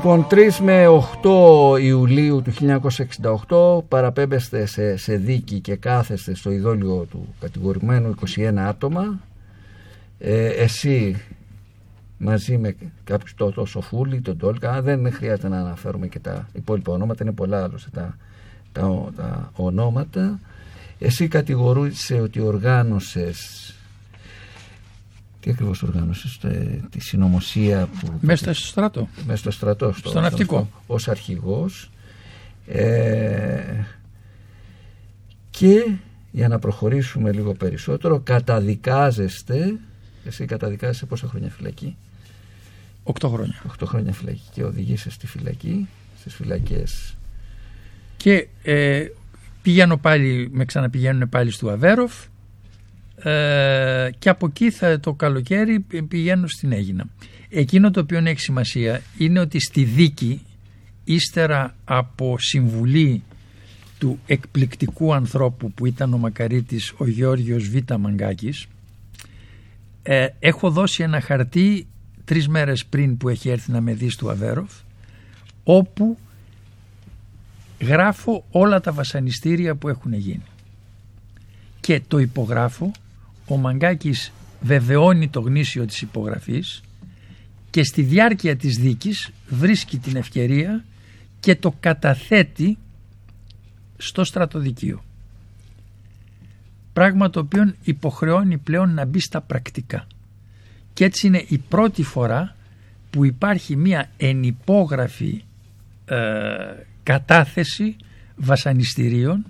Λοιπόν, 0.03 0.27
3 0.29 0.51
με 0.61 0.85
8 1.23 1.81
Ιουλίου 1.81 2.41
του 2.41 2.51
1968 3.79 3.83
παραπέμπεστε 3.87 4.65
σε, 4.65 4.97
σε 4.97 5.15
δίκη 5.15 5.59
και 5.59 5.75
κάθεστε 5.75 6.35
στο 6.35 6.51
ειδόλιο 6.51 7.07
του 7.09 7.27
κατηγορημένου 7.39 8.15
21 8.37 8.53
άτομα. 8.57 9.19
Ε, 10.19 10.47
εσύ 10.47 11.21
μαζί 12.17 12.57
με 12.57 12.75
κάποιους 13.03 13.33
το, 13.33 13.51
το 13.51 13.65
Σοφούλη, 13.65 14.21
τον 14.21 14.37
Τόλκα, 14.37 14.81
δεν 14.81 15.11
χρειάζεται 15.13 15.47
να 15.47 15.59
αναφέρουμε 15.59 16.07
και 16.07 16.19
τα 16.19 16.47
υπόλοιπα 16.53 16.91
ονόματα, 16.93 17.23
είναι 17.23 17.33
πολλά 17.33 17.63
άλλωστε 17.63 17.89
τα, 17.93 18.17
τα, 18.71 19.11
τα 19.15 19.51
ονόματα. 19.55 20.39
Εσύ 20.99 21.27
κατηγορούσε 21.27 22.21
ότι 22.21 22.39
οργάνωσες 22.39 23.70
τι 25.41 25.49
ακριβώς 25.49 25.83
οργάνωσες, 25.83 26.39
ε, 26.43 26.79
τη 26.89 26.99
συνωμοσία 26.99 27.87
που... 27.99 28.17
Μέσα 28.21 28.53
στο 28.53 28.65
στρατό. 28.65 29.07
Μέσα 29.25 29.37
στο 29.37 29.51
στρατό. 29.51 29.93
Στο 29.93 30.19
ναυτικό. 30.19 30.69
Ως 30.87 31.07
αρχηγός. 31.07 31.89
Ε, 32.67 33.83
και 35.49 35.91
για 36.31 36.47
να 36.47 36.59
προχωρήσουμε 36.59 37.31
λίγο 37.31 37.53
περισσότερο, 37.53 38.19
καταδικάζεστε, 38.19 39.73
εσύ 40.25 40.45
καταδικάζεσαι 40.45 41.05
πόσα 41.05 41.27
χρόνια 41.27 41.49
φυλακή; 41.49 41.95
Οκτώ 43.03 43.29
χρόνια. 43.29 43.61
8 43.79 43.85
χρόνια 43.85 44.13
φυλακή 44.13 44.43
και 44.53 44.63
οδηγείσαι 44.63 45.09
στη 45.09 45.27
φυλακή, 45.27 45.87
στις 46.19 46.33
φυλακές. 46.35 47.17
Και 48.17 48.47
ε, 48.63 49.05
πηγαίνω 49.61 49.97
πάλι, 49.97 50.49
με 50.51 50.65
ξαναπηγαίνουν 50.65 51.29
πάλι 51.29 51.51
στο 51.51 51.69
Αβέροφ 51.69 52.13
ε, 53.23 54.09
και 54.19 54.29
από 54.29 54.45
εκεί 54.45 54.71
θα, 54.71 54.99
το 54.99 55.13
καλοκαίρι 55.13 55.79
πηγαίνω 56.07 56.47
στην 56.47 56.71
Έγινα. 56.71 57.05
Εκείνο 57.49 57.91
το 57.91 57.99
οποίο 57.99 58.21
έχει 58.25 58.39
σημασία 58.39 59.01
είναι 59.17 59.39
ότι 59.39 59.59
στη 59.59 59.83
δίκη 59.83 60.41
ύστερα 61.03 61.75
από 61.85 62.35
συμβουλή 62.39 63.23
του 63.97 64.19
εκπληκτικού 64.25 65.13
ανθρώπου 65.13 65.71
που 65.71 65.85
ήταν 65.85 66.13
ο 66.13 66.17
Μακαρίτης 66.17 66.93
ο 66.97 67.07
Γεώργιος 67.07 67.67
Β. 67.67 67.75
Μαγκάκης 67.99 68.65
ε, 70.03 70.27
έχω 70.39 70.69
δώσει 70.71 71.03
ένα 71.03 71.21
χαρτί 71.21 71.87
τρεις 72.25 72.47
μέρες 72.47 72.85
πριν 72.85 73.17
που 73.17 73.29
έχει 73.29 73.49
έρθει 73.49 73.71
να 73.71 73.81
με 73.81 73.93
δει 73.93 74.09
στο 74.09 74.29
Αβέροφ 74.29 74.71
όπου 75.63 76.17
γράφω 77.81 78.45
όλα 78.51 78.81
τα 78.81 78.91
βασανιστήρια 78.91 79.75
που 79.75 79.87
έχουν 79.87 80.13
γίνει 80.13 80.43
και 81.79 82.01
το 82.07 82.19
υπογράφω 82.19 82.91
ο 83.51 83.57
Μαγκάκης 83.57 84.31
βεβαιώνει 84.61 85.29
το 85.29 85.39
γνήσιο 85.39 85.85
της 85.85 86.01
υπογραφής 86.01 86.81
και 87.69 87.83
στη 87.83 88.01
διάρκεια 88.01 88.55
της 88.55 88.75
δίκης 88.75 89.29
βρίσκει 89.47 89.97
την 89.97 90.15
ευκαιρία 90.15 90.83
και 91.39 91.55
το 91.55 91.75
καταθέτει 91.79 92.77
στο 93.97 94.23
στρατοδικείο. 94.23 95.03
Πράγμα 96.93 97.29
το 97.29 97.39
οποίο 97.39 97.73
υποχρεώνει 97.83 98.57
πλέον 98.57 98.93
να 98.93 99.05
μπει 99.05 99.19
στα 99.19 99.41
πρακτικά. 99.41 100.07
Και 100.93 101.05
έτσι 101.05 101.27
είναι 101.27 101.45
η 101.47 101.57
πρώτη 101.57 102.03
φορά 102.03 102.55
που 103.09 103.25
υπάρχει 103.25 103.75
μία 103.75 104.09
ενυπόγραφη 104.17 105.43
ε, 106.05 106.17
κατάθεση 107.03 107.95
βασανιστήριων 108.35 109.45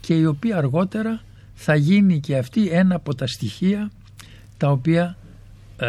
και 0.00 0.14
η 0.14 0.24
οποία 0.24 0.56
αργότερα 0.56 1.22
θα 1.54 1.74
γίνει 1.74 2.20
και 2.20 2.36
αυτή 2.36 2.68
ένα 2.68 2.94
από 2.94 3.14
τα 3.14 3.26
στοιχεία 3.26 3.90
τα 4.56 4.70
οποία 4.70 5.16
ε, 5.76 5.86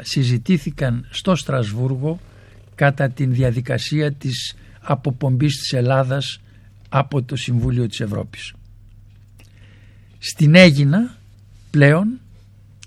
συζητήθηκαν 0.00 1.06
στο 1.10 1.34
Στρασβούργο 1.34 2.20
κατά 2.74 3.08
την 3.10 3.32
διαδικασία 3.32 4.12
της 4.12 4.56
αποπομπής 4.80 5.56
της 5.58 5.72
Ελλάδας 5.72 6.40
από 6.88 7.22
το 7.22 7.36
Συμβούλιο 7.36 7.86
της 7.86 8.00
Ευρώπης. 8.00 8.52
Στην 10.18 10.54
Έγινα 10.54 11.16
πλέον 11.70 12.20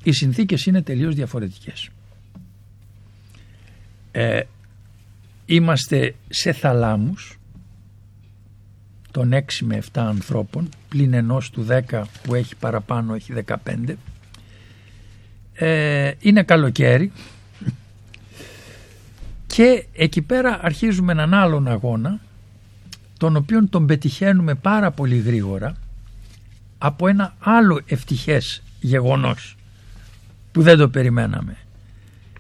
οι 0.04 0.12
συνθήκες 0.12 0.66
είναι 0.66 0.82
τελείως 0.82 1.16
διαφορετικές. 1.16 1.90
Ε, 4.12 4.42
είμαστε 5.46 6.16
σε 6.30 6.52
θαλάμους 6.52 7.39
των 9.12 9.32
6 9.34 9.40
με 9.62 9.82
7 9.82 9.86
ανθρώπων 9.94 10.70
πλην 10.90 11.14
ενός 11.14 11.50
του 11.50 11.68
10 11.92 12.04
που 12.24 12.36
έχει 12.36 12.56
παραπάνω 12.56 13.14
έχει 13.14 13.34
15 13.46 13.56
ε, 15.54 16.12
είναι 16.20 16.44
καλοκαίρι 16.44 17.12
και 19.48 19.86
εκεί 19.94 20.22
πέρα 20.22 20.60
αρχίζουμε 20.62 21.12
έναν 21.12 21.34
άλλον 21.34 21.68
αγώνα 21.68 22.20
τον 23.18 23.36
οποίον 23.36 23.70
τον 23.70 23.86
πετυχαίνουμε 23.86 24.56
πάρα 24.56 24.92
πολύ 24.92 25.18
γρήγορα 25.18 25.76
από 26.78 27.08
ένα 27.08 27.36
άλλο 27.40 27.82
ευτυχές 27.86 28.64
γεγονός 28.80 29.56
που 30.52 30.62
δεν 30.62 30.78
το 30.78 30.90
περιμέναμε. 30.90 31.58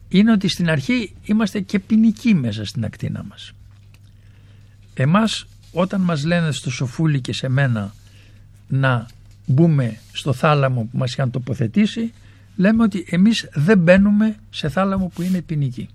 Είναι 0.10 0.32
ότι 0.32 0.48
στην 0.48 0.70
αρχή 0.70 1.16
είμαστε 1.24 1.60
και 1.60 1.80
ποινικοί 1.80 2.34
μέσα 2.34 2.66
στην 2.66 2.86
ακτίνα 2.86 3.24
μας. 3.24 3.52
Εμάς 4.94 5.46
όταν 5.72 6.02
μας 6.02 6.24
λένε 6.24 6.52
στο 6.52 6.72
Σοφούλη 6.72 7.22
και 7.22 7.34
σε 7.34 7.50
μένα 7.50 7.94
να 8.68 9.08
μπούμε 9.46 10.00
στο 10.12 10.34
θάλαμο 10.34 10.82
που 10.92 10.98
μας 10.98 11.12
είχαν 11.12 11.32
τοποθετήσει 11.32 12.14
λέμε 12.56 12.84
ότι 12.84 13.06
εμείς 13.10 13.50
δεν 13.54 13.78
μπαίνουμε 13.78 14.36
σε 14.50 14.70
θάλαμο 14.70 15.12
που 15.14 15.22
είναι 15.22 15.42
ποινική. 15.42 15.90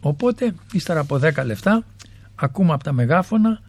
Οπότε 0.00 0.54
ύστερα 0.72 1.00
από 1.00 1.20
10 1.22 1.44
λεφτά 1.44 1.84
ακούμε 2.34 2.72
από 2.72 2.84
τα 2.84 2.92
μεγάφωνα 2.92 3.60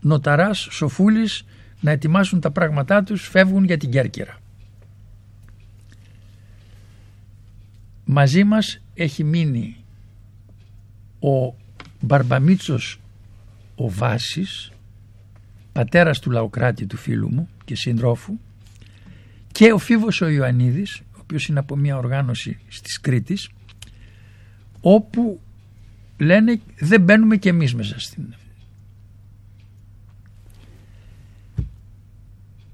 νοταράς, 0.00 0.68
Σοφούλης 0.70 1.44
να 1.80 1.90
ετοιμάσουν 1.90 2.40
τα 2.40 2.50
πράγματά 2.50 3.02
τους 3.02 3.28
φεύγουν 3.28 3.64
για 3.64 3.76
την 3.76 3.90
Κέρκυρα. 3.90 4.38
Μαζί 8.04 8.44
μας 8.44 8.80
έχει 8.94 9.24
μείνει 9.24 9.76
ο 11.20 11.54
Μπαρμπαμίτσος 12.00 13.00
ο 13.76 13.90
Βάσης, 13.90 14.70
πατέρας 15.72 16.18
του 16.18 16.30
Λαοκράτη 16.30 16.86
του 16.86 16.96
φίλου 16.96 17.34
μου 17.34 17.48
και 17.64 17.76
συντρόφου 17.76 18.38
και 19.52 19.72
ο 19.72 19.78
Φίβος 19.78 20.20
ο 20.20 20.28
Ιωαννίδης, 20.28 20.98
ο 20.98 21.18
οποίος 21.20 21.46
είναι 21.46 21.58
από 21.58 21.76
μια 21.76 21.96
οργάνωση 21.96 22.58
στις 22.68 23.00
Κρήτης, 23.00 23.48
όπου 24.80 25.40
λένε 26.18 26.60
δεν 26.78 27.00
μπαίνουμε 27.00 27.36
και 27.36 27.48
εμείς 27.48 27.74
μέσα 27.74 27.98
στην... 27.98 28.34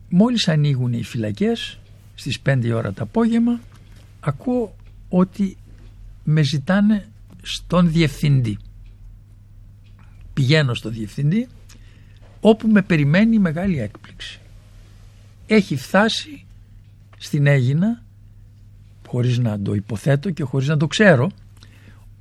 Μόλις 0.09 0.49
ανοίγουν 0.49 0.93
οι 0.93 1.03
φυλακές 1.03 1.79
στις 2.15 2.39
5 2.47 2.73
ώρα 2.75 2.93
το 2.93 3.03
απόγευμα 3.03 3.61
ακούω 4.21 4.77
ότι 5.09 5.57
με 6.25 6.43
ζητάνε 6.43 7.09
στον 7.43 7.93
διευθυντή 7.93 8.59
πηγαίνω 10.35 10.75
στο 10.75 10.89
διευθυντή 10.89 11.49
όπου 12.41 12.69
με 12.69 12.83
περιμένει 12.83 13.39
μεγάλη 13.39 13.81
έκπληξη. 13.81 14.41
Έχει 15.47 15.77
φτάσει 15.77 16.45
στην 17.19 17.47
Έγινα 17.47 18.03
χωρίς 19.07 19.39
να 19.39 19.61
το 19.61 19.75
υποθέτω 19.75 20.31
και 20.31 20.43
χωρίς 20.43 20.69
να 20.69 20.77
το 20.77 20.87
ξέρω 20.87 21.31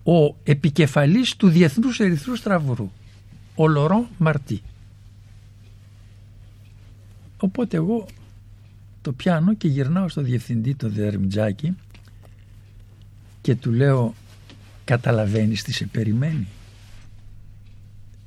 ο 0.04 0.36
επικεφαλής 0.44 1.36
του 1.36 1.50
Διεθνούς 1.50 2.00
Ερυθρού 2.00 2.36
Στραβουρού 2.36 2.92
ο 3.56 3.68
Λωρό 3.68 4.08
Μαρτί. 4.18 4.62
Οπότε 7.38 7.78
εγώ 7.78 8.06
το 9.02 9.12
πιάνω 9.12 9.54
και 9.54 9.68
γυρνάω 9.68 10.10
στο 10.10 10.22
διευθυντή 10.22 10.76
το 10.76 10.90
Δερμτζάκη 10.90 11.76
και 13.42 13.56
του 13.56 13.72
λέω 13.72 14.14
καταλαβαίνεις 14.86 15.64
τι 15.64 15.74
σε 15.74 15.86
περιμένει 15.86 16.48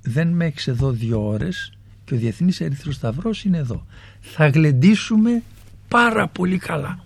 δεν 0.05 0.29
με 0.29 0.45
έχεις 0.45 0.67
εδώ 0.67 0.91
δύο 0.91 1.27
ώρες 1.27 1.73
και 2.05 2.15
ο 2.15 2.17
Διεθνής 2.17 2.61
Ερυθρός 2.61 2.95
Σταυρός 2.95 3.45
είναι 3.45 3.59
εδώ. 3.59 3.87
Θα 4.21 4.49
γλεντήσουμε 4.49 5.43
πάρα 5.89 6.29
πολύ 6.29 6.59
καλά. 6.59 7.05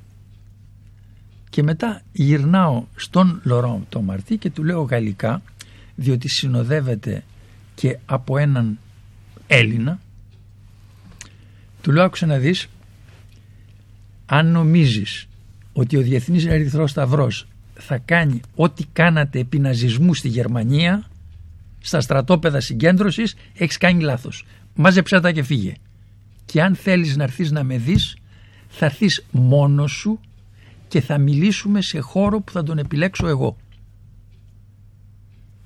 Και 1.50 1.62
μετά 1.62 2.02
γυρνάω 2.12 2.84
στον 2.96 3.40
Λορόν 3.44 3.86
το 3.88 4.00
Μαρτί 4.00 4.36
και 4.36 4.50
του 4.50 4.64
λέω 4.64 4.82
γαλλικά 4.82 5.42
διότι 5.94 6.28
συνοδεύεται 6.28 7.24
και 7.74 7.98
από 8.06 8.38
έναν 8.38 8.78
Έλληνα 9.46 10.00
του 11.82 11.92
λέω 11.92 12.04
άκουσα 12.04 12.26
να 12.26 12.38
δεις 12.38 12.68
αν 14.26 14.46
νομίζεις 14.46 15.26
ότι 15.72 15.96
ο 15.96 16.00
Διεθνής 16.00 16.46
Ερυθρός 16.46 16.90
Σταυρός 16.90 17.48
θα 17.74 17.98
κάνει 17.98 18.40
ό,τι 18.54 18.84
κάνατε 18.92 19.38
επί 19.38 19.58
ναζισμού 19.58 20.14
στη 20.14 20.28
Γερμανία 20.28 21.08
στα 21.78 22.00
στρατόπεδα 22.00 22.60
συγκέντρωσης 22.60 23.34
έχεις 23.54 23.78
κάνει 23.78 24.02
λάθος. 24.02 24.44
Μάζεψέ 24.74 25.20
τα 25.20 25.32
και 25.32 25.42
φύγε. 25.42 25.74
Και 26.44 26.62
αν 26.62 26.74
θέλεις 26.74 27.16
να 27.16 27.22
έρθεις 27.22 27.50
να 27.50 27.62
με 27.62 27.78
δεις 27.78 28.16
θα 28.68 28.84
έρθεις 28.84 29.24
μόνος 29.30 29.92
σου 29.92 30.20
και 30.88 31.00
θα 31.00 31.18
μιλήσουμε 31.18 31.82
σε 31.82 31.98
χώρο 31.98 32.40
που 32.40 32.52
θα 32.52 32.62
τον 32.62 32.78
επιλέξω 32.78 33.26
εγώ. 33.26 33.56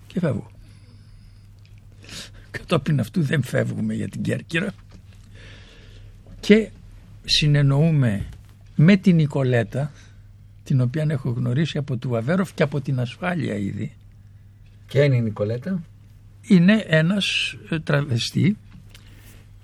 και 0.07 0.19
φεύγω. 0.21 0.51
Κατόπιν 2.51 3.01
αυτού 3.01 3.23
δεν 3.23 3.43
φεύγουμε 3.43 3.95
για 3.95 4.09
την 4.09 4.23
Κέρκυρα 4.23 4.73
και 6.41 6.71
συνεννοούμε 7.25 8.27
με 8.77 8.97
την 8.97 9.17
Νικολέτα 9.17 9.93
την 10.65 10.81
οποία 10.81 11.07
έχω 11.09 11.31
γνωρίσει 11.31 11.79
από 11.79 11.97
του 11.97 12.09
Βαβέροφ 12.09 12.55
και 12.55 12.63
από 12.63 12.81
την 12.81 13.01
ασφάλεια 13.01 13.55
ήδη. 13.55 13.93
Ποια 14.87 15.05
είναι 15.05 15.17
η 15.17 15.21
Νικολέτα; 15.21 15.83
Είναι 16.47 16.85
ένας 16.87 17.57
ε, 17.71 17.79
τραβεστή 17.79 18.57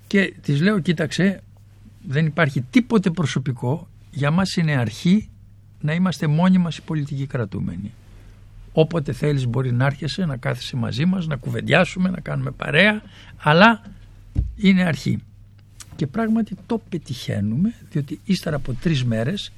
και 0.06 0.34
της 0.42 0.60
λέω 0.60 0.78
κοίταξε 0.78 1.42
δεν 2.02 2.26
υπάρχει 2.26 2.60
τίποτε 2.60 3.10
προσωπικό 3.10 3.88
για 4.10 4.30
μας 4.30 4.56
είναι 4.56 4.76
αρχή 4.76 5.28
να 5.80 5.94
είμαστε 5.94 6.26
μόνοι 6.26 6.58
μας 6.58 6.76
οι 6.76 6.82
πολιτικοί 6.82 7.26
κρατούμενοι. 7.26 7.92
Όποτε 8.72 9.12
θέλεις 9.12 9.46
μπορεί 9.46 9.72
να 9.72 9.84
έρχεσαι, 9.86 10.24
να 10.24 10.36
κάθεσαι 10.36 10.76
μαζί 10.76 11.04
μας, 11.04 11.26
να 11.26 11.36
κουβεντιάσουμε, 11.36 12.10
να 12.10 12.20
κάνουμε 12.20 12.50
παρέα, 12.50 13.02
αλλά 13.38 13.82
είναι 14.56 14.84
αρχή. 14.84 15.18
Και 15.96 16.06
πράγματι 16.06 16.56
το 16.66 16.82
πετυχαίνουμε, 16.88 17.74
διότι 17.90 18.20
ύστερα 18.24 18.56
από 18.56 18.72
τρεις 18.72 19.04
μέρες 19.04 19.52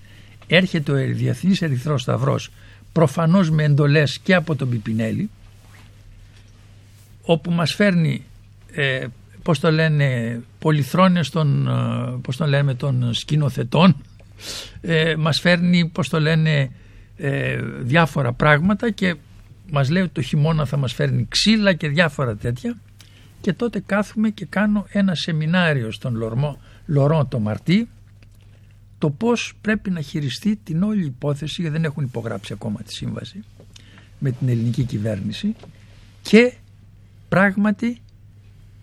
έρχεται 0.47 0.93
ο 0.93 1.15
Διεθνής 1.15 1.63
Ερυθρός 1.63 2.03
Σταυρός, 2.03 2.51
προφανώς 2.93 3.51
με 3.51 3.63
εντολές 3.63 4.19
και 4.19 4.35
από 4.35 4.57
τον 4.57 4.69
Πιπινέλη, 4.69 5.31
όπου 7.33 7.51
μας 7.51 7.75
φέρνει, 7.75 8.25
ε, 8.73 9.07
πώς 9.43 9.61
το 9.61 9.71
λένε, 9.71 10.41
πολυθρόνες 10.59 11.31
των, 11.31 11.69
ε, 11.69 12.19
πώς 12.23 12.37
το 12.37 12.47
λέμε, 12.47 12.75
των 12.75 13.15
σκηνοθετών, 13.15 13.97
ε, 14.81 15.15
μας 15.17 15.41
φέρνει, 15.41 15.89
πώς 15.89 16.09
το 16.09 16.21
λένε, 16.21 16.71
ε, 17.17 17.63
διάφορα 17.81 18.33
πράγματα 18.33 18.91
και 18.91 19.15
μας 19.71 19.91
λέει 19.91 20.03
ότι 20.03 20.13
το 20.13 20.23
χειμώνα 20.23 20.65
θα 20.65 20.77
μας 20.77 20.93
φέρνει 20.93 21.27
ξύλα 21.29 21.73
και 21.73 21.89
διάφορα 21.89 22.37
τέτοια. 22.37 22.79
Και 23.41 23.53
τότε 23.53 23.83
κάθουμε 23.87 24.31
και 24.31 24.45
κάνω 24.45 24.87
ένα 24.89 25.15
σεμινάριο 25.15 25.91
στον 25.91 26.15
Λορμό, 26.15 26.61
Λορό 26.87 27.27
το 27.27 27.39
Μαρτί 27.39 27.89
το 28.99 29.11
πώς 29.11 29.55
πρέπει 29.61 29.91
να 29.91 30.01
χειριστεί 30.01 30.57
την 30.57 30.83
όλη 30.83 31.05
υπόθεση 31.05 31.61
γιατί 31.61 31.77
δεν 31.77 31.85
έχουν 31.85 32.05
υπογράψει 32.05 32.53
ακόμα 32.53 32.81
τη 32.83 32.93
σύμβαση 32.93 33.45
με 34.19 34.31
την 34.31 34.49
ελληνική 34.49 34.83
κυβέρνηση 34.83 35.55
και 36.23 36.53
πράγματι 37.31 37.99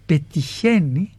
πετυχαίνει 0.05 1.11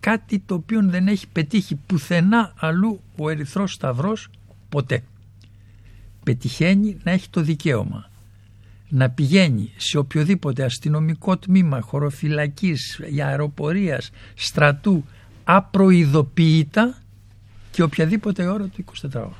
κάτι 0.00 0.38
το 0.38 0.54
οποίο 0.54 0.80
δεν 0.84 1.08
έχει 1.08 1.28
πετύχει 1.28 1.74
πουθενά 1.74 2.52
αλλού 2.58 3.00
ο 3.16 3.30
Ερυθρός 3.30 3.72
Σταυρός 3.72 4.30
ποτέ. 4.68 5.02
Πετυχαίνει 6.24 6.96
να 7.04 7.10
έχει 7.10 7.30
το 7.30 7.40
δικαίωμα 7.40 8.10
να 8.88 9.10
πηγαίνει 9.10 9.72
σε 9.76 9.98
οποιοδήποτε 9.98 10.64
αστυνομικό 10.64 11.36
τμήμα 11.36 11.80
χωροφυλακής, 11.80 13.00
αεροπορίας, 13.24 14.10
στρατού 14.34 15.04
απροειδοποιητά 15.44 16.98
και 17.70 17.82
οποιαδήποτε 17.82 18.46
ώρα 18.46 18.64
του 18.64 18.84
24 19.02 19.14
ώρου. 19.14 19.32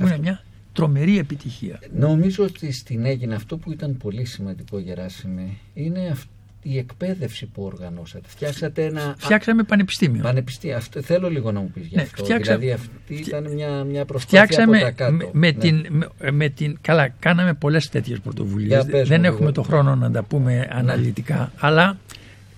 Είναι 0.00 0.18
μια 0.18 0.42
τρομερή 0.80 1.18
επιτυχία. 1.18 1.78
Νομίζω 1.98 2.44
ότι 2.44 2.72
στην 2.72 3.04
έγινε 3.04 3.34
αυτό 3.34 3.56
που 3.56 3.72
ήταν 3.72 3.96
πολύ 3.96 4.24
σημαντικό 4.24 4.78
Γεράσιμε 4.78 5.48
είναι 5.74 6.08
αυ- 6.12 6.28
η 6.62 6.78
εκπαίδευση 6.78 7.46
που 7.46 7.62
οργανώσατε. 7.62 8.24
Φτιάξατε 8.28 8.84
ένα... 8.84 9.14
Φτιάξαμε 9.18 9.62
πανεπιστήμιο. 9.62 10.22
Πανεπιστήμιο. 10.22 10.76
Αυτό, 10.76 11.02
θέλω 11.02 11.30
λίγο 11.30 11.52
να 11.52 11.60
μου 11.60 11.70
πεις 11.70 11.86
γι' 11.86 11.96
Ναι, 11.96 12.02
αυτό. 12.02 12.24
φτιάξα- 12.24 12.56
Δηλαδή 12.56 12.72
αυτή 12.72 13.14
ήταν 13.14 13.52
μια, 13.52 13.84
μια 13.84 14.04
προσπάθεια 14.04 14.42
Φτιάξαμε 14.44 14.76
από 14.76 14.84
τα 14.86 14.90
κάτω. 14.90 15.12
με, 15.16 15.28
με 15.32 15.46
Ναι. 15.46 15.52
την, 15.52 15.86
με, 15.90 16.30
με 16.30 16.48
την. 16.48 16.78
Καλά, 16.80 17.08
κάναμε 17.08 17.54
πολλές 17.54 17.88
τέτοιες 17.88 18.20
πρωτοβουλίες. 18.20 18.68
Για 18.82 18.84
πες 18.90 19.08
Δεν 19.08 19.20
μου 19.20 19.26
έχουμε 19.26 19.40
λίγο. 19.40 19.52
το 19.52 19.62
χρόνο 19.62 19.94
να 19.94 20.10
τα 20.10 20.22
πούμε 20.22 20.68
αναλυτικά. 20.72 21.52
Αλλά 21.58 21.98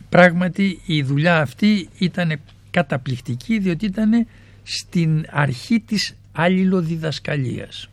πράγματι 0.09 0.81
η 0.87 1.03
δουλειά 1.03 1.41
αυτή 1.41 1.89
ήταν 1.99 2.41
καταπληκτική 2.71 3.59
διότι 3.59 3.85
ήταν 3.87 4.27
στην 4.63 5.25
αρχή 5.31 5.81
της 5.81 6.17
αλληλοδιδασκαλίας. 6.33 7.89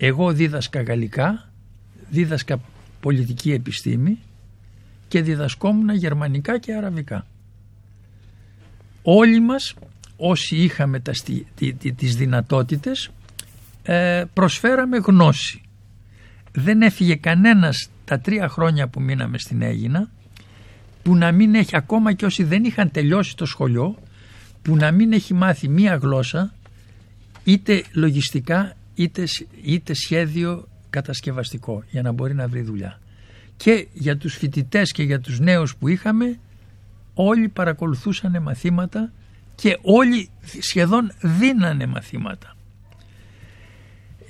Εγώ 0.00 0.32
δίδασκα 0.32 0.82
γαλλικά, 0.82 1.52
δίδασκα 2.10 2.60
πολιτική 3.00 3.52
επιστήμη 3.52 4.18
και 5.08 5.22
διδασκόμουν 5.22 5.94
γερμανικά 5.94 6.58
και 6.58 6.74
αραβικά. 6.74 7.26
Όλοι 9.02 9.40
μας 9.40 9.74
όσοι 10.16 10.56
είχαμε 10.56 11.00
τα, 11.00 11.12
στι- 11.12 11.46
τι- 11.54 11.72
τι- 11.72 11.92
τις 11.92 12.16
δυνατότητες 12.16 13.10
ε, 13.82 14.24
προσφέραμε 14.34 14.96
γνώση. 14.96 15.62
Δεν 16.52 16.82
έφυγε 16.82 17.14
κανένας 17.14 17.88
τα 18.04 18.20
τρία 18.20 18.48
χρόνια 18.48 18.88
που 18.88 19.00
μείναμε 19.00 19.38
στην 19.38 19.62
Έγινα 19.62 20.10
που 21.02 21.16
να 21.16 21.32
μην 21.32 21.54
έχει 21.54 21.76
ακόμα 21.76 22.12
και 22.12 22.24
όσοι 22.24 22.42
δεν 22.42 22.64
είχαν 22.64 22.90
τελειώσει 22.90 23.36
το 23.36 23.46
σχολείο 23.46 23.98
που 24.62 24.76
να 24.76 24.90
μην 24.90 25.12
έχει 25.12 25.34
μάθει 25.34 25.68
μία 25.68 25.94
γλώσσα 25.96 26.54
είτε 27.44 27.84
λογιστικά 27.92 28.76
είτε, 28.98 29.26
σ- 29.26 29.46
είτε 29.62 29.94
σχέδιο 29.94 30.68
κατασκευαστικό 30.90 31.84
για 31.90 32.02
να 32.02 32.12
μπορεί 32.12 32.34
να 32.34 32.48
βρει 32.48 32.60
δουλειά. 32.60 33.00
Και 33.56 33.86
για 33.92 34.16
τους 34.16 34.34
φοιτητές 34.34 34.92
και 34.92 35.02
για 35.02 35.20
τους 35.20 35.40
νέους 35.40 35.76
που 35.76 35.88
είχαμε 35.88 36.38
όλοι 37.14 37.48
παρακολουθούσαν 37.48 38.42
μαθήματα 38.42 39.12
και 39.54 39.78
όλοι 39.82 40.28
σχεδόν 40.58 41.12
δίνανε 41.20 41.86
μαθήματα. 41.86 42.56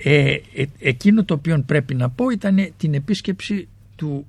Ε, 0.03 0.37
ε, 0.55 0.65
εκείνο 0.79 1.25
το 1.25 1.35
οποίο 1.35 1.63
πρέπει 1.67 1.95
να 1.95 2.11
πω 2.11 2.29
ήταν 2.31 2.73
την 2.77 2.95
επίσκεψη 2.95 3.69
του 3.97 4.27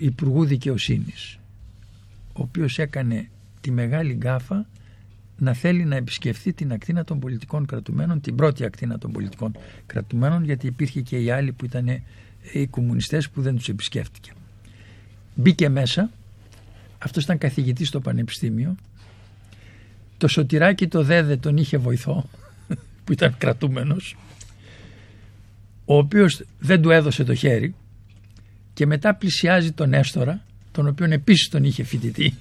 ε, 0.00 0.04
Υπουργού 0.04 0.44
Δικαιοσύνης 0.44 1.38
ο 2.32 2.42
οποίος 2.42 2.78
έκανε 2.78 3.28
τη 3.60 3.70
μεγάλη 3.70 4.12
γκάφα 4.12 4.66
να 5.38 5.52
θέλει 5.52 5.84
να 5.84 5.96
επισκεφθεί 5.96 6.52
την 6.52 6.72
ακτίνα 6.72 7.04
των 7.04 7.18
πολιτικών 7.18 7.66
κρατουμένων, 7.66 8.20
την 8.20 8.34
πρώτη 8.34 8.64
ακτίνα 8.64 8.98
των 8.98 9.12
πολιτικών 9.12 9.56
κρατουμένων, 9.86 10.44
γιατί 10.44 10.66
υπήρχε 10.66 11.00
και 11.00 11.18
οι 11.18 11.30
άλλοι 11.30 11.52
που 11.52 11.64
ήταν 11.64 11.88
ε, 11.88 12.02
οι 12.52 12.66
κομμουνιστές 12.66 13.30
που 13.30 13.42
δεν 13.42 13.56
τους 13.56 13.68
επισκέφτηκε. 13.68 14.32
Μπήκε 15.34 15.68
μέσα, 15.68 16.10
αυτός 16.98 17.24
ήταν 17.24 17.38
καθηγητής 17.38 17.88
στο 17.88 18.00
πανεπιστήμιο, 18.00 18.76
το 20.16 20.28
σωτηράκι 20.28 20.88
το 20.88 21.02
δέδε 21.02 21.36
τον 21.36 21.56
είχε 21.56 21.76
βοηθό, 21.76 22.28
που 23.04 23.12
ήταν 23.12 23.36
κρατούμενος, 23.38 24.16
ο 25.84 25.96
οποίος 25.96 26.44
δεν 26.58 26.82
του 26.82 26.90
έδωσε 26.90 27.24
το 27.24 27.34
χέρι 27.34 27.74
και 28.72 28.86
μετά 28.86 29.14
πλησιάζει 29.14 29.72
τον 29.72 29.88
Νέστορα, 29.88 30.44
τον 30.72 30.86
οποίον 30.86 31.12
επίσης 31.12 31.48
τον 31.48 31.64
είχε 31.64 31.82
φοιτητή 31.82 32.34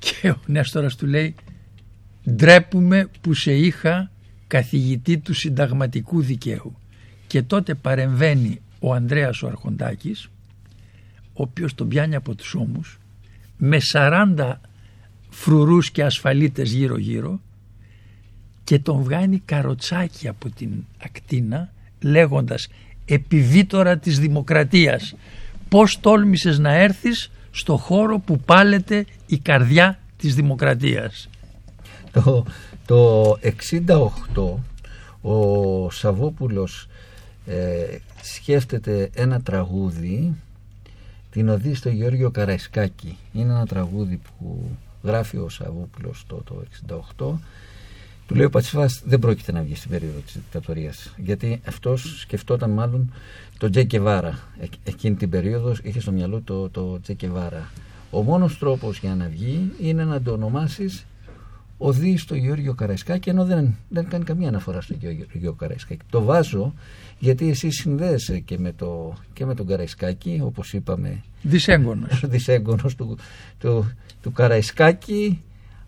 και 0.00 0.30
ο 0.30 0.38
Νέστορας 0.46 0.96
του 0.96 1.06
λέει 1.06 1.34
ντρέπουμε 2.30 3.08
που 3.20 3.34
σε 3.34 3.52
είχα 3.52 4.10
καθηγητή 4.46 5.18
του 5.18 5.34
συνταγματικού 5.34 6.22
δικαίου 6.22 6.76
και 7.26 7.42
τότε 7.42 7.74
παρεμβαίνει 7.74 8.60
ο 8.78 8.94
Ανδρέας 8.94 9.42
ο 9.42 9.46
Αρχοντάκης 9.46 10.28
ο 11.32 11.42
οποίος 11.42 11.74
τον 11.74 11.88
πιάνει 11.88 12.14
από 12.14 12.34
τους 12.34 12.54
ώμους 12.54 12.98
με 13.56 13.78
40 13.92 14.52
φρουρούς 15.30 15.90
και 15.90 16.04
ασφαλίτες 16.04 16.72
γύρω 16.72 16.98
γύρω 16.98 17.40
και 18.64 18.78
τον 18.78 19.02
βγάνει 19.02 19.42
καροτσάκι 19.44 20.28
από 20.28 20.50
την 20.50 20.70
ακτίνα 21.04 21.72
λέγοντας 22.00 22.68
επιβίτορα 23.04 23.98
της 23.98 24.18
δημοκρατίας 24.18 25.14
πώς 25.68 26.00
τόλμησες 26.00 26.58
να 26.58 26.74
έρθεις 26.74 27.30
στο 27.50 27.76
χώρο 27.76 28.18
που 28.18 28.38
πάλεται 28.38 29.06
η 29.26 29.38
καρδιά 29.38 29.98
της 30.16 30.34
δημοκρατίας. 30.34 31.28
Το, 32.12 32.44
το 32.86 33.36
68 34.32 34.54
ο 35.22 35.90
Σαββόπουλος 35.90 36.88
ε, 37.46 37.98
σκέφτεται 38.22 39.10
ένα 39.14 39.40
τραγούδι 39.40 40.34
την 41.30 41.48
οδή 41.48 41.74
στο 41.74 41.88
Γεώργιο 41.88 42.30
Καραϊσκάκη. 42.30 43.16
Είναι 43.32 43.52
ένα 43.52 43.66
τραγούδι 43.66 44.16
που 44.16 44.70
γράφει 45.02 45.36
ο 45.36 45.48
Σαββόπουλος 45.48 46.24
το, 46.26 46.42
το 46.44 46.62
68 47.16 47.38
του 48.30 48.36
λέει 48.36 48.44
ο 48.44 48.50
Πατσίφας 48.50 49.02
δεν 49.04 49.18
πρόκειται 49.18 49.52
να 49.52 49.62
βγει 49.62 49.74
στην 49.74 49.90
περίοδο 49.90 50.18
της 50.18 50.34
δικτατορίας 50.34 51.14
γιατί 51.16 51.60
αυτός 51.66 52.20
σκεφτόταν 52.20 52.70
μάλλον 52.70 53.12
το 53.58 53.70
Τζεκεβάρα 53.70 54.38
εκείνη 54.84 55.14
την 55.14 55.30
περίοδο 55.30 55.74
είχε 55.82 56.00
στο 56.00 56.12
μυαλό 56.12 56.40
το, 56.44 56.68
το 56.68 57.00
Τζεκεβάρα 57.00 57.70
ο 58.10 58.22
μόνος 58.22 58.58
τρόπος 58.58 58.98
για 58.98 59.14
να 59.14 59.28
βγει 59.28 59.72
είναι 59.80 60.04
να 60.04 60.22
το 60.22 60.32
ονομάσεις 60.32 61.06
οδεί 61.78 62.16
στο 62.16 62.34
Γεώργιο 62.34 62.74
Καραϊσκάκη 62.74 63.28
ενώ 63.28 63.44
δεν, 63.44 63.76
δεν 63.88 64.08
κάνει 64.08 64.24
καμία 64.24 64.48
αναφορά 64.48 64.80
στο 64.80 64.94
Γεώργιο 64.98 65.52
Καραϊσκάκη. 65.52 66.04
Το 66.10 66.22
βάζω 66.22 66.74
γιατί 67.18 67.50
εσύ 67.50 67.70
συνδέεσαι 67.70 68.38
και 68.38 68.58
με, 68.58 68.72
το, 68.72 69.14
και 69.32 69.44
με 69.44 69.54
τον 69.54 69.66
Καραϊσκάκη 69.66 70.40
όπως 70.44 70.72
είπαμε. 70.72 71.22
Δυσέγγωνος. 71.42 72.22
δυσέγγωνος 72.32 72.94
του, 72.94 73.18
του, 73.58 73.92
του 74.22 74.32
Καραϊσκάκη 74.32 75.42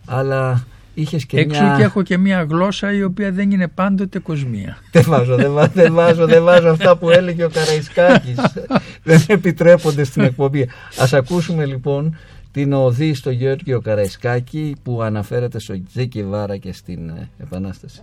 αλλά 0.05 0.65
είχες 0.93 1.25
και 1.25 1.39
Έξω 1.39 1.63
μια... 1.63 1.75
και 1.77 1.83
έχω 1.83 2.01
και 2.01 2.17
μια 2.17 2.43
γλώσσα 2.49 2.93
η 2.93 3.03
οποία 3.03 3.31
δεν 3.31 3.51
είναι 3.51 3.67
πάντοτε 3.67 4.19
κοσμία. 4.19 4.77
Δεν 4.91 5.03
βάζω, 5.07 5.35
δεν 5.35 5.53
βάζω, 5.53 5.71
δεν 5.73 5.93
βάζω, 5.93 6.25
δεν 6.25 6.43
βάζω 6.43 6.69
αυτά 6.69 6.97
που 6.97 7.09
έλεγε 7.09 7.43
ο 7.43 7.49
Καραϊσκάκης. 7.49 8.39
δεν 9.03 9.23
επιτρέπονται 9.27 10.03
στην 10.03 10.21
εκπομπή. 10.21 10.69
Ας 10.99 11.13
ακούσουμε 11.13 11.65
λοιπόν 11.65 12.17
την 12.51 12.73
οδή 12.73 13.13
στο 13.13 13.31
Γεώργιο 13.31 13.81
Καραϊσκάκη 13.81 14.75
που 14.83 15.01
αναφέρεται 15.01 15.59
στο 15.59 15.83
Τζέκι 15.83 16.23
Βάρα 16.23 16.57
και 16.57 16.73
στην 16.73 17.09
ε, 17.09 17.29
Επανάσταση. 17.37 18.01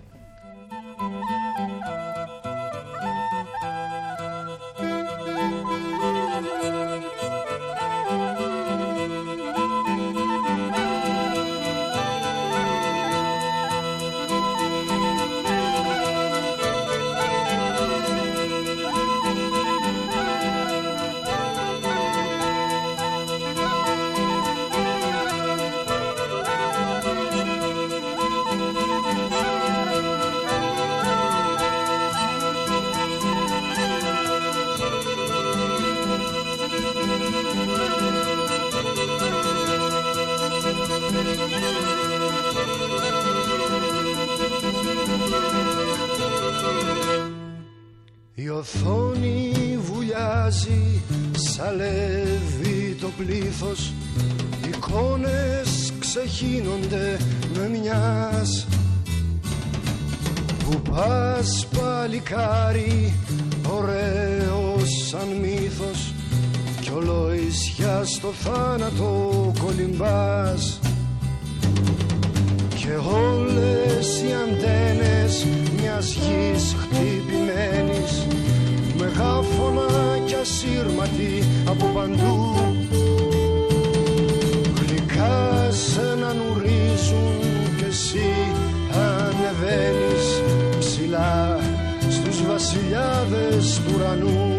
Βασιλιάδες 93.60 93.80
του 93.84 93.92
ουρανού. 93.94 94.58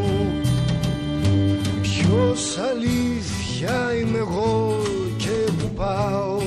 Ποιος 1.81 2.57
αλήθεια 2.71 3.93
είμαι 4.01 4.17
εγώ 4.17 4.77
και 5.17 5.51
που 5.57 5.73
πάω. 5.75 6.37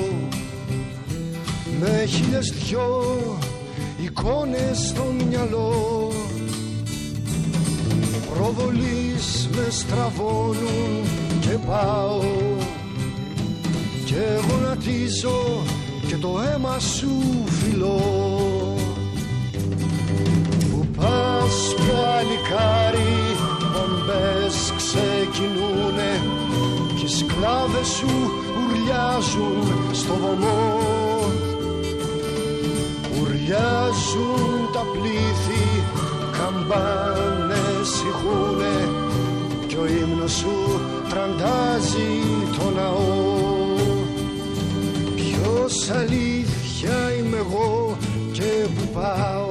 Με 1.79 2.05
χίλιες 2.07 2.49
δυο 2.49 3.37
εικόνες 4.03 4.77
στο 4.87 5.13
μυαλό. 5.29 6.11
Προβολείς 8.33 9.49
με 9.55 9.67
στραβώνουν 9.69 11.03
και 11.39 11.57
πάω. 11.67 12.21
Και 14.05 14.21
γονατίζω 14.49 15.63
και 16.07 16.15
το 16.15 16.39
αίμα 16.39 16.79
σου 16.79 17.09
φιλώ 17.45 18.24
πας 21.65 21.73
παλικάρι 21.73 23.35
μπομπές 23.71 24.73
ξεκινούνε 24.77 26.21
και 26.95 27.05
οι 27.05 27.07
σκλάβες 27.07 27.87
σου 27.87 28.31
ουρλιάζουν 28.57 29.63
στο 29.91 30.13
βωμό 30.13 30.79
Ουρλιάζουν 33.21 34.69
τα 34.73 34.83
πλήθη, 34.91 35.83
καμπάνες 36.37 37.89
ηχούνε 38.09 38.89
κι 39.67 39.75
ο 39.75 39.85
ύμνος 39.85 40.31
σου 40.31 40.81
τραντάζει 41.09 42.21
το 42.57 42.69
ναό. 42.75 43.33
Ποιος 45.15 45.89
αλήθεια 45.89 47.13
είμαι 47.17 47.37
εγώ 47.37 47.97
και 48.31 48.67
που 48.75 48.87
πάω 48.93 49.44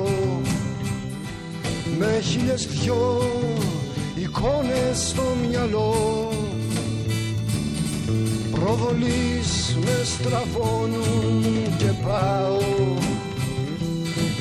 με 1.99 2.21
χίλιες 2.23 2.67
δυο 2.67 3.31
εικόνες 4.15 5.09
στο 5.09 5.23
μυαλό. 5.49 5.95
Προβολείς 8.51 9.77
με 9.85 10.05
στραβώνουν 10.05 11.43
και 11.79 11.93
πάω. 12.07 12.59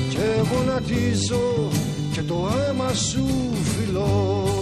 Και 0.08 0.48
γονατίζω 0.52 1.68
και 2.12 2.22
το 2.22 2.48
αίμα 2.68 2.94
σου 2.94 3.24
φιλώ 3.62 4.53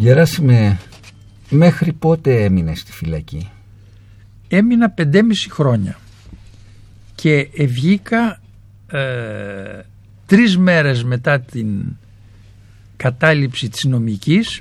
Γεράσιμε, 0.00 0.80
μέχρι 1.50 1.92
πότε 1.92 2.44
έμεινε 2.44 2.74
στη 2.74 2.92
φυλακή; 2.92 3.50
Έμεινα 4.48 4.90
πεντέμιση 4.90 5.50
χρόνια 5.50 5.98
και 7.14 7.48
βγήκα 7.58 8.40
ε, 8.86 9.80
τρεις 10.26 10.58
μέρες 10.58 11.04
μετά 11.04 11.40
την 11.40 11.96
κατάληψη 12.96 13.68
της 13.68 13.84
νομικής 13.84 14.60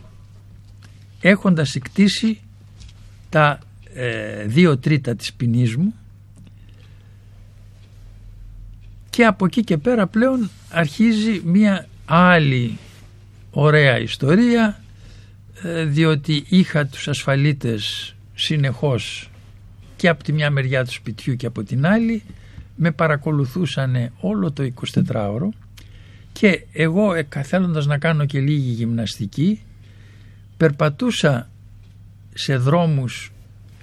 έχοντας 1.22 1.76
εκτίσει 1.76 2.40
τα 3.30 3.60
ε, 3.94 4.44
δύο 4.44 4.78
τρίτα 4.78 5.16
της 5.16 5.34
ποινής 5.34 5.76
μου 5.76 5.94
και 9.10 9.26
από 9.26 9.46
εκεί 9.46 9.64
και 9.64 9.78
πέρα 9.78 10.08
πλέον 10.08 10.50
αρχίζει 10.70 11.42
μια 11.46 11.88
άλλη 12.06 12.78
ωραία 13.52 14.00
ιστορία 14.00 14.68
ε, 14.68 14.88
διότι 15.88 16.45
είχα 16.49 16.86
τους 16.86 17.07
ασφαλίτες 17.07 18.16
συνεχώς 18.34 19.32
και 19.95 20.07
από 20.07 20.24
τη 20.24 20.34
μια 20.34 20.49
μεριά 20.51 20.86
του 20.86 20.91
σπιτιού 20.91 21.36
και 21.36 21.45
από 21.45 21.64
την 21.64 21.86
άλλη 21.86 22.24
με 22.76 22.91
παρακολουθούσαν 22.91 24.12
όλο 24.20 24.51
το 24.51 24.72
24ωρο 25.05 25.49
και 26.32 26.66
εγώ 26.74 27.14
ε, 27.14 27.28
θέλοντας 27.43 27.86
να 27.86 27.97
κάνω 27.97 28.26
και 28.26 28.39
λίγη 28.39 28.72
γυμναστική 28.72 29.62
περπατούσα 30.57 31.49
σε 32.34 32.57
δρόμους 32.57 33.32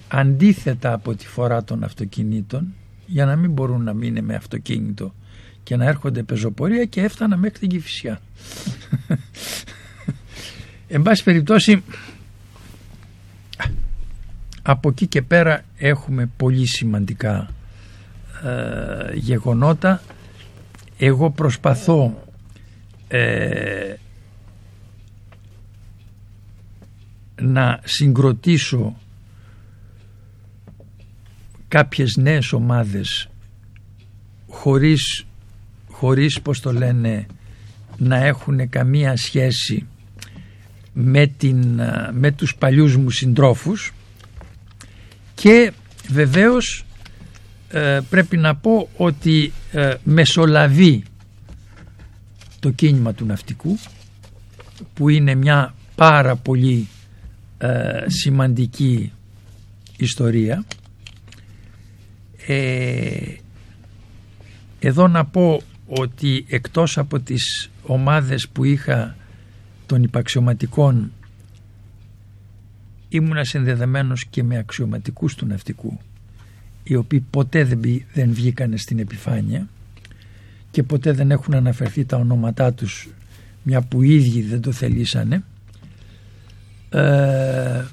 αντίθετα 0.08 0.92
από 0.92 1.14
τη 1.14 1.26
φορά 1.26 1.64
των 1.64 1.84
αυτοκινήτων 1.84 2.74
για 3.06 3.24
να 3.24 3.36
μην 3.36 3.50
μπορούν 3.50 3.82
να 3.82 3.92
μείνουν 3.92 4.24
με 4.24 4.34
αυτοκίνητο 4.34 5.14
και 5.62 5.76
να 5.76 5.84
έρχονται 5.84 6.22
πεζοπορία 6.22 6.84
και 6.84 7.00
έφτανα 7.00 7.36
μέχρι 7.36 7.58
την 7.58 7.68
Κηφισιά. 7.68 8.20
Εν 10.88 11.02
πάση 11.02 11.24
περιπτώσει 11.24 11.82
από 14.62 14.88
εκεί 14.88 15.06
και 15.06 15.22
πέρα 15.22 15.64
έχουμε 15.76 16.30
πολύ 16.36 16.66
σημαντικά 16.66 17.50
ε, 18.44 19.14
γεγονότα. 19.14 20.02
Εγώ 20.98 21.30
προσπαθώ 21.30 22.24
ε, 23.08 23.94
να 27.40 27.80
συγκροτήσω 27.84 28.96
κάποιες 31.68 32.16
νέες 32.16 32.52
ομάδες 32.52 33.28
χωρίς, 34.48 35.26
χωρίς 35.90 36.40
πως 36.40 36.60
το 36.60 36.72
λένε 36.72 37.26
να 37.98 38.16
έχουν 38.16 38.68
καμία 38.68 39.16
σχέση 39.16 39.86
με, 40.98 41.26
την, 41.26 41.80
με 42.12 42.32
τους 42.32 42.54
παλιούς 42.54 42.96
μου 42.96 43.10
συντρόφους 43.10 43.92
και 45.34 45.72
βεβαίως 46.08 46.84
ε, 47.70 48.00
πρέπει 48.10 48.36
να 48.36 48.56
πω 48.56 48.88
ότι 48.96 49.52
ε, 49.72 49.94
μεσολαβεί 50.04 51.02
το 52.60 52.70
κίνημα 52.70 53.14
του 53.14 53.24
ναυτικού 53.24 53.78
που 54.94 55.08
είναι 55.08 55.34
μια 55.34 55.74
πάρα 55.94 56.36
πολύ 56.36 56.88
ε, 57.58 58.04
σημαντική 58.06 59.12
ιστορία. 59.96 60.64
Ε, 62.46 63.34
εδώ 64.80 65.08
να 65.08 65.24
πω 65.24 65.60
ότι 65.86 66.44
εκτός 66.48 66.98
από 66.98 67.20
τις 67.20 67.70
ομάδες 67.82 68.48
που 68.48 68.64
είχα 68.64 69.16
των 69.86 70.02
υπαξιωματικών. 70.02 71.12
Ήμουνα 73.08 73.44
συνδεδεμένος 73.44 74.26
και 74.26 74.42
με 74.42 74.56
αξιωματικούς 74.56 75.34
του 75.34 75.46
ναυτικού 75.46 75.98
οι 76.88 76.94
οποίοι 76.94 77.20
ποτέ 77.20 77.64
δεν, 77.64 77.78
μπη- 77.78 78.04
δεν 78.12 78.32
βγήκανε 78.32 78.76
στην 78.76 78.98
επιφάνεια 78.98 79.68
και 80.70 80.82
ποτέ 80.82 81.12
δεν 81.12 81.30
έχουν 81.30 81.54
αναφερθεί 81.54 82.04
τα 82.04 82.16
ονόματά 82.16 82.72
τους 82.72 83.08
μια 83.62 83.82
που 83.82 84.02
οι 84.02 84.14
ίδιοι 84.14 84.42
δεν 84.42 84.60
το 84.60 84.72
θελήσανε. 84.72 85.44
Ε, 86.90 87.84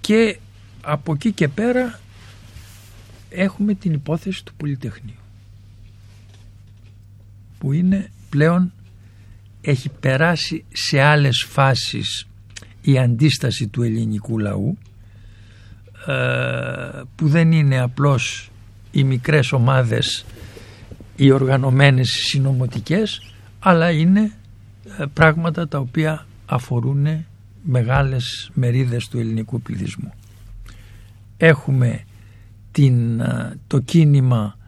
και 0.00 0.38
από 0.82 1.12
εκεί 1.12 1.32
και 1.32 1.48
πέρα 1.48 2.00
έχουμε 3.30 3.74
την 3.74 3.92
υπόθεση 3.92 4.44
του 4.44 4.54
Πολυτεχνείου 4.56 5.14
που 7.58 7.72
είναι 7.72 8.10
πλέον 8.32 8.72
έχει 9.60 9.90
περάσει 10.00 10.64
σε 10.72 11.00
άλλες 11.00 11.46
φάσεις 11.48 12.26
η 12.80 12.98
αντίσταση 12.98 13.68
του 13.68 13.82
ελληνικού 13.82 14.38
λαού 14.38 14.78
ε, 16.06 17.02
που 17.14 17.28
δεν 17.28 17.52
είναι 17.52 17.80
απλώς 17.80 18.50
οι 18.90 19.04
μικρές 19.04 19.52
ομάδες 19.52 20.24
οι 21.16 21.30
οργανωμένες 21.30 22.08
συνομωτικές 22.10 23.34
αλλά 23.58 23.90
είναι 23.90 24.32
ε, 24.98 25.04
πράγματα 25.12 25.68
τα 25.68 25.78
οποία 25.78 26.26
αφορούν 26.46 27.24
μεγάλες 27.62 28.50
μερίδες 28.54 29.08
του 29.08 29.18
ελληνικού 29.18 29.60
πληθυσμού. 29.60 30.12
Έχουμε 31.36 32.04
την, 32.72 33.20
ε, 33.20 33.58
το 33.66 33.78
κίνημα 33.78 34.56
ε, 34.56 34.61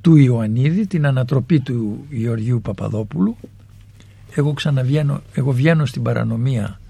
του 0.00 0.16
Ιωαννίδη, 0.16 0.86
την 0.86 1.06
ανατροπή 1.06 1.60
του 1.60 2.04
Γεωργίου 2.10 2.60
Παπαδόπουλου. 2.60 3.36
Εγώ 4.34 4.52
ξαναβγαίνω, 4.52 5.20
εγώ 5.34 5.52
βγαίνω 5.52 5.86
στην 5.86 6.02
παρανομία 6.02 6.80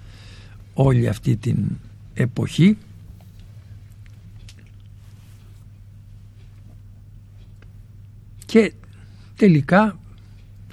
όλη 0.73 1.07
αυτή 1.07 1.35
την 1.35 1.57
εποχή 2.13 2.77
και 8.45 8.73
τελικά 9.35 9.99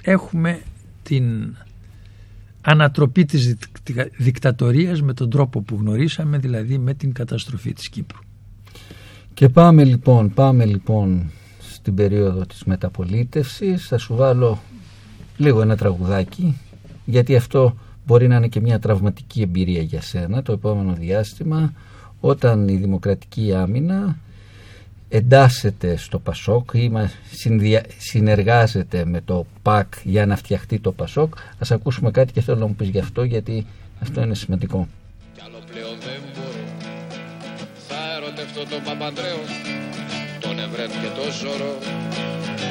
έχουμε 0.01 0.61
την 1.03 1.55
ανατροπή 2.61 3.25
της 3.25 3.47
δικ- 3.47 4.15
δικτατορίας 4.17 5.01
με 5.01 5.13
τον 5.13 5.29
τρόπο 5.29 5.61
που 5.61 5.77
γνωρίσαμε, 5.79 6.37
δηλαδή 6.37 6.77
με 6.77 6.93
την 6.93 7.13
καταστροφή 7.13 7.73
της 7.73 7.89
Κύπρου. 7.89 8.19
Και 9.33 9.49
πάμε 9.49 9.83
λοιπόν, 9.83 10.33
πάμε 10.33 10.65
λοιπόν 10.65 11.31
στην 11.83 11.95
περίοδο 11.95 12.45
της 12.45 12.63
μεταπολίτευσης. 12.63 13.87
Θα 13.87 13.97
σου 13.97 14.15
βάλω 14.15 14.59
λίγο 15.37 15.61
ένα 15.61 15.75
τραγουδάκι, 15.77 16.57
γιατί 17.05 17.35
αυτό 17.35 17.75
μπορεί 18.05 18.27
να 18.27 18.35
είναι 18.35 18.47
και 18.47 18.59
μια 18.61 18.79
τραυματική 18.79 19.41
εμπειρία 19.41 19.81
για 19.81 20.01
σένα 20.01 20.41
το 20.41 20.51
επόμενο 20.51 20.93
διάστημα, 20.93 21.73
όταν 22.19 22.67
η 22.67 22.75
Δημοκρατική 22.75 23.53
Άμυνα 23.53 24.17
εντάσσεται 25.09 25.95
στο 25.97 26.19
ΠΑΣΟΚ 26.19 26.69
ή 26.73 26.89
μα- 26.89 27.11
συνδια- 27.31 27.85
συνεργάζεται 27.97 29.05
με 29.05 29.21
το 29.25 29.45
ΠΑΚ 29.61 29.93
για 30.03 30.25
να 30.25 30.35
φτιαχτεί 30.35 30.79
το 30.79 30.91
ΠΑΣΟΚ. 30.91 31.33
Ας 31.59 31.71
ακούσουμε 31.71 32.11
κάτι 32.11 32.31
και 32.33 32.41
θέλω 32.41 32.59
να 32.59 32.65
μου 32.67 32.75
πεις 32.75 32.87
γι' 32.89 32.99
αυτό, 32.99 33.23
γιατί 33.23 33.65
αυτό 34.01 34.21
είναι 34.21 34.35
σημαντικό. 34.35 34.87
Κι 35.35 35.41
άλλο 35.45 35.57
πλέον 35.71 35.95
δεν 35.99 36.21
μπορώ 36.33 36.63
Θα 37.87 37.95
ερωτευτώ 38.17 38.59
τον 38.69 38.83
Παπανδρέο 38.83 39.37
Τον 40.43 40.59
Ευρέμ 40.59 40.89
και 40.91 41.07
τον 41.15 41.31
Ζωρό 41.41 41.77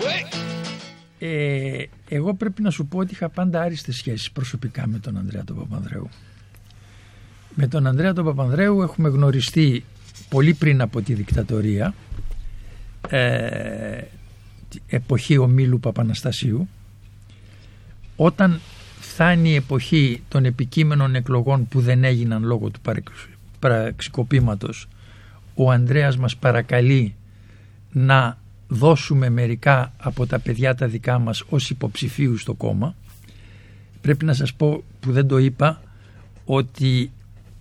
Ουε! 0.00 0.28
Ε, 1.28 1.84
εγώ 2.08 2.34
πρέπει 2.34 2.62
να 2.62 2.70
σου 2.70 2.86
πω 2.86 2.98
ότι 2.98 3.12
είχα 3.12 3.28
πάντα 3.28 3.60
άριστες 3.60 3.96
σχέσεις 3.96 4.30
προσωπικά 4.30 4.86
με 4.86 4.98
τον 4.98 5.16
Ανδρέα 5.16 5.44
τον 5.44 5.56
Παπανδρέου. 5.56 6.08
Με 7.54 7.66
τον 7.66 7.86
Ανδρέα 7.86 8.12
τον 8.12 8.24
Παπανδρέου 8.24 8.82
έχουμε 8.82 9.08
γνωριστεί 9.08 9.84
πολύ 10.28 10.54
πριν 10.54 10.80
από 10.80 11.02
τη 11.02 11.14
δικτατορία 11.14 11.94
ε, 13.08 14.00
τη- 14.68 14.78
εποχή 14.86 15.36
ομίλου 15.38 15.80
Παπαναστασίου 15.80 16.68
όταν 18.16 18.60
φτάνει 19.00 19.50
η 19.50 19.54
εποχή 19.54 20.22
των 20.28 20.44
επικείμενων 20.44 21.14
εκλογών 21.14 21.68
που 21.68 21.80
δεν 21.80 22.04
έγιναν 22.04 22.44
λόγω 22.44 22.70
του 22.70 22.80
παρεξ- 22.80 23.28
πραξικοπήματος 23.58 24.88
ο 25.54 25.70
Ανδρέας 25.70 26.16
μας 26.16 26.36
παρακαλεί 26.36 27.14
να 27.92 28.38
δώσουμε 28.68 29.28
μερικά 29.28 29.92
από 29.96 30.26
τα 30.26 30.38
παιδιά 30.38 30.74
τα 30.74 30.86
δικά 30.86 31.18
μας 31.18 31.44
ως 31.48 31.70
υποψηφίους 31.70 32.40
στο 32.40 32.54
κόμμα. 32.54 32.94
Πρέπει 34.00 34.24
να 34.24 34.32
σας 34.34 34.54
πω 34.54 34.84
που 35.00 35.12
δεν 35.12 35.26
το 35.26 35.38
είπα 35.38 35.82
ότι 36.44 37.10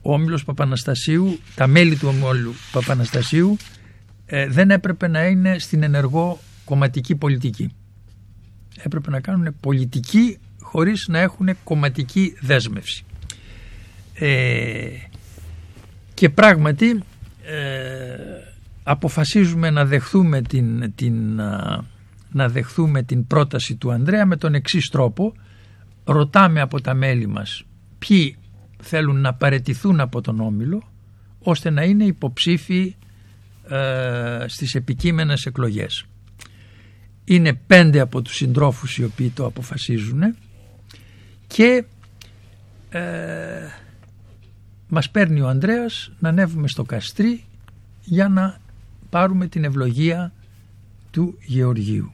ο 0.01 0.13
Όμιλος 0.13 0.45
Παπαναστασίου 0.45 1.39
τα 1.55 1.67
μέλη 1.67 1.95
του 1.95 2.07
Ομίλου 2.07 2.53
Παπαναστασίου 2.71 3.57
ε, 4.25 4.47
δεν 4.47 4.71
έπρεπε 4.71 5.07
να 5.07 5.25
είναι 5.25 5.59
στην 5.59 5.83
ενεργό 5.83 6.39
κομματική 6.65 7.15
πολιτική. 7.15 7.73
Έπρεπε 8.77 9.09
να 9.09 9.19
κάνουν 9.19 9.55
πολιτική 9.59 10.37
χωρίς 10.69 11.05
να 11.09 11.19
έχουν 11.19 11.49
κομματική 11.63 12.35
δέσμευση. 12.41 13.03
Ε, 14.13 14.89
και 16.13 16.29
πράγματι 16.29 17.03
ε, 17.43 18.15
αποφασίζουμε 18.83 19.69
να 19.69 19.85
δεχθούμε 19.85 20.41
την, 20.41 20.93
την, 20.95 21.41
α, 21.41 21.83
να 22.31 22.49
δεχθούμε 22.49 23.03
την 23.03 23.27
πρόταση 23.27 23.75
του 23.75 23.91
Ανδρέα 23.91 24.25
με 24.25 24.35
τον 24.35 24.53
εξής 24.53 24.89
τρόπο. 24.89 25.33
Ρωτάμε 26.03 26.61
από 26.61 26.81
τα 26.81 26.93
μέλη 26.93 27.27
μας 27.27 27.63
ποιοι 27.99 28.37
θέλουν 28.81 29.21
να 29.21 29.33
παρετηθούν 29.33 29.99
από 29.99 30.21
τον 30.21 30.39
Όμιλο 30.39 30.83
ώστε 31.39 31.69
να 31.69 31.83
είναι 31.83 32.03
υποψήφοι 32.03 32.95
ε, 33.69 34.45
στις 34.47 34.75
επικείμενες 34.75 35.45
εκλογές. 35.45 36.05
Είναι 37.23 37.53
πέντε 37.53 37.99
από 37.99 38.21
τους 38.21 38.35
συντρόφους 38.35 38.97
οι 38.97 39.03
οποίοι 39.03 39.29
το 39.29 39.45
αποφασίζουν 39.45 40.21
και 41.49 41.83
ε, 42.89 43.01
μας 44.87 45.09
παίρνει 45.09 45.41
ο 45.41 45.47
Ανδρέας 45.47 46.11
να 46.19 46.29
ανέβουμε 46.29 46.67
στο 46.67 46.83
Καστρί 46.83 47.43
για 48.03 48.27
να 48.27 48.59
πάρουμε 49.09 49.47
την 49.47 49.63
ευλογία 49.63 50.33
του 51.11 51.37
Γεωργίου. 51.45 52.11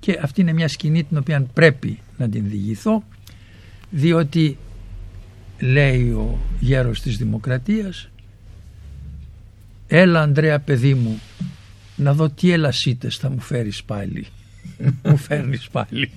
Και 0.00 0.18
αυτή 0.22 0.40
είναι 0.40 0.52
μια 0.52 0.68
σκηνή 0.68 1.04
την 1.04 1.16
οποία 1.16 1.42
πρέπει 1.42 1.98
να 2.16 2.28
την 2.28 2.48
διηγηθώ 2.48 3.02
διότι 3.90 4.58
λέει 5.60 6.10
ο 6.10 6.38
γέρος 6.60 7.00
της 7.00 7.16
Δημοκρατίας 7.16 8.08
έλα 9.86 10.20
Ανδρέα 10.22 10.60
παιδί 10.60 10.94
μου 10.94 11.20
να 11.96 12.14
δω 12.14 12.30
τι 12.30 12.52
ελασίτες 12.52 13.16
θα 13.16 13.30
μου 13.30 13.40
φέρεις 13.40 13.84
πάλι 13.84 14.26
μου 15.04 15.16
φέρνεις 15.16 15.68
πάλι 15.68 16.10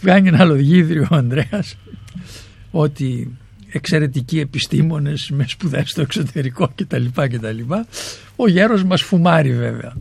βγάνει 0.00 0.28
ένα 0.28 0.44
λογίδριο 0.44 1.06
ο 1.10 1.14
Ανδρέας 1.14 1.76
ότι 2.70 3.36
εξαιρετικοί 3.72 4.40
επιστήμονες 4.40 5.30
με 5.30 5.44
σπουδές 5.48 5.90
στο 5.90 6.00
εξωτερικό 6.00 6.72
κτλ. 6.74 7.04
κτλ. 7.14 7.72
Ο 8.36 8.48
γέρος 8.48 8.84
μας 8.84 9.02
φουμάρει 9.02 9.54
βέβαια. 9.54 9.96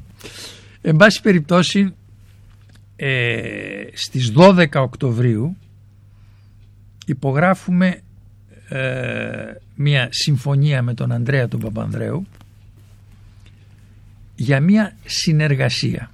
Εν 0.81 0.95
πάση 0.95 1.21
περιπτώσει 1.21 1.93
ε, 2.95 3.83
στις 3.93 4.33
12 4.35 4.65
Οκτωβρίου 4.73 5.57
υπογράφουμε 7.05 8.01
ε, 8.69 9.53
μια 9.75 10.07
συμφωνία 10.11 10.81
με 10.81 10.93
τον 10.93 11.11
Ανδρέα 11.11 11.47
τον 11.47 11.59
Παπανδρέου 11.59 12.27
για 14.35 14.59
μια 14.59 14.95
συνεργασία 15.05 16.11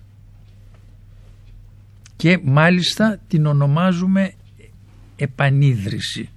και 2.23 2.39
μάλιστα 2.43 3.19
την 3.27 3.45
ονομάζουμε 3.45 4.33
επανίδρυση. 5.15 6.29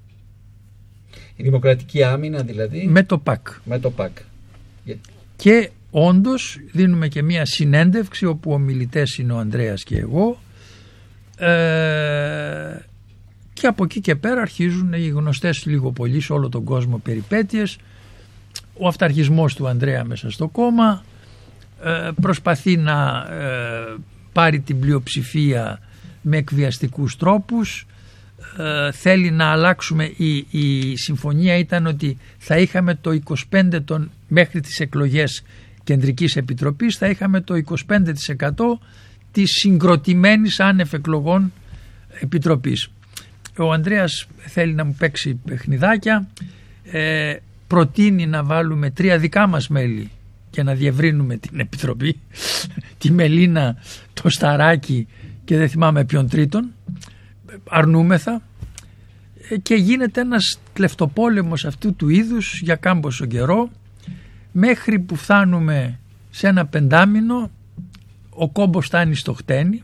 Η 1.37 1.43
Δημοκρατική 1.43 2.03
Άμυνα 2.03 2.43
δηλαδή. 2.43 2.87
Με 2.87 3.03
το 3.03 3.19
ΠΑΚ. 3.19 3.47
Με 3.65 3.79
το 3.79 3.91
ΠΑΚ. 3.91 4.17
και 5.37 5.71
όντως 5.91 6.59
δίνουμε 6.73 7.09
και 7.09 7.23
μια 7.23 7.45
συνέντευξη 7.45 8.27
όπου 8.27 8.53
ο 8.53 8.59
μιλητές 8.59 9.19
είναι 9.19 9.33
ο 9.33 9.39
Ανδρέας 9.39 9.85
και 9.85 9.99
εγώ. 9.99 10.41
Ε, 11.37 12.79
και 13.53 13.67
από 13.67 13.85
εκεί 13.85 14.01
και 14.01 14.15
πέρα 14.15 14.41
αρχίζουν 14.41 14.93
οι 14.93 15.09
γνωστές 15.09 15.67
λίγο 15.67 15.93
πολύ 15.93 16.21
σε 16.21 16.33
όλο 16.33 16.49
τον 16.49 16.65
κόσμο 16.65 16.99
περιπέτειες. 16.99 17.79
Ο 18.79 18.87
αυταρχισμός 18.87 19.55
του 19.55 19.69
Ανδρέα 19.69 20.05
μέσα 20.05 20.31
στο 20.31 20.49
κόμμα, 20.49 21.05
ε, 21.83 22.11
προσπαθεί 22.21 22.77
να 22.77 23.27
ε, 23.31 23.97
πάρει 24.37 24.61
την 24.61 24.81
πλειοψηφία 24.81 25.79
με 26.23 26.37
εκβιαστικούς 26.37 27.17
τρόπους, 27.17 27.87
ε, 28.59 28.93
θέλει 28.93 29.31
να 29.31 29.51
αλλάξουμε, 29.51 30.13
η, 30.17 30.47
η 30.51 30.97
συμφωνία 30.97 31.57
ήταν 31.57 31.87
ότι 31.87 32.19
θα 32.39 32.57
είχαμε 32.59 32.95
το 32.95 33.19
25 33.51 33.81
των, 33.85 34.11
μέχρι 34.29 34.61
τις 34.61 34.81
εκλογές 34.81 35.43
κεντρικής 35.85 36.37
επιτροπής 36.37 36.97
θα 36.97 37.09
είχαμε 37.09 37.41
το 37.41 37.55
25% 37.55 38.79
της 39.33 39.51
συγκροτημένης 39.51 40.61
άνευ 40.61 40.95
εκλογών 40.95 41.53
επιτροπής. 42.21 42.91
Ο 43.59 43.73
Ανδρέας 43.73 44.27
θέλει 44.39 44.75
να 44.75 44.85
μου 44.85 44.95
παίξει 44.99 45.41
παιχνιδάκια, 45.45 46.29
ε, 46.85 47.37
προτείνει 47.67 48.27
να 48.27 48.45
βάλουμε 48.45 48.91
τρία 48.91 49.19
δικά 49.19 49.47
μας 49.47 49.69
μέλη 49.69 50.11
και 50.57 50.63
να 50.63 50.75
διευρύνουμε 50.75 51.37
την 51.37 51.61
επιτροπή, 51.61 52.21
τη 52.99 53.13
Μελίνα, 53.13 53.77
το 54.13 54.29
Σταράκι 54.29 55.07
και 55.45 55.57
δεν 55.57 55.69
θυμάμαι 55.69 56.05
ποιον 56.05 56.29
τρίτον, 56.29 56.73
αρνούμεθα. 57.69 58.43
Ε, 59.49 59.57
και 59.57 59.75
γίνεται 59.75 60.21
ένας 60.21 60.59
κλεφτοπόλεμος 60.73 61.65
αυτού 61.65 61.95
του 61.95 62.09
είδους 62.09 62.61
για 62.61 62.75
κάμποσο 62.77 63.27
καιρό 63.27 63.71
μέχρι 64.53 64.99
που 64.99 65.17
φτάνουμε 65.17 65.99
σε 66.31 66.49
ένα 66.49 66.67
πεντάμινο 66.67 67.51
ο 68.31 68.51
κόμπος 68.51 68.87
φτάνει 68.87 69.15
στο 69.15 69.33
χτένι. 69.33 69.83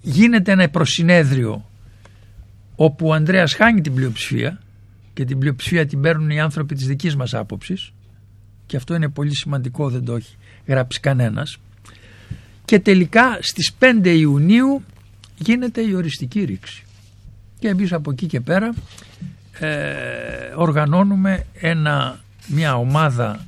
Γίνεται 0.00 0.52
ένα 0.52 0.68
προσυνέδριο 0.68 1.70
όπου 2.76 3.06
ο 3.08 3.12
Ανδρέας 3.12 3.54
χάνει 3.54 3.80
την 3.80 3.94
πλειοψηφία 3.94 4.60
και 5.12 5.24
την 5.24 5.38
πλειοψηφία 5.38 5.86
την 5.86 6.00
παίρνουν 6.00 6.30
οι 6.30 6.40
άνθρωποι 6.40 6.74
της 6.74 6.86
δικής 6.86 7.16
μας 7.16 7.34
άποψης 7.34 7.92
και 8.70 8.76
αυτό 8.76 8.94
είναι 8.94 9.08
πολύ 9.08 9.34
σημαντικό 9.34 9.90
δεν 9.90 10.04
το 10.04 10.14
έχει 10.14 10.36
γράψει 10.66 11.00
κανένας. 11.00 11.58
Και 12.64 12.80
τελικά 12.80 13.38
στις 13.40 13.72
5 13.78 14.06
Ιουνίου 14.06 14.82
γίνεται 15.38 15.80
η 15.80 15.94
οριστική 15.94 16.44
ρήξη. 16.44 16.84
Και 17.58 17.68
εμείς 17.68 17.92
από 17.92 18.10
εκεί 18.10 18.26
και 18.26 18.40
πέρα 18.40 18.74
ε, 19.58 20.52
οργανώνουμε 20.54 21.46
ένα, 21.54 22.20
μια 22.46 22.76
ομάδα 22.76 23.46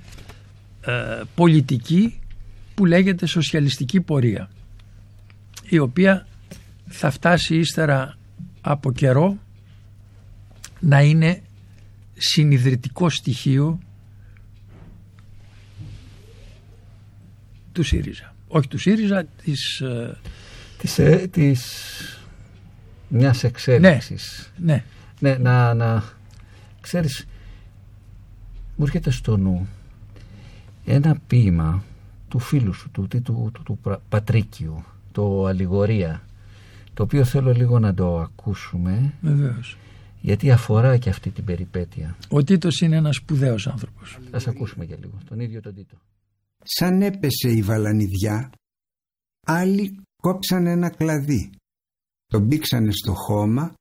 ε, 0.80 0.92
πολιτική 1.34 2.18
που 2.74 2.86
λέγεται 2.86 3.26
σοσιαλιστική 3.26 4.00
πορεία 4.00 4.50
η 5.68 5.78
οποία 5.78 6.26
θα 6.88 7.10
φτάσει 7.10 7.56
ύστερα 7.56 8.16
από 8.60 8.92
καιρό 8.92 9.38
να 10.80 11.02
είναι 11.02 11.42
συνειδητικό 12.16 13.08
στοιχείο 13.08 13.78
του 17.72 17.82
ΣΥΡΙΖΑ. 17.82 18.34
Όχι 18.48 18.68
του 18.68 18.78
ΣΥΡΙΖΑ, 18.78 19.24
της... 19.44 19.80
ε, 19.80 20.16
Της, 20.78 20.98
ε, 20.98 21.28
της 21.30 21.60
μιας 23.08 23.44
εξέλιξης. 23.44 24.52
Ναι, 24.56 24.84
Ναι, 25.18 25.36
να, 25.36 25.74
να 25.74 26.02
ξέρεις, 26.80 27.26
μου 28.76 28.84
έρχεται 28.84 29.10
στο 29.10 29.36
νου 29.36 29.68
ένα 30.84 31.16
ποίημα 31.26 31.84
του 32.28 32.38
φίλου 32.38 32.72
σου, 32.72 32.90
του, 32.90 33.06
του, 33.08 33.20
του, 33.22 33.50
του, 33.54 33.62
του 33.62 33.78
Πρα- 33.82 34.02
Πατρίκιου, 34.08 34.84
το 35.12 35.44
Αλληγορία, 35.46 36.22
το 36.94 37.02
οποίο 37.02 37.24
θέλω 37.24 37.52
λίγο 37.52 37.78
να 37.78 37.94
το 37.94 38.18
ακούσουμε, 38.20 39.12
βεβαίως. 39.20 39.76
γιατί 40.20 40.50
αφορά 40.50 40.96
και 40.96 41.08
αυτή 41.10 41.30
την 41.30 41.44
περιπέτεια. 41.44 42.16
Ο 42.28 42.44
Τίτος 42.44 42.80
είναι 42.80 42.96
ένας 42.96 43.16
σπουδαίος 43.16 43.66
άνθρωπος. 43.66 44.18
Ας 44.30 44.46
ακούσουμε 44.46 44.84
για 44.84 44.96
λίγο, 45.00 45.12
τον 45.28 45.40
ίδιο 45.40 45.60
τον 45.60 45.74
Τίτο. 45.74 45.96
Σαν 46.64 47.02
έπεσε 47.02 47.50
η 47.50 47.62
βαλανιδιά, 47.62 48.52
άλλοι 49.46 50.02
κόψανε 50.22 50.70
ένα 50.70 50.90
κλαδί. 50.90 51.50
Τον 52.26 52.46
μπήξανε 52.46 52.92
στο 52.92 53.14
χώμα, 53.14 53.74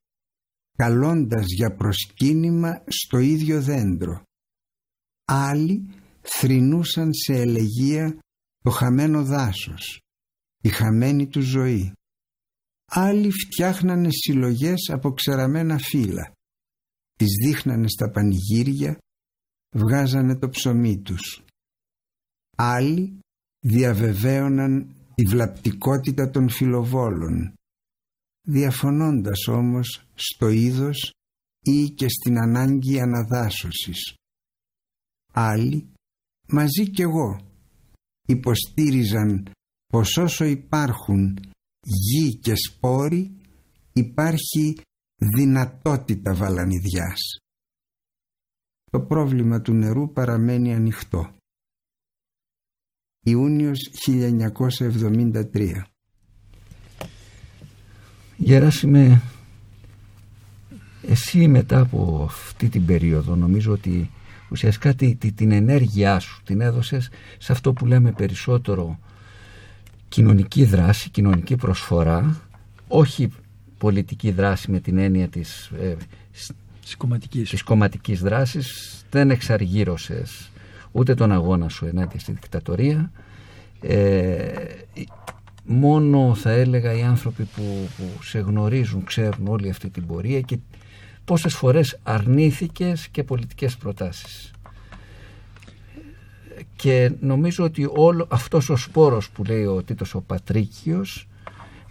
καλώντας 0.76 1.44
για 1.46 1.74
προσκύνημα 1.74 2.84
στο 2.86 3.18
ίδιο 3.18 3.62
δέντρο. 3.62 4.22
Άλλοι 5.24 5.88
θρηνούσαν 6.20 7.12
σε 7.12 7.32
ελεγεία 7.32 8.18
το 8.62 8.70
χαμένο 8.70 9.24
δάσος, 9.24 10.00
τη 10.62 10.68
χαμένη 10.68 11.28
του 11.28 11.40
ζωή. 11.40 11.92
Άλλοι 12.90 13.30
φτιάχνανε 13.30 14.08
συλλογές 14.10 14.90
από 14.90 15.12
ξεραμένα 15.12 15.78
φύλλα. 15.78 16.32
Τις 17.18 17.30
δείχνανε 17.44 17.88
στα 17.88 18.10
πανηγύρια, 18.10 18.98
βγάζανε 19.76 20.38
το 20.38 20.48
ψωμί 20.48 21.02
τους. 21.02 21.44
Άλλοι 22.64 23.18
διαβεβαίωναν 23.66 24.94
τη 25.14 25.24
βλαπτικότητα 25.24 26.30
των 26.30 26.48
φιλοβόλων, 26.48 27.54
διαφωνώντας 28.48 29.46
όμως 29.48 30.04
στο 30.14 30.48
είδος 30.48 31.12
ή 31.64 31.90
και 31.90 32.08
στην 32.08 32.38
ανάγκη 32.38 33.00
αναδάσωσης. 33.00 34.14
Άλλοι, 35.32 35.92
μαζί 36.48 36.90
κι 36.90 37.02
εγώ, 37.02 37.40
υποστήριζαν 38.28 39.50
πως 39.86 40.16
όσο 40.16 40.44
υπάρχουν 40.44 41.38
γη 41.80 42.38
και 42.38 42.54
σπόροι 42.54 43.40
υπάρχει 43.92 44.80
δυνατότητα 45.36 46.34
βαλανιδιάς. 46.34 47.20
Το 48.90 49.00
πρόβλημα 49.00 49.60
του 49.60 49.72
νερού 49.72 50.12
παραμένει 50.12 50.74
ανοιχτό. 50.74 51.36
Ιούνιος 53.24 53.78
1973 54.06 55.82
Γεράσιμε, 58.36 59.22
εσύ 61.08 61.48
μετά 61.48 61.80
από 61.80 62.22
αυτή 62.28 62.68
την 62.68 62.84
περίοδο 62.84 63.34
νομίζω 63.36 63.72
ότι 63.72 64.10
ουσιαστικά 64.50 64.94
τη- 64.94 65.14
τη- 65.14 65.32
την 65.32 65.52
ενέργειά 65.52 66.18
σου 66.18 66.40
την 66.44 66.60
έδωσες 66.60 67.08
σε 67.38 67.52
αυτό 67.52 67.72
που 67.72 67.86
λέμε 67.86 68.12
περισσότερο 68.12 68.98
κοινωνική 70.08 70.64
δράση, 70.64 71.10
κοινωνική 71.10 71.56
προσφορά, 71.56 72.40
όχι 72.88 73.28
πολιτική 73.78 74.30
δράση 74.30 74.70
με 74.70 74.80
την 74.80 74.98
έννοια 74.98 75.28
της, 75.28 75.70
ε, 75.80 75.96
σ- 76.32 76.52
Της 76.82 76.96
κομματικής. 76.96 77.50
της 77.50 77.62
κομματικής 77.62 78.20
δράσης, 78.20 78.96
δεν 79.10 79.30
εξαργύρωσες 79.30 80.50
ούτε 80.92 81.14
τον 81.14 81.32
αγώνα 81.32 81.68
σου 81.68 81.86
ενάντια 81.86 82.20
στη 82.20 82.32
δικτατορία. 82.32 83.12
Ε, 83.80 84.52
μόνο 85.64 86.34
θα 86.34 86.50
έλεγα 86.50 86.92
οι 86.92 87.02
άνθρωποι 87.02 87.44
που, 87.44 87.88
που 87.96 88.22
σε 88.22 88.38
γνωρίζουν, 88.38 89.04
ξέρουν 89.04 89.46
όλη 89.46 89.70
αυτή 89.70 89.90
την 89.90 90.06
πορεία 90.06 90.40
και 90.40 90.58
πόσες 91.24 91.54
φορές 91.54 91.98
αρνήθηκες 92.02 93.08
και 93.08 93.22
πολιτικές 93.22 93.76
προτάσεις. 93.76 94.50
Και 96.76 97.12
νομίζω 97.20 97.64
ότι 97.64 97.88
όλο 97.90 98.26
αυτός 98.30 98.68
ο 98.68 98.76
σπόρος 98.76 99.30
που 99.30 99.44
λέει 99.44 99.64
ο 99.64 99.82
Τίτος 99.82 100.14
ο 100.14 100.20
Πατρίκιος 100.20 101.28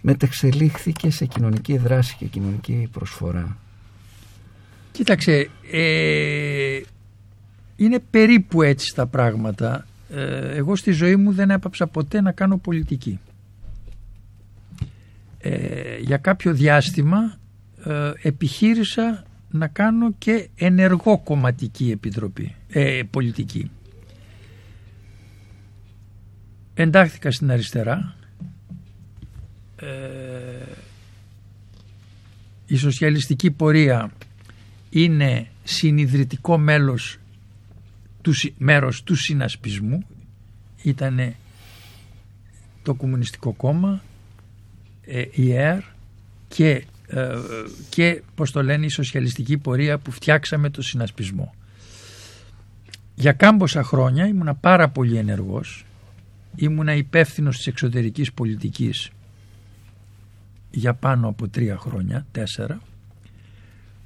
μετεξελίχθηκε 0.00 1.10
σε 1.10 1.26
κοινωνική 1.26 1.76
δράση 1.76 2.16
και 2.18 2.26
κοινωνική 2.26 2.88
προσφορά. 2.92 3.56
Κοίταξε, 4.92 5.50
ε, 5.70 6.80
είναι 7.84 7.98
περίπου 8.10 8.62
έτσι 8.62 8.94
τα 8.94 9.06
πράγματα. 9.06 9.86
Ε, 10.10 10.56
εγώ 10.56 10.76
στη 10.76 10.90
ζωή 10.90 11.16
μου 11.16 11.32
δεν 11.32 11.50
έπαψα 11.50 11.86
ποτέ 11.86 12.20
να 12.20 12.32
κάνω 12.32 12.56
πολιτική. 12.56 13.18
Ε, 15.38 15.98
για 15.98 16.16
κάποιο 16.16 16.52
διάστημα 16.52 17.38
ε, 17.84 18.12
επιχείρησα 18.22 19.24
να 19.50 19.66
κάνω 19.66 20.12
και 20.18 20.48
ενεργό 20.54 21.18
κομματική 21.18 21.90
επιτροπή, 21.90 22.54
ε, 22.68 23.02
πολιτική. 23.10 23.70
Εντάχθηκα 26.74 27.30
στην 27.30 27.50
αριστερά. 27.50 28.14
Ε, 29.76 29.86
η 32.66 32.76
σοσιαλιστική 32.76 33.50
πορεία 33.50 34.10
είναι 34.90 35.46
συνειδητικό 35.64 36.58
μέλος 36.58 37.16
του, 38.22 38.32
συ- 38.32 38.54
μέρος 38.58 39.02
του 39.02 39.14
συνασπισμού 39.14 40.06
ήταν 40.82 41.34
το 42.82 42.94
Κομμουνιστικό 42.94 43.52
Κόμμα 43.52 44.02
ε, 45.06 45.24
η 45.30 45.52
ΕΡ 45.52 45.80
και, 46.48 46.84
ε, 47.06 47.28
και 47.88 48.22
πως 48.34 48.50
το 48.50 48.62
λένε 48.62 48.84
η 48.84 48.88
σοσιαλιστική 48.88 49.58
πορεία 49.58 49.98
που 49.98 50.10
φτιάξαμε 50.10 50.70
το 50.70 50.82
συνασπισμό. 50.82 51.54
Για 53.14 53.32
κάμποσα 53.32 53.82
χρόνια 53.82 54.26
ήμουνα 54.26 54.54
πάρα 54.54 54.88
πολύ 54.88 55.16
ενεργός 55.16 55.84
ήμουνα 56.56 56.94
υπεύθυνος 56.94 57.56
της 57.56 57.66
εξωτερικής 57.66 58.32
πολιτικής 58.32 59.10
για 60.70 60.94
πάνω 60.94 61.28
από 61.28 61.48
τρία 61.48 61.76
χρόνια, 61.76 62.26
τέσσερα. 62.32 62.80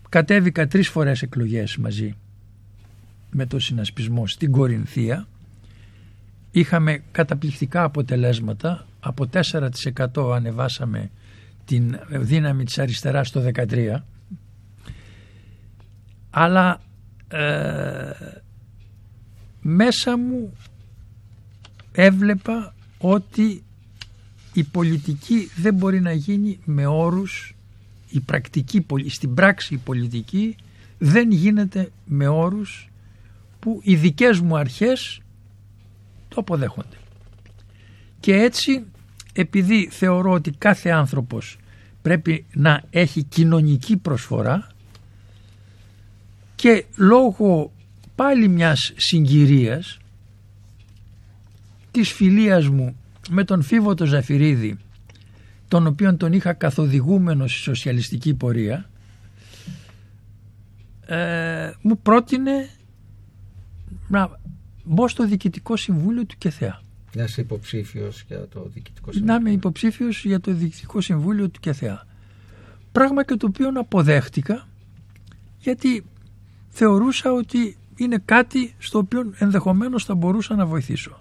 Κατέβηκα 0.08 0.66
τρεις 0.66 0.88
φορές 0.88 1.22
εκλογές 1.22 1.76
μαζί 1.76 2.14
με 3.30 3.46
το 3.46 3.58
συνασπισμό 3.58 4.26
στην 4.26 4.50
Κορινθία 4.50 5.26
είχαμε 6.50 7.02
καταπληκτικά 7.12 7.82
αποτελέσματα. 7.82 8.86
Από 9.00 9.28
4% 9.32 10.34
ανεβάσαμε 10.34 11.10
την 11.64 11.98
δύναμη 12.08 12.64
της 12.64 12.78
αριστεράς 12.78 13.28
στο 13.28 13.50
13 13.54 13.96
αλλά 16.38 16.80
ε, 17.28 18.10
μέσα 19.60 20.18
μου 20.18 20.56
έβλεπα 21.92 22.74
ότι 22.98 23.62
η 24.52 24.64
πολιτική 24.64 25.50
δεν 25.56 25.74
μπορεί 25.74 26.00
να 26.00 26.12
γίνει 26.12 26.58
με 26.64 26.86
όρους. 26.86 27.54
Η 28.08 28.20
πρακτική, 28.20 28.80
πολι- 28.80 29.10
στην 29.10 29.34
πράξη 29.34 29.74
η 29.74 29.76
πολιτική 29.76 30.56
δεν 30.98 31.30
γίνεται 31.30 31.90
με 32.04 32.28
όρους 32.28 32.90
που 33.66 33.80
οι 33.82 33.96
δικές 33.96 34.40
μου 34.40 34.56
αρχές 34.56 35.20
το 36.28 36.40
αποδέχονται. 36.40 36.96
Και 38.20 38.34
έτσι 38.34 38.84
επειδή 39.32 39.88
θεωρώ 39.92 40.32
ότι 40.32 40.50
κάθε 40.50 40.90
άνθρωπος 40.90 41.58
πρέπει 42.02 42.46
να 42.52 42.82
έχει 42.90 43.22
κοινωνική 43.22 43.96
προσφορά 43.96 44.66
και 46.54 46.84
λόγω 46.96 47.72
πάλι 48.14 48.48
μιας 48.48 48.92
συγκυρίας 48.96 49.98
της 51.90 52.12
φιλίας 52.12 52.68
μου 52.68 52.96
με 53.30 53.44
τον 53.44 53.62
Φίβο 53.62 53.94
τον 53.94 54.06
Ζαφυρίδη 54.06 54.76
τον 55.68 55.86
οποίον 55.86 56.16
τον 56.16 56.32
είχα 56.32 56.52
καθοδηγούμενο 56.52 57.46
στη 57.46 57.58
σοσιαλιστική 57.58 58.34
πορεία 58.34 58.90
ε, 61.06 61.70
μου 61.80 61.98
πρότεινε 61.98 62.68
να 64.08 64.40
μπω 64.84 65.08
στο 65.08 65.26
διοικητικό 65.26 65.76
συμβούλιο 65.76 66.24
του 66.24 66.34
ΚΕΘΕΑ. 66.38 66.82
Να 67.14 67.22
είσαι 67.24 67.40
υποψήφιος 67.40 68.24
για 68.28 68.48
το 68.48 68.68
διοικητικό 68.72 69.06
Να 69.06 69.12
συμβούλιο. 69.12 69.40
είμαι 69.40 69.50
υποψήφιος 69.50 70.24
για 70.24 70.40
το 70.40 70.52
διοικητικό 70.52 71.00
συμβούλιο 71.00 71.48
του 71.48 71.60
ΚΕΘΕΑ. 71.60 72.06
Πράγμα 72.92 73.24
και 73.24 73.34
το 73.34 73.46
οποίο 73.46 73.68
αποδέχτηκα 73.74 74.68
γιατί 75.58 76.04
θεωρούσα 76.68 77.32
ότι 77.32 77.76
είναι 77.96 78.22
κάτι 78.24 78.74
στο 78.78 78.98
οποίο 78.98 79.32
ενδεχομένως 79.38 80.04
θα 80.04 80.14
μπορούσα 80.14 80.54
να 80.54 80.66
βοηθήσω. 80.66 81.20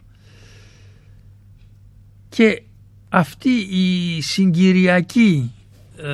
Και 2.30 2.64
αυτή 3.10 3.50
η 3.70 4.22
συγκυριακή 4.22 5.52
ε, 5.98 6.12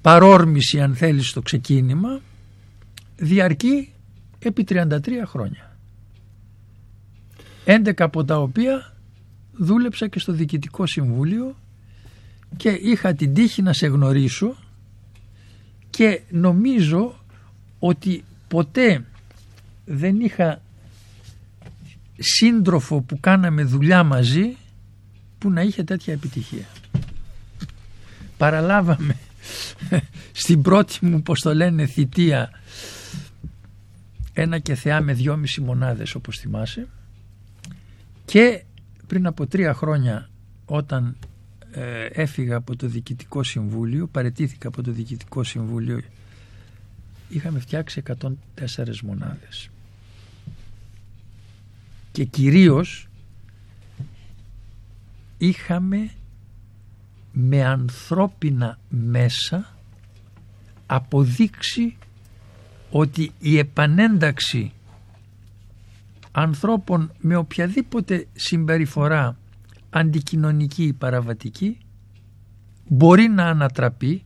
παρόρμηση 0.00 0.80
αν 0.80 0.94
θέλεις 0.94 1.28
στο 1.28 1.42
ξεκίνημα 1.42 2.20
διαρκεί 3.22 3.92
επί 4.38 4.66
33 4.68 4.88
χρόνια. 5.24 5.76
11 7.64 7.92
από 7.98 8.24
τα 8.24 8.38
οποία 8.38 8.96
δούλεψα 9.52 10.08
και 10.08 10.18
στο 10.18 10.32
Διοικητικό 10.32 10.86
Συμβούλιο 10.86 11.56
και 12.56 12.68
είχα 12.68 13.14
την 13.14 13.34
τύχη 13.34 13.62
να 13.62 13.72
σε 13.72 13.86
γνωρίσω 13.86 14.56
και 15.90 16.20
νομίζω 16.30 17.24
ότι 17.78 18.24
ποτέ 18.48 19.04
δεν 19.84 20.20
είχα 20.20 20.62
σύντροφο 22.18 23.00
που 23.00 23.20
κάναμε 23.20 23.62
δουλειά 23.62 24.04
μαζί 24.04 24.56
που 25.38 25.50
να 25.50 25.62
είχε 25.62 25.84
τέτοια 25.84 26.12
επιτυχία. 26.12 26.66
Παραλάβαμε 28.36 29.16
στην 30.42 30.62
πρώτη 30.62 31.06
μου, 31.06 31.22
πως 31.22 31.40
το 31.40 31.54
λένε, 31.54 31.86
θητεία 31.86 32.61
ένα 34.32 34.58
και 34.58 34.74
θεά 34.74 35.00
με 35.00 35.12
δυόμιση 35.12 35.60
μονάδες 35.60 36.14
όπως 36.14 36.38
θυμάσαι. 36.38 36.88
Και 38.24 38.64
πριν 39.06 39.26
από 39.26 39.46
τρία 39.46 39.74
χρόνια 39.74 40.30
όταν 40.64 41.16
ε, 41.70 42.04
έφυγα 42.04 42.56
από 42.56 42.76
το 42.76 42.86
Διοικητικό 42.86 43.42
Συμβούλιο, 43.42 44.06
παρετήθηκα 44.06 44.68
από 44.68 44.82
το 44.82 44.90
Διοικητικό 44.90 45.44
Συμβούλιο 45.44 46.00
είχαμε 47.28 47.58
φτιάξει 47.58 48.02
104 48.20 48.30
μονάδες. 49.02 49.70
Και 52.12 52.24
κυρίως 52.24 53.08
είχαμε 55.38 56.10
με 57.32 57.64
ανθρώπινα 57.64 58.78
μέσα 58.88 59.76
αποδείξει 60.86 61.96
ότι 62.94 63.32
η 63.38 63.58
επανένταξη 63.58 64.72
ανθρώπων 66.32 67.12
με 67.20 67.36
οποιαδήποτε 67.36 68.26
συμπεριφορά 68.32 69.36
αντικοινωνική 69.90 70.84
ή 70.84 70.92
παραβατική 70.92 71.78
μπορεί 72.88 73.28
να 73.28 73.44
ανατραπεί 73.44 74.22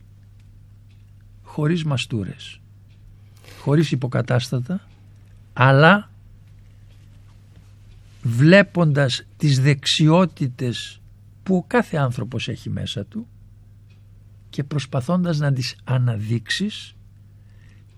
χωρίς 1.43 1.83
μαστούρες, 1.83 2.61
χωρίς 3.59 3.91
υποκατάστατα, 3.91 4.87
αλλά 5.53 6.11
βλέποντας 8.21 9.25
τις 9.37 9.59
δεξιότητες 9.59 11.01
που 11.43 11.55
ο 11.55 11.63
κάθε 11.67 11.97
άνθρωπος 11.97 12.47
έχει 12.47 12.69
μέσα 12.69 13.05
του 13.05 13.27
και 14.49 14.63
προσπαθώντας 14.63 15.37
να 15.39 15.53
τις 15.53 15.75
αναδείξεις 15.83 16.95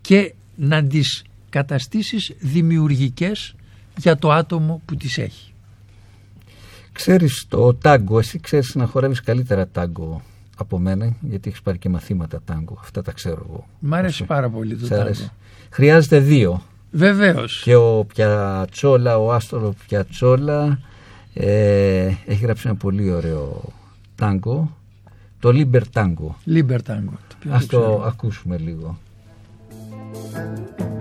και 0.01 0.33
να 0.59 0.83
τις 0.83 1.23
καταστήσεις 1.49 2.31
δημιουργικές 2.39 3.55
για 3.97 4.15
το 4.17 4.31
άτομο 4.31 4.81
που 4.85 4.95
τις 4.95 5.17
έχει. 5.17 5.53
Ξέρεις 6.91 7.45
το 7.47 7.73
τάγκο, 7.73 8.19
εσύ 8.19 8.39
ξέρεις 8.39 8.75
να 8.75 8.85
χορεύεις 8.85 9.21
καλύτερα 9.21 9.67
τάγκο 9.67 10.21
από 10.57 10.79
μένα, 10.79 11.15
γιατί 11.21 11.49
έχεις 11.49 11.61
πάρει 11.61 11.77
και 11.77 11.89
μαθήματα 11.89 12.41
τάγκο. 12.45 12.77
Αυτά 12.81 13.01
τα 13.01 13.11
ξέρω 13.11 13.45
εγώ. 13.49 13.67
Μ' 13.79 13.93
αρέσει 13.93 14.23
πάρα 14.23 14.49
πολύ 14.49 14.75
το 14.75 14.85
Σ' 14.85 14.91
αρέσει. 14.91 15.21
τάγκο. 15.21 15.33
Χρειάζεται 15.69 16.19
δύο. 16.19 16.63
Βεβαίως. 16.91 17.61
Και 17.63 17.75
ο 17.75 18.05
Πιατσόλα, 18.13 19.17
ο 19.17 19.31
Άστορο 19.33 19.73
Πιατσόλα, 19.87 20.79
ε, 21.33 22.05
έχει 22.25 22.43
γράψει 22.43 22.63
ένα 22.67 22.75
πολύ 22.75 23.11
ωραίο 23.11 23.61
τάγκο, 24.15 24.77
το 25.39 25.49
Liber 25.53 25.81
Tango. 25.93 26.35
Liber 26.47 26.77
Tango. 26.87 27.17
Το 27.27 27.35
οποίο 27.37 27.53
Ας 27.53 27.59
δεν 27.59 27.67
το 27.69 27.79
ξέρω. 27.79 28.03
ακούσουμε 28.05 28.57
λίγο. 28.57 28.97
Thank 30.11 30.79
you. 30.79 30.98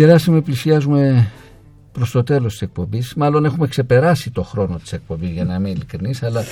Γεράσιμε 0.00 0.40
πλησιάζουμε 0.40 1.30
προς 1.92 2.10
το 2.10 2.22
τέλος 2.22 2.52
της 2.52 2.62
εκπομπής. 2.62 3.14
Μάλλον 3.14 3.44
έχουμε 3.44 3.66
ξεπεράσει 3.66 4.30
το 4.30 4.42
χρόνο 4.42 4.76
της 4.76 4.92
εκπομπής 4.92 5.30
για 5.30 5.44
να 5.44 5.54
είμαι 5.54 5.70
ειλικρινής, 5.70 6.22
αλλά 6.22 6.44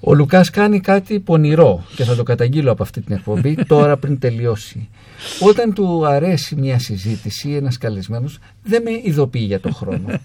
ο 0.00 0.14
Λουκάς 0.14 0.50
κάνει 0.50 0.80
κάτι 0.80 1.20
πονηρό 1.20 1.84
και 1.96 2.04
θα 2.04 2.14
το 2.14 2.22
καταγγείλω 2.22 2.70
από 2.70 2.82
αυτή 2.82 3.00
την 3.00 3.14
εκπομπή 3.14 3.54
τώρα 3.74 3.96
πριν 3.96 4.18
τελειώσει. 4.18 4.88
Όταν 5.40 5.72
του 5.72 6.06
αρέσει 6.06 6.56
μια 6.56 6.78
συζήτηση, 6.78 7.50
ένας 7.50 7.78
καλεσμένος 7.78 8.38
δεν 8.62 8.82
με 8.82 8.90
ειδοποιεί 9.04 9.44
για 9.46 9.60
το 9.60 9.72
χρόνο. 9.72 10.06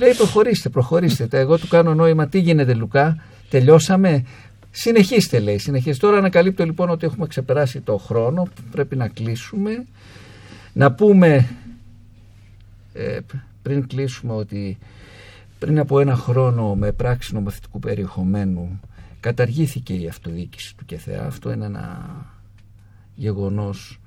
Λέει 0.00 0.12
προχωρήστε, 0.16 0.68
προχωρήστε. 0.68 1.38
Εγώ 1.38 1.58
του 1.58 1.68
κάνω 1.68 1.94
νόημα, 1.94 2.28
τι 2.28 2.38
γίνεται 2.38 2.74
Λουκά, 2.74 3.22
τελειώσαμε; 3.50 4.24
Συνεχίστε 4.70 5.38
λέει, 5.38 5.58
συνεχίστε. 5.58 6.06
Τώρα 6.06 6.18
ανακαλύπτω 6.18 6.64
λοιπόν 6.64 6.90
ότι 6.90 7.06
έχουμε 7.06 7.26
ξεπεράσει 7.26 7.80
το 7.80 7.96
χρόνο, 7.96 8.48
πρέπει 8.70 8.96
να 8.96 9.08
κλείσουμε. 9.08 9.84
Να 10.72 10.92
πούμε 10.92 11.48
ε, 12.92 13.18
πριν 13.62 13.86
κλείσουμε 13.86 14.32
ότι 14.32 14.78
πριν 15.58 15.78
από 15.78 16.00
ένα 16.00 16.16
χρόνο 16.16 16.74
με 16.74 16.92
πράξη 16.92 17.34
νομοθετικού 17.34 17.78
περιεχομένου 17.78 18.80
καταργήθηκε 19.20 19.94
η 19.94 20.08
αυτοδιοίκηση 20.08 20.76
του 20.76 20.84
ΚΕΘΕΑ. 20.84 21.26
Αυτό 21.26 21.52
είναι 21.52 21.64
ένα 21.64 22.08
γεγονός 23.14 24.00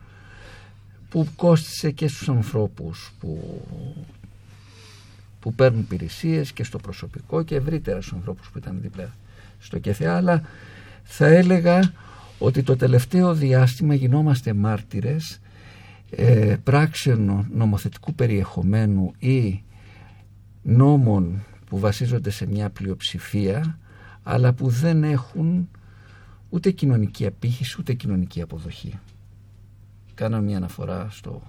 που 1.09 1.27
κόστισε 1.35 1.91
και 1.91 2.07
στους 2.07 2.29
ανθρώπους 2.29 3.13
που, 3.19 3.61
που 5.39 5.53
παίρνουν 5.53 5.79
υπηρεσίες 5.79 6.51
και 6.51 6.63
στο 6.63 6.77
προσωπικό 6.77 7.43
και 7.43 7.55
ευρύτερα 7.55 8.01
στους 8.01 8.13
ανθρώπους 8.13 8.49
που 8.49 8.57
ήταν 8.57 8.77
δίπλα 8.81 9.15
στο 9.59 9.79
ΚΕΘΕΑ 9.79 10.15
αλλά 10.15 10.41
θα 11.03 11.27
έλεγα 11.27 11.91
ότι 12.39 12.63
το 12.63 12.75
τελευταίο 12.75 13.33
διάστημα 13.33 13.93
γινόμαστε 13.93 14.53
μάρτυρες 14.53 15.39
ε, 16.15 16.55
πράξεων 16.63 17.47
νομοθετικού 17.51 18.13
περιεχομένου 18.13 19.11
ή 19.19 19.63
νόμων 20.61 21.43
που 21.65 21.79
βασίζονται 21.79 22.29
σε 22.29 22.45
μια 22.47 22.69
πλειοψηφία 22.69 23.79
αλλά 24.23 24.53
που 24.53 24.69
δεν 24.69 25.03
έχουν 25.03 25.69
ούτε 26.49 26.71
κοινωνική 26.71 27.25
απήχηση 27.25 27.75
ούτε 27.79 27.93
κοινωνική 27.93 28.41
αποδοχή. 28.41 28.99
Κάναμε 30.13 30.45
μια 30.45 30.57
αναφορά 30.57 31.07
στο, 31.11 31.41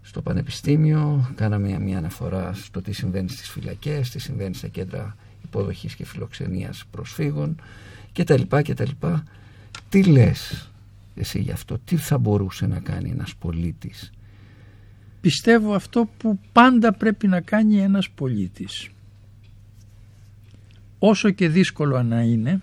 στο 0.00 0.22
πανεπιστήμιο, 0.22 1.32
κάναμε 1.34 1.78
μια 1.78 1.98
αναφορά 1.98 2.52
στο 2.54 2.82
τι 2.82 2.92
συμβαίνει 2.92 3.28
στις 3.28 3.48
φυλακές, 3.50 4.10
τι 4.10 4.18
συμβαίνει 4.18 4.54
στα 4.54 4.68
κέντρα 4.68 5.16
υποδοχής 5.44 5.94
και 5.94 6.04
φιλοξενίας 6.04 6.84
προσφύγων 6.90 7.60
κτλ. 8.12 8.42
κτλ. 8.48 9.06
Τι 9.88 10.04
λες; 10.04 10.70
Εσύ 11.14 11.40
γι' 11.40 11.50
αυτό, 11.50 11.78
τι 11.78 11.96
θα 11.96 12.18
μπορούσε 12.18 12.66
να 12.66 12.80
κάνει 12.80 13.10
ένας 13.10 13.34
πολίτης; 13.36 14.12
Πιστεύω 15.20 15.74
αυτό 15.74 16.08
που 16.16 16.38
πάντα 16.52 16.92
πρέπει 16.92 17.26
να 17.28 17.40
κάνει 17.40 17.80
ένας 17.80 18.10
πολίτης. 18.10 18.88
Όσο 20.98 21.30
και 21.30 21.48
δύσκολο 21.48 22.02
να 22.02 22.20
είναι 22.20 22.60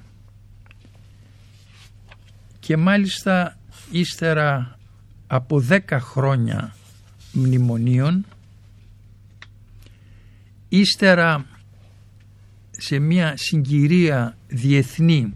και 2.59 2.77
μάλιστα 2.77 3.57
ύστερα 3.91 4.77
από 5.27 5.63
10 5.69 5.79
χρόνια 5.99 6.75
μνημονίων 7.33 8.25
ύστερα 10.69 11.45
σε 12.71 12.99
μια 12.99 13.33
συγκυρία 13.37 14.37
διεθνή 14.47 15.33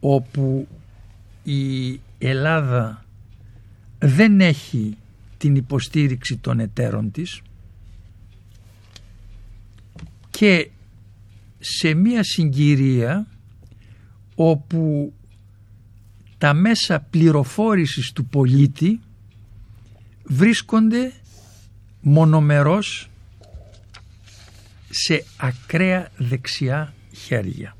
όπου 0.00 0.68
η 1.50 2.00
Ελλάδα 2.18 3.04
δεν 3.98 4.40
έχει 4.40 4.96
την 5.38 5.56
υποστήριξη 5.56 6.36
των 6.36 6.60
εταίρων 6.60 7.10
της 7.10 7.40
και 10.30 10.70
σε 11.58 11.94
μια 11.94 12.22
συγκυρία 12.24 13.26
όπου 14.34 15.12
τα 16.38 16.54
μέσα 16.54 17.00
πληροφόρησης 17.00 18.12
του 18.12 18.24
πολίτη 18.24 19.00
βρίσκονται 20.24 21.12
μονομερός 22.00 23.10
σε 24.90 25.24
ακραία 25.36 26.10
δεξιά 26.16 26.94
χέρια. 27.12 27.76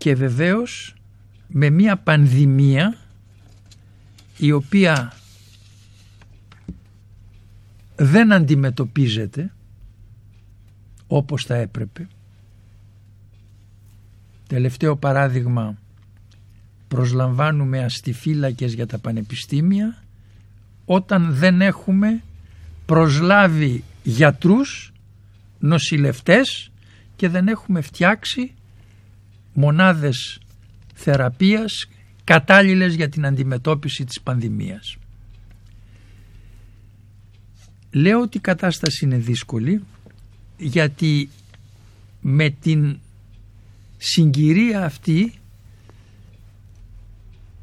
Και 0.00 0.14
βεβαίως 0.14 0.94
με 1.48 1.70
μια 1.70 1.96
πανδημία 1.96 2.96
η 4.38 4.52
οποία 4.52 5.12
δεν 7.96 8.32
αντιμετωπίζεται 8.32 9.52
όπως 11.06 11.44
θα 11.44 11.54
έπρεπε. 11.54 12.08
Τελευταίο 14.46 14.96
παράδειγμα 14.96 15.78
προσλαμβάνουμε 16.88 17.84
αστιφύλακες 17.84 18.74
για 18.74 18.86
τα 18.86 18.98
πανεπιστήμια 18.98 20.02
όταν 20.84 21.34
δεν 21.34 21.60
έχουμε 21.60 22.22
προσλάβει 22.86 23.84
γιατρούς, 24.02 24.92
νοσηλευτές 25.58 26.70
και 27.16 27.28
δεν 27.28 27.48
έχουμε 27.48 27.80
φτιάξει 27.80 28.54
μονάδες 29.52 30.40
θεραπείας 30.94 31.88
κατάλληλες 32.24 32.94
για 32.94 33.08
την 33.08 33.26
αντιμετώπιση 33.26 34.04
της 34.04 34.20
πανδημίας. 34.20 34.96
Λέω 37.92 38.20
ότι 38.20 38.36
η 38.36 38.40
κατάσταση 38.40 39.04
είναι 39.04 39.16
δύσκολη 39.16 39.82
γιατί 40.56 41.28
με 42.20 42.50
την 42.50 42.98
συγκυρία 43.96 44.84
αυτή 44.84 45.32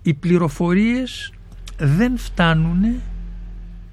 οι 0.01 0.13
πληροφορίες 0.13 1.33
δεν 1.77 2.17
φτάνουν 2.17 3.01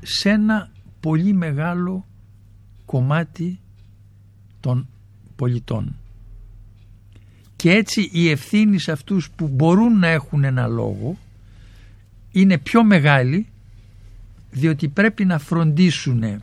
σε 0.02 0.30
ένα 0.30 0.70
πολύ 1.00 1.32
μεγάλο 1.32 2.06
κομμάτι 2.84 3.60
των 4.60 4.88
πολιτών. 5.36 5.94
Και 7.64 7.72
έτσι 7.72 8.08
η 8.12 8.28
ευθύνη 8.30 8.78
σε 8.78 8.92
αυτούς 8.92 9.30
που 9.30 9.48
μπορούν 9.48 9.98
να 9.98 10.06
έχουν 10.06 10.44
ένα 10.44 10.66
λόγο 10.66 11.18
είναι 12.32 12.58
πιο 12.58 12.84
μεγάλη 12.84 13.46
διότι 14.50 14.88
πρέπει 14.88 15.24
να 15.24 15.38
φροντίσουν 15.38 16.42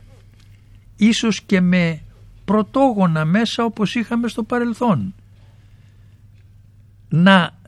ίσως 0.96 1.42
και 1.42 1.60
με 1.60 2.00
πρωτόγωνα 2.44 3.24
μέσα 3.24 3.64
όπως 3.64 3.94
είχαμε 3.94 4.28
στο 4.28 4.42
παρελθόν. 4.42 5.14
Να 7.08 7.58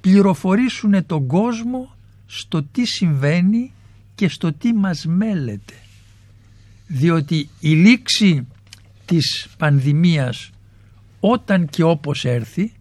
πληροφορήσουν 0.00 1.06
τον 1.06 1.26
κόσμο 1.26 1.94
στο 2.26 2.62
τι 2.62 2.86
συμβαίνει 2.86 3.72
και 4.14 4.28
στο 4.28 4.52
τι 4.52 4.72
μας 4.72 5.06
μέλεται. 5.06 5.74
Διότι 6.86 7.48
η 7.60 7.68
λήξη 7.68 8.46
της 9.04 9.48
πανδημίας 9.58 10.51
όταν 11.24 11.66
και 11.66 11.82
όπως 11.82 12.24
έρθει 12.24 12.72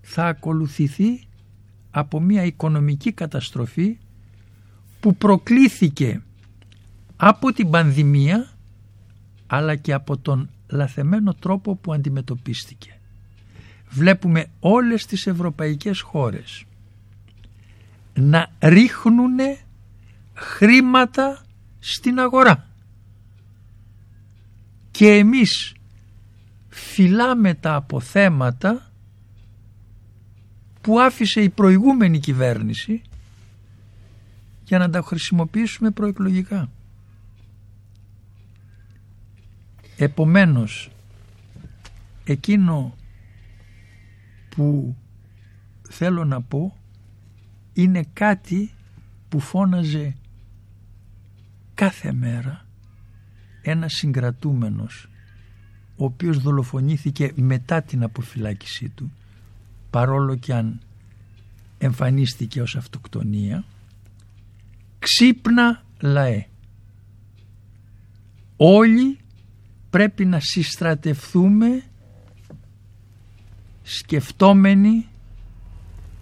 θα 0.00 0.26
ακολουθηθεί 0.26 1.26
από 1.90 2.20
μια 2.20 2.44
οικονομική 2.44 3.12
καταστροφή 3.12 3.98
που 5.00 5.14
προκλήθηκε 5.16 6.22
από 7.16 7.52
την 7.52 7.70
πανδημία 7.70 8.48
αλλά 9.46 9.76
και 9.76 9.92
από 9.92 10.18
τον 10.18 10.50
λαθεμένο 10.66 11.34
τρόπο 11.34 11.74
που 11.74 11.92
αντιμετωπίστηκε. 11.92 12.98
Βλέπουμε 13.88 14.46
όλες 14.60 15.06
τις 15.06 15.26
ευρωπαϊκές 15.26 16.00
χώρες 16.00 16.64
να 18.14 18.50
ρίχνουν 18.60 19.38
χρήματα 20.34 21.44
στην 21.78 22.18
αγορά. 22.18 22.68
Και 24.90 25.08
εμείς 25.08 25.74
φυλάμε 26.74 27.54
τα 27.54 27.74
αποθέματα 27.74 28.92
που 30.80 31.00
άφησε 31.00 31.40
η 31.40 31.48
προηγούμενη 31.48 32.18
κυβέρνηση 32.18 33.02
για 34.64 34.78
να 34.78 34.90
τα 34.90 35.02
χρησιμοποιήσουμε 35.02 35.90
προεκλογικά. 35.90 36.70
Επομένως, 39.96 40.90
εκείνο 42.24 42.94
που 44.48 44.96
θέλω 45.88 46.24
να 46.24 46.42
πω 46.42 46.76
είναι 47.72 48.04
κάτι 48.12 48.70
που 49.28 49.40
φώναζε 49.40 50.14
κάθε 51.74 52.12
μέρα 52.12 52.66
ένας 53.62 53.92
συγκρατούμενος 53.92 55.08
ο 56.04 56.06
οποίος 56.06 56.38
δολοφονήθηκε 56.38 57.32
μετά 57.34 57.82
την 57.82 58.02
αποφυλάκησή 58.02 58.88
του 58.88 59.12
παρόλο 59.90 60.36
και 60.36 60.54
αν 60.54 60.80
εμφανίστηκε 61.78 62.62
ως 62.62 62.76
αυτοκτονία 62.76 63.64
ξύπνα 64.98 65.84
λαέ. 66.00 66.46
Όλοι 68.56 69.18
πρέπει 69.90 70.24
να 70.24 70.40
συστρατευθούμε 70.40 71.82
σκεφτόμενοι 73.82 75.06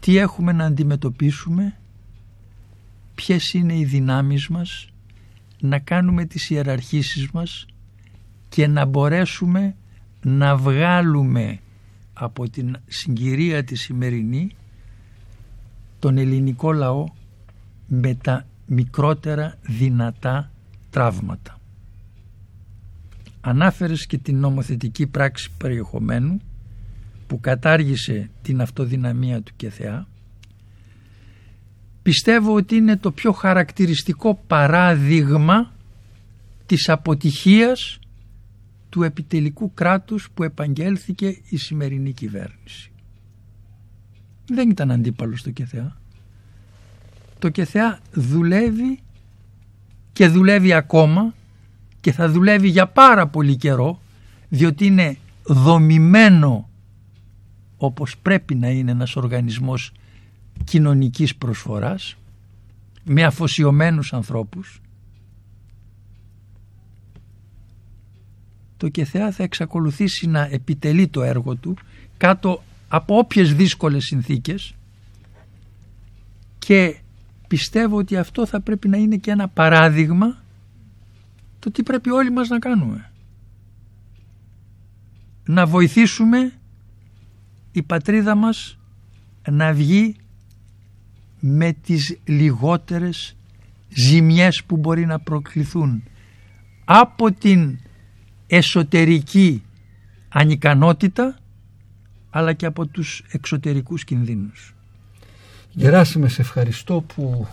τι 0.00 0.16
έχουμε 0.16 0.52
να 0.52 0.64
αντιμετωπίσουμε 0.64 1.76
ποιες 3.14 3.52
είναι 3.52 3.78
οι 3.78 3.84
δυνάμεις 3.84 4.48
μας 4.48 4.88
να 5.60 5.78
κάνουμε 5.78 6.24
τις 6.24 6.50
ιεραρχήσεις 6.50 7.30
μας 7.30 7.66
και 8.52 8.66
να 8.66 8.84
μπορέσουμε 8.84 9.74
να 10.22 10.56
βγάλουμε 10.56 11.58
από 12.12 12.48
την 12.50 12.76
συγκυρία 12.86 13.64
τη 13.64 13.74
σημερινή 13.74 14.50
τον 15.98 16.18
ελληνικό 16.18 16.72
λαό 16.72 17.08
με 17.86 18.14
τα 18.14 18.46
μικρότερα 18.66 19.58
δυνατά 19.62 20.50
τραύματα. 20.90 21.60
Ανάφερες 23.40 24.06
και 24.06 24.18
την 24.18 24.38
νομοθετική 24.38 25.06
πράξη 25.06 25.50
περιεχομένου 25.58 26.40
που 27.26 27.40
κατάργησε 27.40 28.30
την 28.42 28.60
αυτοδυναμία 28.60 29.42
του 29.42 29.52
ΚΕΘΕΑ 29.56 30.06
πιστεύω 32.02 32.54
ότι 32.54 32.76
είναι 32.76 32.96
το 32.96 33.10
πιο 33.10 33.32
χαρακτηριστικό 33.32 34.42
παράδειγμα 34.46 35.72
της 36.66 36.88
αποτυχίας 36.88 37.96
του 38.92 39.02
επιτελικού 39.02 39.74
κράτους 39.74 40.30
που 40.34 40.42
επαγγέλθηκε 40.42 41.38
η 41.48 41.56
σημερινή 41.56 42.12
κυβέρνηση. 42.12 42.90
Δεν 44.46 44.70
ήταν 44.70 44.90
αντίπαλος 44.90 45.40
στο 45.40 45.50
ΚΕΘΕΑ. 45.50 46.00
Το 47.38 47.48
ΚΕΘΕΑ 47.48 47.98
δουλεύει 48.12 48.98
και 50.12 50.28
δουλεύει 50.28 50.72
ακόμα 50.72 51.34
και 52.00 52.12
θα 52.12 52.28
δουλεύει 52.28 52.68
για 52.68 52.86
πάρα 52.86 53.26
πολύ 53.26 53.56
καιρό 53.56 54.00
διότι 54.48 54.86
είναι 54.86 55.16
δομημένο 55.42 56.68
όπως 57.76 58.18
πρέπει 58.18 58.54
να 58.54 58.68
είναι 58.68 58.90
ένας 58.90 59.16
οργανισμός 59.16 59.92
κοινωνικής 60.64 61.36
προσφοράς 61.36 62.16
με 63.04 63.24
αφοσιωμένους 63.24 64.12
ανθρώπους 64.12 64.81
το 68.82 68.88
ΚΕΘΕΑ 68.88 69.32
θα 69.32 69.42
εξακολουθήσει 69.42 70.26
να 70.26 70.48
επιτελεί 70.50 71.08
το 71.08 71.22
έργο 71.22 71.54
του 71.54 71.76
κάτω 72.16 72.62
από 72.88 73.18
όποιες 73.18 73.54
δύσκολες 73.54 74.04
συνθήκες 74.04 74.74
και 76.58 76.96
πιστεύω 77.48 77.96
ότι 77.96 78.16
αυτό 78.16 78.46
θα 78.46 78.60
πρέπει 78.60 78.88
να 78.88 78.96
είναι 78.96 79.16
και 79.16 79.30
ένα 79.30 79.48
παράδειγμα 79.48 80.42
το 81.58 81.70
τι 81.70 81.82
πρέπει 81.82 82.10
όλοι 82.10 82.30
μας 82.30 82.48
να 82.48 82.58
κάνουμε. 82.58 83.10
Να 85.44 85.66
βοηθήσουμε 85.66 86.52
η 87.72 87.82
πατρίδα 87.82 88.34
μας 88.34 88.78
να 89.50 89.72
βγει 89.72 90.16
με 91.40 91.72
τις 91.72 92.18
λιγότερες 92.24 93.36
ζημιές 93.88 94.64
που 94.64 94.76
μπορεί 94.76 95.06
να 95.06 95.18
προκληθούν 95.20 96.02
από 96.84 97.32
την 97.32 97.78
εσωτερική 98.54 99.62
ανικανότητα 100.28 101.38
αλλά 102.30 102.52
και 102.52 102.66
από 102.66 102.86
τους 102.86 103.22
εξωτερικούς 103.30 104.04
κινδύνους. 104.04 104.74
Γεράσιμε, 105.72 106.28
σε 106.28 106.40
ευχαριστώ 106.40 107.04
που 107.14 107.46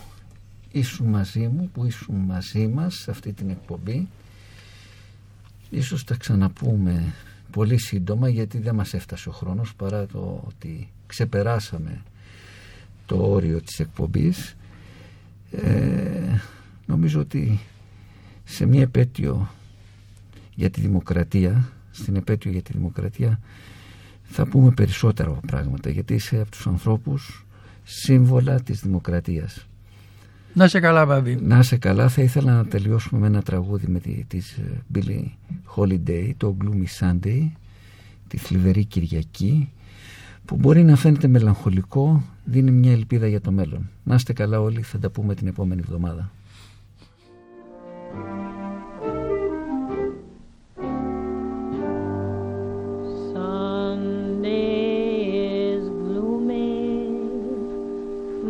ήσουν 0.72 1.06
μαζί 1.06 1.48
μου, 1.48 1.70
που 1.72 1.84
ήσουν 1.84 2.16
μαζί 2.16 2.66
μας 2.66 2.94
σε 2.94 3.10
αυτή 3.10 3.32
την 3.32 3.50
εκπομπή. 3.50 4.08
Ίσως 5.70 6.04
τα 6.04 6.14
ξαναπούμε 6.14 7.14
πολύ 7.50 7.78
σύντομα 7.78 8.28
γιατί 8.28 8.58
δεν 8.58 8.74
μας 8.74 8.94
έφτασε 8.94 9.28
ο 9.28 9.32
χρόνος 9.32 9.74
παρά 9.74 10.06
το 10.06 10.42
ότι 10.46 10.88
ξεπεράσαμε 11.06 12.02
το 13.06 13.16
όριο 13.16 13.60
της 13.60 13.80
εκπομπής. 13.80 14.56
Ε, 15.50 16.40
νομίζω 16.86 17.20
ότι 17.20 17.60
σε 18.44 18.66
μια 18.66 18.82
επέτειο 18.82 19.48
για 20.60 20.70
τη 20.70 20.80
δημοκρατία, 20.80 21.68
στην 21.90 22.16
επέτειο 22.16 22.50
για 22.50 22.62
τη 22.62 22.72
δημοκρατία 22.72 23.40
θα 24.22 24.46
πούμε 24.46 24.70
περισσότερα 24.70 25.30
πράγματα 25.30 25.90
γιατί 25.90 26.14
είσαι 26.14 26.40
από 26.40 26.50
τους 26.50 26.66
ανθρώπους 26.66 27.46
σύμβολα 27.82 28.60
της 28.60 28.80
δημοκρατίας. 28.80 29.66
Να 30.54 30.68
σε 30.68 30.80
καλά 30.80 31.06
Βαβή. 31.06 31.38
Να 31.42 31.62
σε 31.62 31.76
καλά. 31.76 32.08
Θα 32.08 32.22
ήθελα 32.22 32.54
να 32.54 32.66
τελειώσουμε 32.66 33.20
με 33.20 33.26
ένα 33.26 33.42
τραγούδι 33.42 33.86
με 33.86 34.00
τη, 34.00 34.24
της 34.28 34.52
ε, 34.52 34.82
Billie 34.94 35.24
Holiday, 35.76 36.30
το 36.36 36.56
Gloomy 36.62 36.86
Sunday, 37.00 37.50
τη 38.28 38.36
θλιβερή 38.36 38.84
Κυριακή, 38.84 39.72
που 40.44 40.56
μπορεί 40.56 40.82
να 40.82 40.96
φαίνεται 40.96 41.28
μελαγχολικό, 41.28 42.24
δίνει 42.44 42.70
μια 42.70 42.92
ελπίδα 42.92 43.26
για 43.26 43.40
το 43.40 43.50
μέλλον. 43.52 43.88
Να 44.04 44.14
είστε 44.14 44.32
καλά 44.32 44.60
όλοι, 44.60 44.82
θα 44.82 44.98
τα 44.98 45.10
πούμε 45.10 45.34
την 45.34 45.46
επόμενη 45.46 45.80
εβδομάδα. 45.84 46.30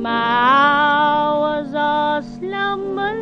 My 0.01 0.09
hours 0.09 1.75
are 1.75 2.23
slumberless. 2.23 3.21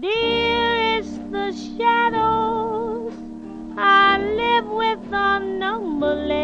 Dearest, 0.00 1.32
the 1.32 1.50
shadows 1.50 3.14
I 3.78 4.18
live 4.18 4.66
with 4.66 5.14
are 5.14 5.40
numberless. 5.40 6.43